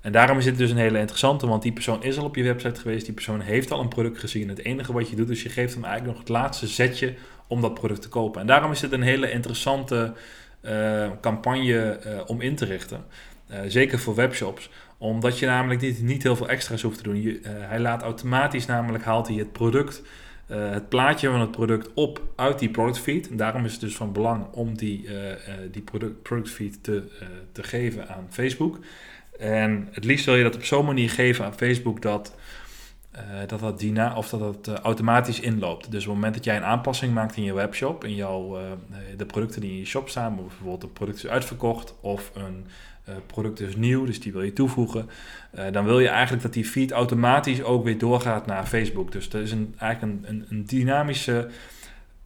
En 0.10 0.16
daarom 0.16 0.38
is 0.38 0.44
dit 0.44 0.58
dus 0.58 0.72
een 0.72 0.78
hele 0.78 1.00
interessante, 1.00 1.48
want 1.48 1.62
die 1.62 1.72
persoon 1.72 2.04
is 2.04 2.18
al 2.18 2.26
op 2.26 2.36
je 2.36 2.44
website 2.44 2.80
geweest, 2.80 3.06
die 3.06 3.14
persoon 3.14 3.40
heeft 3.40 3.72
al 3.72 3.80
een 3.80 3.88
product 3.88 4.20
gezien. 4.20 4.50
Het 4.50 4.64
enige 4.64 4.94
wat 4.94 5.10
je 5.10 5.16
doet 5.16 5.30
is 5.30 5.44
je 5.44 5.50
geeft 5.50 5.74
hem 5.74 5.84
eigenlijk 5.84 6.14
nog 6.14 6.28
het 6.28 6.36
laatste 6.36 6.68
zetje 6.68 7.14
om 7.48 7.62
dat 7.62 7.74
product 7.74 8.02
te 8.02 8.10
kopen. 8.10 8.42
En 8.42 8.48
daarom 8.48 8.72
is 8.72 8.80
dit 8.80 8.92
een 8.92 9.02
hele 9.02 9.32
interessante 9.32 10.14
uh, 10.62 11.10
campagne 11.22 12.00
om 12.28 12.42
in 12.42 12.56
te 12.56 12.66
richten. 12.66 13.06
Uh, 13.52 13.58
zeker 13.68 14.00
voor 14.00 14.16
webshops. 14.16 14.70
Omdat 14.98 15.40
je 15.40 15.46
namelijk 15.46 15.82
niet, 15.82 16.02
niet 16.02 16.24
heel 16.24 16.36
veel 16.36 16.50
extra's 16.50 16.82
hoeft 16.82 16.98
te 16.98 17.04
doen. 17.04 17.40
Hij 17.44 17.80
laat 17.80 18.02
automatisch 18.02 18.66
namelijk, 18.66 19.04
haalt 19.04 19.28
hij 19.28 19.38
het 19.38 19.52
product, 19.52 20.02
het 20.48 20.90
plaatje 20.90 21.30
van 21.30 21.40
het 21.40 21.52
product 21.52 21.90
op 21.94 22.22
uit 22.36 22.60
die 22.60 22.70
product 22.70 23.00
feed. 23.00 23.30
En 23.30 23.38
daarom 23.38 23.66
is 23.66 23.72
het 23.72 23.82
dus 23.82 23.96
van 23.96 24.12
belang 24.12 24.46
om 24.52 24.78
die, 24.78 25.10
die 25.72 25.82
product, 25.82 26.22
product 26.22 26.50
feed 26.50 26.84
te, 26.84 27.04
te 27.52 27.64
geven 27.64 28.08
aan 28.08 28.28
Facebook. 28.30 28.80
En 29.40 29.88
het 29.92 30.04
liefst 30.04 30.26
wil 30.26 30.36
je 30.36 30.44
dat 30.44 30.56
op 30.56 30.64
zo'n 30.64 30.86
manier 30.86 31.10
geven 31.10 31.46
aan 31.46 31.54
Facebook 31.54 32.02
dat 32.02 32.36
dat 33.48 33.60
dat, 33.60 33.80
dyna 33.80 34.16
of 34.16 34.30
dat 34.30 34.66
dat 34.66 34.80
automatisch 34.80 35.40
inloopt. 35.40 35.92
Dus 35.92 36.02
op 36.02 36.06
het 36.06 36.16
moment 36.16 36.34
dat 36.34 36.44
jij 36.44 36.56
een 36.56 36.64
aanpassing 36.64 37.14
maakt 37.14 37.36
in 37.36 37.44
je 37.44 37.54
webshop, 37.54 38.04
in 38.04 38.16
jouw, 38.16 38.58
de 39.18 39.26
producten 39.26 39.62
die 39.62 39.72
in 39.72 39.78
je 39.78 39.86
shop 39.86 40.10
staan, 40.10 40.36
bijvoorbeeld 40.36 40.84
een 40.84 40.94
product 40.94 41.18
is 41.18 41.28
uitverkocht 41.28 41.96
of 42.02 42.32
een 42.34 42.66
uh, 43.10 43.16
product 43.26 43.60
is 43.60 43.76
nieuw, 43.76 44.06
dus 44.06 44.20
die 44.20 44.32
wil 44.32 44.42
je 44.42 44.54
toevoegen. 44.54 45.10
Uh, 45.56 45.64
dan 45.72 45.86
wil 45.86 46.00
je 46.00 46.08
eigenlijk 46.08 46.44
dat 46.44 46.54
die 46.54 46.66
feed 46.66 46.92
automatisch 46.92 47.64
ook 47.64 47.84
weer 47.84 47.98
doorgaat 47.98 48.46
naar 48.46 48.66
Facebook. 48.66 49.12
Dus 49.12 49.30
dat 49.30 49.42
is 49.42 49.52
een, 49.52 49.76
eigenlijk 49.78 50.28
een, 50.28 50.46
een 50.50 50.66
dynamische 50.66 51.50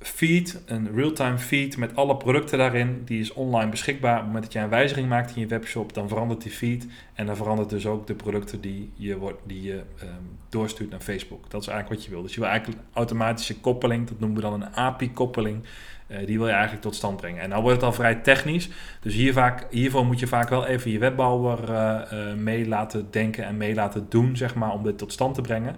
feed, 0.04 0.62
een 0.66 0.96
real-time 0.96 1.38
feed 1.38 1.78
met 1.78 1.96
alle 1.96 2.18
producten 2.18 2.58
daarin. 2.58 3.02
Die 3.06 3.20
is 3.20 3.34
online 3.34 3.70
beschikbaar. 3.70 4.12
Op 4.12 4.18
het 4.18 4.26
moment 4.26 4.44
dat 4.44 4.54
jij 4.54 4.64
een 4.64 4.70
wijziging 4.70 5.10
maakt 5.10 5.36
in 5.36 5.42
je 5.42 5.48
webshop, 5.48 5.94
dan 5.94 6.08
verandert 6.08 6.42
die 6.42 6.52
feed. 6.52 6.88
En 7.14 7.26
dan 7.26 7.36
verandert 7.36 7.70
dus 7.70 7.86
ook 7.86 8.08
de 8.08 8.14
producten 8.14 8.62
die 8.62 8.92
je, 8.96 9.18
wordt, 9.18 9.42
die 9.44 9.62
je 9.62 9.82
um, 10.02 10.38
doorstuurt 10.50 10.90
naar 10.90 11.00
Facebook. 11.00 11.50
Dat 11.50 11.62
is 11.62 11.68
eigenlijk 11.68 12.00
wat 12.00 12.06
je 12.06 12.16
wil. 12.16 12.22
Dus 12.22 12.34
je 12.34 12.40
wil 12.40 12.50
eigenlijk 12.50 12.82
automatische 12.94 13.60
koppeling, 13.60 14.08
dat 14.08 14.20
noemen 14.20 14.38
we 14.38 14.44
dan 14.44 14.54
een 14.54 14.76
API-koppeling. 14.76 15.64
Uh, 16.08 16.18
die 16.26 16.38
wil 16.38 16.48
je 16.48 16.54
eigenlijk 16.54 16.82
tot 16.82 16.96
stand 16.96 17.18
brengen. 17.18 17.42
En 17.42 17.50
nou 17.50 17.62
wordt 17.62 17.78
het 17.78 17.86
al 17.86 17.94
vrij 17.94 18.16
technisch. 18.16 18.70
Dus 19.02 19.14
hier 19.14 19.34
vaak, 19.34 19.68
hiervoor 19.70 20.06
moet 20.06 20.20
je 20.20 20.28
vaak 20.28 20.50
wel 20.50 20.66
even 20.66 20.92
je 20.92 21.00
webbouwer 21.00 21.70
uh, 21.70 22.02
uh, 22.14 22.34
mee 22.34 22.68
laten 22.68 23.08
denken 23.12 23.46
en 23.46 23.58
mee 23.58 23.74
laten 23.74 24.06
doen, 24.10 24.38
zeg 24.38 24.56
maar, 24.56 24.72
om 24.72 24.84
dit 24.84 24.98
tot 24.98 25.12
stand 25.12 25.36
te 25.36 25.42
brengen. 25.42 25.76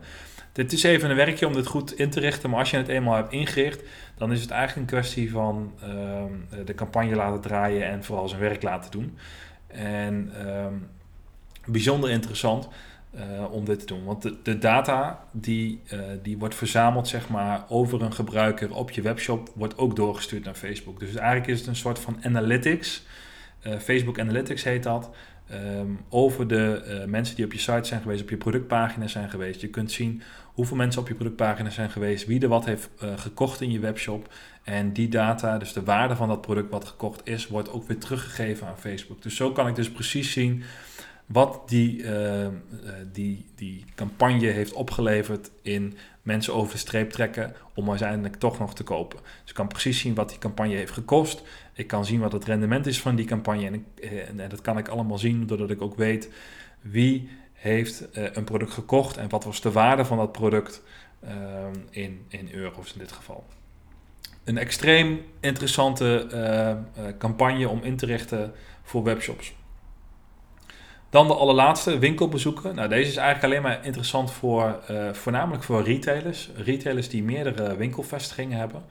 Dit 0.52 0.74
is 0.74 0.84
even 0.84 1.10
een 1.10 1.16
werkje 1.16 1.48
om 1.48 1.54
dit 1.54 1.68
goed 1.68 2.00
in 2.00 2.10
te 2.10 2.20
richten, 2.20 2.50
maar 2.50 2.60
als 2.60 2.72
je 2.72 2.78
het 2.78 2.88
eenmaal 2.88 3.16
hebt 3.16 3.32
ingericht, 3.32 3.84
dan 4.18 4.32
is 4.32 4.42
het 4.42 4.52
eigenlijk 4.52 4.92
een 4.92 4.98
kwestie 4.98 5.32
van 5.32 5.74
ehm, 5.82 6.66
de 6.66 6.74
campagne 6.74 7.16
laten 7.16 7.42
draaien 7.42 7.86
en 7.88 8.04
vooral 8.04 8.28
zijn 8.28 8.42
werk 8.42 8.64
laten 8.64 8.92
doen. 8.92 9.18
En 9.68 10.32
um, 10.48 10.88
bijzonder 11.66 12.10
interessant. 12.10 12.68
Uh, 13.16 13.52
om 13.52 13.66
dit 13.66 13.80
te 13.80 13.86
doen. 13.86 14.04
Want 14.04 14.32
de, 14.44 14.58
data 14.58 15.26
die, 15.32 15.82
uh, 15.94 16.00
die 16.24 16.38
wordt 16.38 16.56
verzameld 16.56 17.08
zeg 17.08 17.30
maar, 17.30 17.66
over 17.70 18.02
een 18.02 18.14
gebruiker 18.14 18.76
op 18.76 18.92
je 18.92 19.02
webshop, 19.02 19.52
wordt 19.54 19.78
ook 19.78 19.96
doorgestuurd 19.96 20.44
naar 20.44 20.54
Facebook. 20.54 21.00
Dus 21.00 21.16
eigenlijk 21.16 21.48
is 21.48 21.60
het 21.60 21.68
een 21.68 21.76
soort 21.76 22.00
van 22.00 22.18
analytics. 22.24 23.06
Uh, 23.68 23.76
Facebook 23.76 24.20
Analytics 24.20 24.64
heet 24.64 24.84
dat. 24.84 25.10
Um, 25.52 26.00
over 26.10 26.48
de 26.48 27.04
mensen 27.08 27.36
die 27.36 27.46
op 27.46 27.52
je 27.52 27.60
site 27.60 27.84
zijn 27.84 28.02
geweest, 28.02 28.22
op 28.22 28.30
je 28.30 28.38
productpagina 28.38 29.08
zijn 29.08 29.30
geweest. 29.30 29.62
Je 29.62 29.70
kunt 29.70 29.92
zien 29.92 30.22
hoeveel 30.46 30.78
mensen 30.78 31.02
op 31.02 31.08
je 31.08 31.14
productpagina 31.14 31.70
zijn 31.70 31.90
geweest, 31.90 32.26
wie 32.26 32.42
er 32.42 32.48
wat 32.48 32.66
heeft 32.66 32.90
gekocht 33.16 33.62
in 33.62 33.72
je 33.72 33.80
webshop. 33.80 34.34
En 34.64 34.94
die 34.94 35.08
data, 35.08 35.58
dus 35.58 35.74
de 35.74 35.84
waarde 35.84 36.16
van 36.16 36.28
dat 36.28 36.42
product 36.42 36.72
wat 36.72 36.86
gekocht 36.86 37.22
is, 37.24 37.48
wordt 37.48 37.72
ook 37.72 37.88
weer 37.88 37.98
teruggegeven 37.98 38.68
aan 38.68 38.80
Facebook. 38.80 39.22
Dus 39.22 39.36
zo 39.36 39.52
kan 39.52 39.68
ik 39.68 39.76
dus 39.76 39.92
precies 39.92 40.32
zien 40.32 40.64
wat 41.26 41.70
die, 41.70 42.04
uh, 42.04 42.48
die, 43.12 43.46
die 43.56 43.86
campagne 43.96 44.48
heeft 44.48 44.74
opgeleverd 44.74 45.52
in 45.62 45.98
mensen 46.22 46.54
over 46.54 46.72
de 46.72 46.78
streep 46.78 47.12
trekken 47.12 47.54
om 47.74 47.90
uiteindelijk 47.90 48.36
toch 48.36 48.60
nog 48.60 48.76
te 48.76 48.84
kopen. 48.84 49.20
Dus 49.22 49.50
ik 49.50 49.56
kan 49.56 49.68
precies 49.68 50.00
zien 50.00 50.16
wat 50.16 50.30
die 50.30 50.38
campagne 50.38 50.76
heeft 50.76 50.92
gekost. 50.92 51.42
Ik 51.74 51.88
kan 51.88 52.06
zien 52.06 52.20
wat 52.20 52.32
het 52.32 52.46
rendement 52.46 52.86
is 52.86 53.02
van 53.02 53.16
die 53.16 53.26
campagne. 53.26 53.66
En, 53.66 53.86
eh, 54.02 54.30
en 54.30 54.50
dat 54.50 54.62
kan 54.62 54.78
ik 54.78 54.88
allemaal 54.88 55.18
zien 55.18 55.48
doordat 55.48 55.70
ik 55.70 55.82
ook 55.82 55.96
weet 55.96 56.30
wie 56.82 57.30
heeft 57.54 58.08
een 58.12 58.44
product 58.44 58.72
gekocht 58.72 59.18
en 59.18 59.30
wat 59.30 59.44
was 59.44 59.62
de 59.62 59.72
waarde 59.72 60.06
van 60.06 60.18
dat 60.18 60.32
product 60.32 60.84
in, 61.90 62.26
in 62.28 62.50
euro's 62.52 62.94
in 62.94 63.00
dit 63.00 63.12
geval. 63.12 63.46
een 64.44 64.58
extreem 64.58 65.22
interessante 65.40 66.28
campagne 67.18 67.70
om 67.70 67.84
in 67.84 67.96
te 67.98 68.06
richten 68.06 68.54
voor 68.84 69.04
webshops. 69.04 69.54
Dan 71.16 71.28
de 71.28 71.34
allerlaatste, 71.34 72.00
winkelbezoeken. 72.00 72.76
Nou, 72.76 72.90
deze 72.90 73.10
is 73.10 73.16
eigenlijk 73.16 73.54
alleen 73.54 73.72
maar 73.72 73.86
interessant 73.86 74.32
voor, 74.32 74.80
uh, 74.92 75.14
voornamelijk 75.14 75.64
voor 75.64 75.84
retailers. 75.84 76.50
Retailers 76.56 77.10
die 77.10 77.24
meerdere 77.24 77.76
winkelvestigingen 77.76 78.58
hebben. 78.58 78.84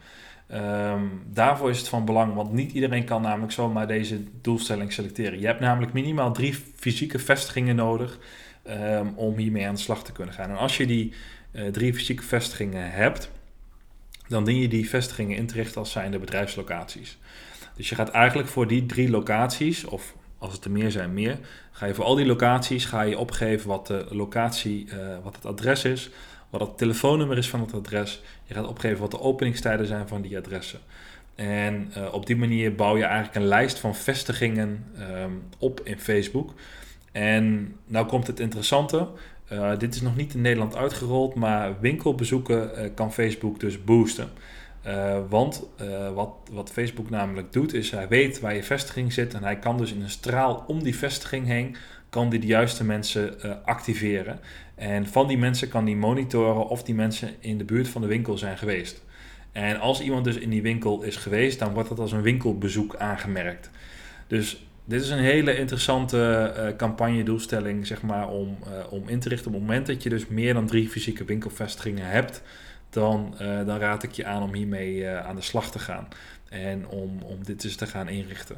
Ehm, 0.47 1.01
daarvoor 1.25 1.69
is 1.69 1.77
het 1.77 1.87
van 1.87 2.05
belang, 2.05 2.33
want 2.33 2.51
niet 2.51 2.71
iedereen 2.71 3.05
kan 3.05 3.21
namelijk 3.21 3.51
zomaar 3.51 3.87
deze 3.87 4.23
doelstelling 4.41 4.93
selecteren. 4.93 5.39
Je 5.39 5.45
hebt 5.45 5.59
namelijk 5.59 5.93
minimaal 5.93 6.33
drie 6.33 6.53
fysieke 6.75 7.19
vestigingen 7.19 7.75
nodig 7.75 8.17
um, 8.67 9.13
om 9.15 9.37
hiermee 9.37 9.67
aan 9.67 9.75
de 9.75 9.81
slag 9.81 10.03
te 10.03 10.11
kunnen 10.11 10.33
gaan. 10.33 10.49
En 10.49 10.57
als 10.57 10.77
je 10.77 10.85
die 10.85 11.13
uh, 11.51 11.67
drie 11.67 11.93
fysieke 11.93 12.23
vestigingen 12.23 12.91
hebt, 12.91 13.31
dan 14.27 14.45
dien 14.45 14.59
je 14.59 14.67
die 14.67 14.89
vestigingen 14.89 15.37
in 15.37 15.47
te 15.47 15.53
richten 15.53 15.79
als 15.79 15.91
zijnde 15.91 16.19
bedrijfslocaties. 16.19 17.17
Dus 17.75 17.89
je 17.89 17.95
gaat 17.95 18.09
eigenlijk 18.09 18.49
voor 18.49 18.67
die 18.67 18.85
drie 18.85 19.09
locaties, 19.09 19.85
of 19.85 20.13
als 20.45 20.53
het 20.53 20.65
er 20.65 20.71
meer 20.71 20.91
zijn, 20.91 21.13
meer. 21.13 21.37
Ga 21.71 21.85
je 21.85 21.93
voor 21.93 22.05
al 22.05 22.15
die 22.15 22.25
locaties 22.25 22.85
ga 22.85 23.01
je 23.01 23.17
opgeven 23.17 23.67
wat 23.67 23.87
de 23.87 24.05
locatie, 24.09 24.85
uh, 24.85 24.93
wat 25.23 25.35
het 25.35 25.45
adres 25.45 25.83
is, 25.85 26.09
wat 26.49 26.61
het 26.61 26.77
telefoonnummer 26.77 27.37
is 27.37 27.49
van 27.49 27.61
het 27.61 27.73
adres. 27.73 28.21
Je 28.43 28.53
gaat 28.53 28.67
opgeven 28.67 28.99
wat 28.99 29.11
de 29.11 29.19
openingstijden 29.19 29.85
zijn 29.85 30.07
van 30.07 30.21
die 30.21 30.37
adressen. 30.37 30.79
En 31.35 31.91
uh, 31.97 32.13
op 32.13 32.25
die 32.25 32.35
manier 32.35 32.75
bouw 32.75 32.97
je 32.97 33.03
eigenlijk 33.03 33.35
een 33.35 33.47
lijst 33.47 33.79
van 33.79 33.95
vestigingen 33.95 34.85
um, 34.99 35.43
op 35.59 35.81
in 35.83 35.99
Facebook. 35.99 36.53
En 37.11 37.75
nou 37.85 38.05
komt 38.05 38.27
het 38.27 38.39
interessante. 38.39 39.07
Uh, 39.51 39.77
dit 39.77 39.95
is 39.95 40.01
nog 40.01 40.15
niet 40.15 40.33
in 40.33 40.41
Nederland 40.41 40.75
uitgerold, 40.75 41.35
maar 41.35 41.79
winkelbezoeken 41.79 42.93
kan 42.93 43.13
Facebook 43.13 43.59
dus 43.59 43.83
boosten. 43.83 44.29
Uh, 44.87 45.17
want 45.29 45.69
uh, 45.81 46.13
wat, 46.13 46.29
wat 46.51 46.71
Facebook 46.71 47.09
namelijk 47.09 47.53
doet, 47.53 47.73
is 47.73 47.91
hij 47.91 48.07
weet 48.07 48.39
waar 48.39 48.55
je 48.55 48.63
vestiging 48.63 49.13
zit 49.13 49.33
en 49.33 49.43
hij 49.43 49.59
kan 49.59 49.77
dus 49.77 49.93
in 49.93 50.01
een 50.01 50.09
straal 50.09 50.63
om 50.67 50.83
die 50.83 50.95
vestiging 50.95 51.47
heen, 51.47 51.75
kan 52.09 52.29
die 52.29 52.39
de 52.39 52.47
juiste 52.47 52.83
mensen 52.83 53.35
uh, 53.45 53.51
activeren. 53.63 54.39
En 54.75 55.07
van 55.07 55.27
die 55.27 55.37
mensen 55.37 55.67
kan 55.67 55.85
die 55.85 55.95
monitoren 55.95 56.67
of 56.67 56.83
die 56.83 56.95
mensen 56.95 57.29
in 57.39 57.57
de 57.57 57.63
buurt 57.63 57.87
van 57.87 58.01
de 58.01 58.07
winkel 58.07 58.37
zijn 58.37 58.57
geweest. 58.57 59.03
En 59.51 59.79
als 59.79 60.01
iemand 60.01 60.23
dus 60.23 60.35
in 60.35 60.49
die 60.49 60.61
winkel 60.61 61.01
is 61.01 61.15
geweest, 61.15 61.59
dan 61.59 61.73
wordt 61.73 61.89
dat 61.89 61.99
als 61.99 62.11
een 62.11 62.21
winkelbezoek 62.21 62.95
aangemerkt. 62.95 63.69
Dus 64.27 64.67
dit 64.83 65.01
is 65.01 65.09
een 65.09 65.17
hele 65.17 65.57
interessante 65.57 66.53
uh, 66.57 66.75
campagne-doelstelling, 66.75 67.87
zeg 67.87 68.01
maar, 68.01 68.29
om, 68.29 68.57
om 68.89 69.07
in 69.07 69.19
te 69.19 69.29
richten. 69.29 69.47
Op 69.47 69.53
het 69.53 69.61
moment 69.61 69.87
dat 69.87 70.03
je 70.03 70.09
dus 70.09 70.27
meer 70.27 70.53
dan 70.53 70.67
drie 70.67 70.89
fysieke 70.89 71.23
winkelvestigingen 71.23 72.07
hebt, 72.07 72.41
dan, 72.89 73.35
uh, 73.41 73.65
dan 73.65 73.77
raad 73.77 74.03
ik 74.03 74.11
je 74.11 74.25
aan 74.25 74.43
om 74.43 74.53
hiermee 74.53 74.95
uh, 74.95 75.25
aan 75.27 75.35
de 75.35 75.41
slag 75.41 75.71
te 75.71 75.79
gaan. 75.79 76.07
En 76.49 76.87
om, 76.87 77.21
om 77.21 77.43
dit 77.43 77.63
eens 77.63 77.75
te 77.75 77.87
gaan 77.87 78.07
inrichten. 78.09 78.55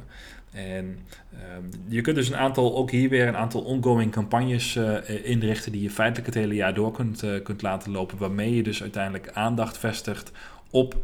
En 0.52 0.98
uh, 1.32 1.38
je 1.88 2.00
kunt 2.00 2.16
dus 2.16 2.28
een 2.28 2.36
aantal, 2.36 2.76
ook 2.76 2.90
hier 2.90 3.08
weer 3.08 3.28
een 3.28 3.36
aantal 3.36 3.60
ongoing 3.60 4.12
campagnes 4.12 4.76
uh, 4.76 5.24
inrichten 5.24 5.72
die 5.72 5.82
je 5.82 5.90
feitelijk 5.90 6.26
het 6.26 6.34
hele 6.34 6.54
jaar 6.54 6.74
door 6.74 6.92
kunt, 6.92 7.24
kunt 7.42 7.62
laten 7.62 7.92
lopen. 7.92 8.18
Waarmee 8.18 8.54
je 8.54 8.62
dus 8.62 8.82
uiteindelijk 8.82 9.30
aandacht 9.32 9.78
vestigt 9.78 10.32
op 10.70 10.96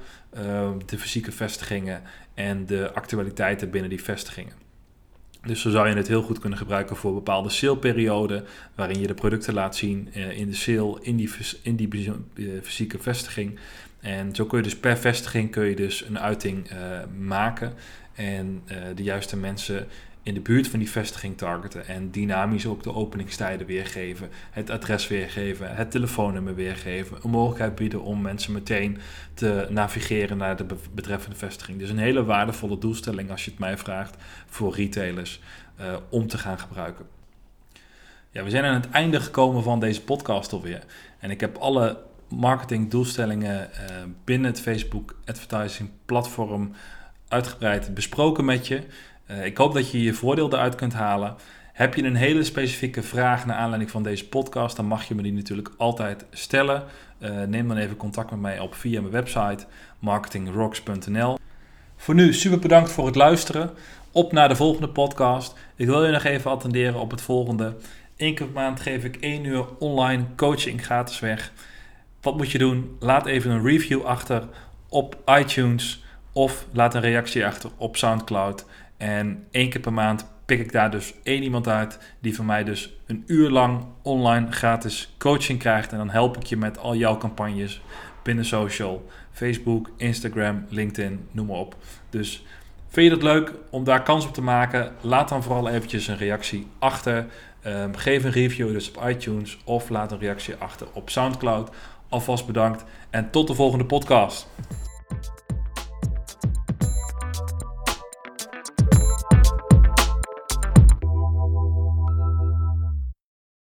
de 0.86 0.98
fysieke 0.98 1.32
vestigingen 1.32 2.02
en 2.34 2.66
de 2.66 2.92
actualiteiten 2.92 3.70
binnen 3.70 3.90
die 3.90 4.02
vestigingen. 4.02 4.52
Dus 5.44 5.60
zo 5.60 5.70
zou 5.70 5.88
je 5.88 5.94
het 5.94 6.08
heel 6.08 6.22
goed 6.22 6.38
kunnen 6.38 6.58
gebruiken 6.58 6.96
voor 6.96 7.14
bepaalde 7.14 7.48
saleperioden, 7.48 8.44
waarin 8.74 9.00
je 9.00 9.06
de 9.06 9.14
producten 9.14 9.54
laat 9.54 9.76
zien 9.76 10.08
uh, 10.16 10.38
in 10.38 10.48
de 10.48 10.54
sale, 10.56 10.98
in 11.02 11.16
die, 11.16 11.30
in 11.62 11.76
die 11.76 12.12
uh, 12.34 12.52
fysieke 12.62 12.98
vestiging. 12.98 13.58
En 14.00 14.34
zo 14.34 14.44
kun 14.44 14.58
je 14.58 14.64
dus 14.64 14.76
per 14.76 14.96
vestiging 14.98 15.50
kun 15.50 15.64
je 15.64 15.76
dus 15.76 16.04
een 16.04 16.18
uiting 16.18 16.70
uh, 16.72 16.76
maken 17.18 17.72
en 18.14 18.62
de 18.94 19.02
juiste 19.02 19.36
mensen 19.36 19.86
in 20.24 20.34
de 20.34 20.40
buurt 20.40 20.68
van 20.68 20.78
die 20.78 20.90
vestiging 20.90 21.36
targeten 21.36 21.86
en 21.86 22.10
dynamisch 22.10 22.66
ook 22.66 22.82
de 22.82 22.94
openingstijden 22.94 23.66
weergeven, 23.66 24.28
het 24.50 24.70
adres 24.70 25.08
weergeven, 25.08 25.76
het 25.76 25.90
telefoonnummer 25.90 26.54
weergeven, 26.54 27.18
een 27.22 27.30
mogelijkheid 27.30 27.74
bieden 27.74 28.02
om 28.02 28.20
mensen 28.20 28.52
meteen 28.52 28.98
te 29.34 29.66
navigeren 29.70 30.36
naar 30.36 30.56
de 30.56 30.66
betreffende 30.94 31.36
vestiging. 31.36 31.78
Dus 31.78 31.90
een 31.90 31.98
hele 31.98 32.24
waardevolle 32.24 32.78
doelstelling 32.78 33.30
als 33.30 33.44
je 33.44 33.50
het 33.50 33.60
mij 33.60 33.78
vraagt 33.78 34.16
voor 34.46 34.74
retailers 34.74 35.40
uh, 35.80 35.96
om 36.08 36.26
te 36.26 36.38
gaan 36.38 36.58
gebruiken. 36.58 37.06
Ja, 38.30 38.44
we 38.44 38.50
zijn 38.50 38.64
aan 38.64 38.74
het 38.74 38.90
einde 38.90 39.20
gekomen 39.20 39.62
van 39.62 39.80
deze 39.80 40.02
podcast 40.02 40.52
alweer. 40.52 40.84
En 41.18 41.30
ik 41.30 41.40
heb 41.40 41.56
alle 41.56 42.02
marketingdoelstellingen 42.28 43.70
uh, 43.72 43.78
binnen 44.24 44.50
het 44.50 44.60
Facebook 44.60 45.18
advertising 45.24 45.90
platform 46.06 46.72
uitgebreid 47.28 47.94
besproken 47.94 48.44
met 48.44 48.66
je. 48.66 48.82
Uh, 49.30 49.44
ik 49.44 49.56
hoop 49.56 49.74
dat 49.74 49.90
je 49.90 50.02
je 50.02 50.14
voordeel 50.14 50.52
eruit 50.52 50.74
kunt 50.74 50.92
halen. 50.92 51.36
Heb 51.72 51.94
je 51.94 52.02
een 52.02 52.14
hele 52.14 52.44
specifieke 52.44 53.02
vraag 53.02 53.46
naar 53.46 53.56
aanleiding 53.56 53.90
van 53.90 54.02
deze 54.02 54.28
podcast, 54.28 54.76
dan 54.76 54.86
mag 54.86 55.04
je 55.08 55.14
me 55.14 55.22
die 55.22 55.32
natuurlijk 55.32 55.70
altijd 55.76 56.24
stellen. 56.30 56.82
Uh, 57.18 57.42
neem 57.42 57.68
dan 57.68 57.76
even 57.76 57.96
contact 57.96 58.30
met 58.30 58.40
mij 58.40 58.58
op 58.58 58.74
via 58.74 59.00
mijn 59.00 59.12
website 59.12 59.64
marketingrocks.nl. 59.98 61.38
Voor 61.96 62.14
nu 62.14 62.32
super 62.32 62.58
bedankt 62.58 62.90
voor 62.90 63.06
het 63.06 63.14
luisteren. 63.14 63.70
Op 64.12 64.32
naar 64.32 64.48
de 64.48 64.56
volgende 64.56 64.88
podcast. 64.88 65.54
Ik 65.76 65.86
wil 65.86 66.04
je 66.04 66.12
nog 66.12 66.24
even 66.24 66.50
attenderen 66.50 67.00
op 67.00 67.10
het 67.10 67.20
volgende. 67.20 67.76
Eén 68.16 68.34
keer 68.34 68.48
maand 68.54 68.80
geef 68.80 69.04
ik 69.04 69.16
één 69.16 69.44
uur 69.44 69.66
online 69.78 70.24
coaching 70.36 70.84
gratis 70.84 71.20
weg. 71.20 71.52
Wat 72.20 72.36
moet 72.36 72.50
je 72.50 72.58
doen? 72.58 72.96
Laat 73.00 73.26
even 73.26 73.50
een 73.50 73.64
review 73.64 74.02
achter 74.02 74.42
op 74.88 75.16
iTunes 75.26 76.04
of 76.32 76.66
laat 76.72 76.94
een 76.94 77.00
reactie 77.00 77.46
achter 77.46 77.70
op 77.76 77.96
SoundCloud. 77.96 78.64
En 79.04 79.46
één 79.50 79.68
keer 79.70 79.80
per 79.80 79.92
maand 79.92 80.26
pik 80.44 80.60
ik 80.60 80.72
daar 80.72 80.90
dus 80.90 81.14
één 81.22 81.42
iemand 81.42 81.68
uit 81.68 81.98
die 82.20 82.34
van 82.34 82.46
mij 82.46 82.64
dus 82.64 82.96
een 83.06 83.24
uur 83.26 83.50
lang 83.50 83.84
online 84.02 84.52
gratis 84.52 85.14
coaching 85.18 85.58
krijgt. 85.58 85.92
En 85.92 85.98
dan 85.98 86.10
help 86.10 86.36
ik 86.36 86.42
je 86.42 86.56
met 86.56 86.78
al 86.78 86.94
jouw 86.94 87.16
campagnes 87.16 87.82
binnen 88.22 88.44
social, 88.44 89.06
Facebook, 89.32 89.90
Instagram, 89.96 90.64
LinkedIn, 90.68 91.28
noem 91.30 91.46
maar 91.46 91.56
op. 91.56 91.76
Dus 92.10 92.44
vind 92.88 93.06
je 93.06 93.14
dat 93.18 93.22
leuk 93.22 93.52
om 93.70 93.84
daar 93.84 94.02
kans 94.02 94.26
op 94.26 94.34
te 94.34 94.42
maken? 94.42 94.92
Laat 95.00 95.28
dan 95.28 95.42
vooral 95.42 95.68
eventjes 95.68 96.06
een 96.06 96.16
reactie 96.16 96.66
achter. 96.78 97.26
Um, 97.66 97.96
geef 97.96 98.24
een 98.24 98.30
review 98.30 98.72
dus 98.72 98.90
op 98.90 99.08
iTunes 99.08 99.58
of 99.64 99.88
laat 99.88 100.12
een 100.12 100.18
reactie 100.18 100.54
achter 100.54 100.86
op 100.92 101.10
SoundCloud. 101.10 101.70
Alvast 102.08 102.46
bedankt 102.46 102.84
en 103.10 103.30
tot 103.30 103.46
de 103.46 103.54
volgende 103.54 103.84
podcast. 103.84 104.48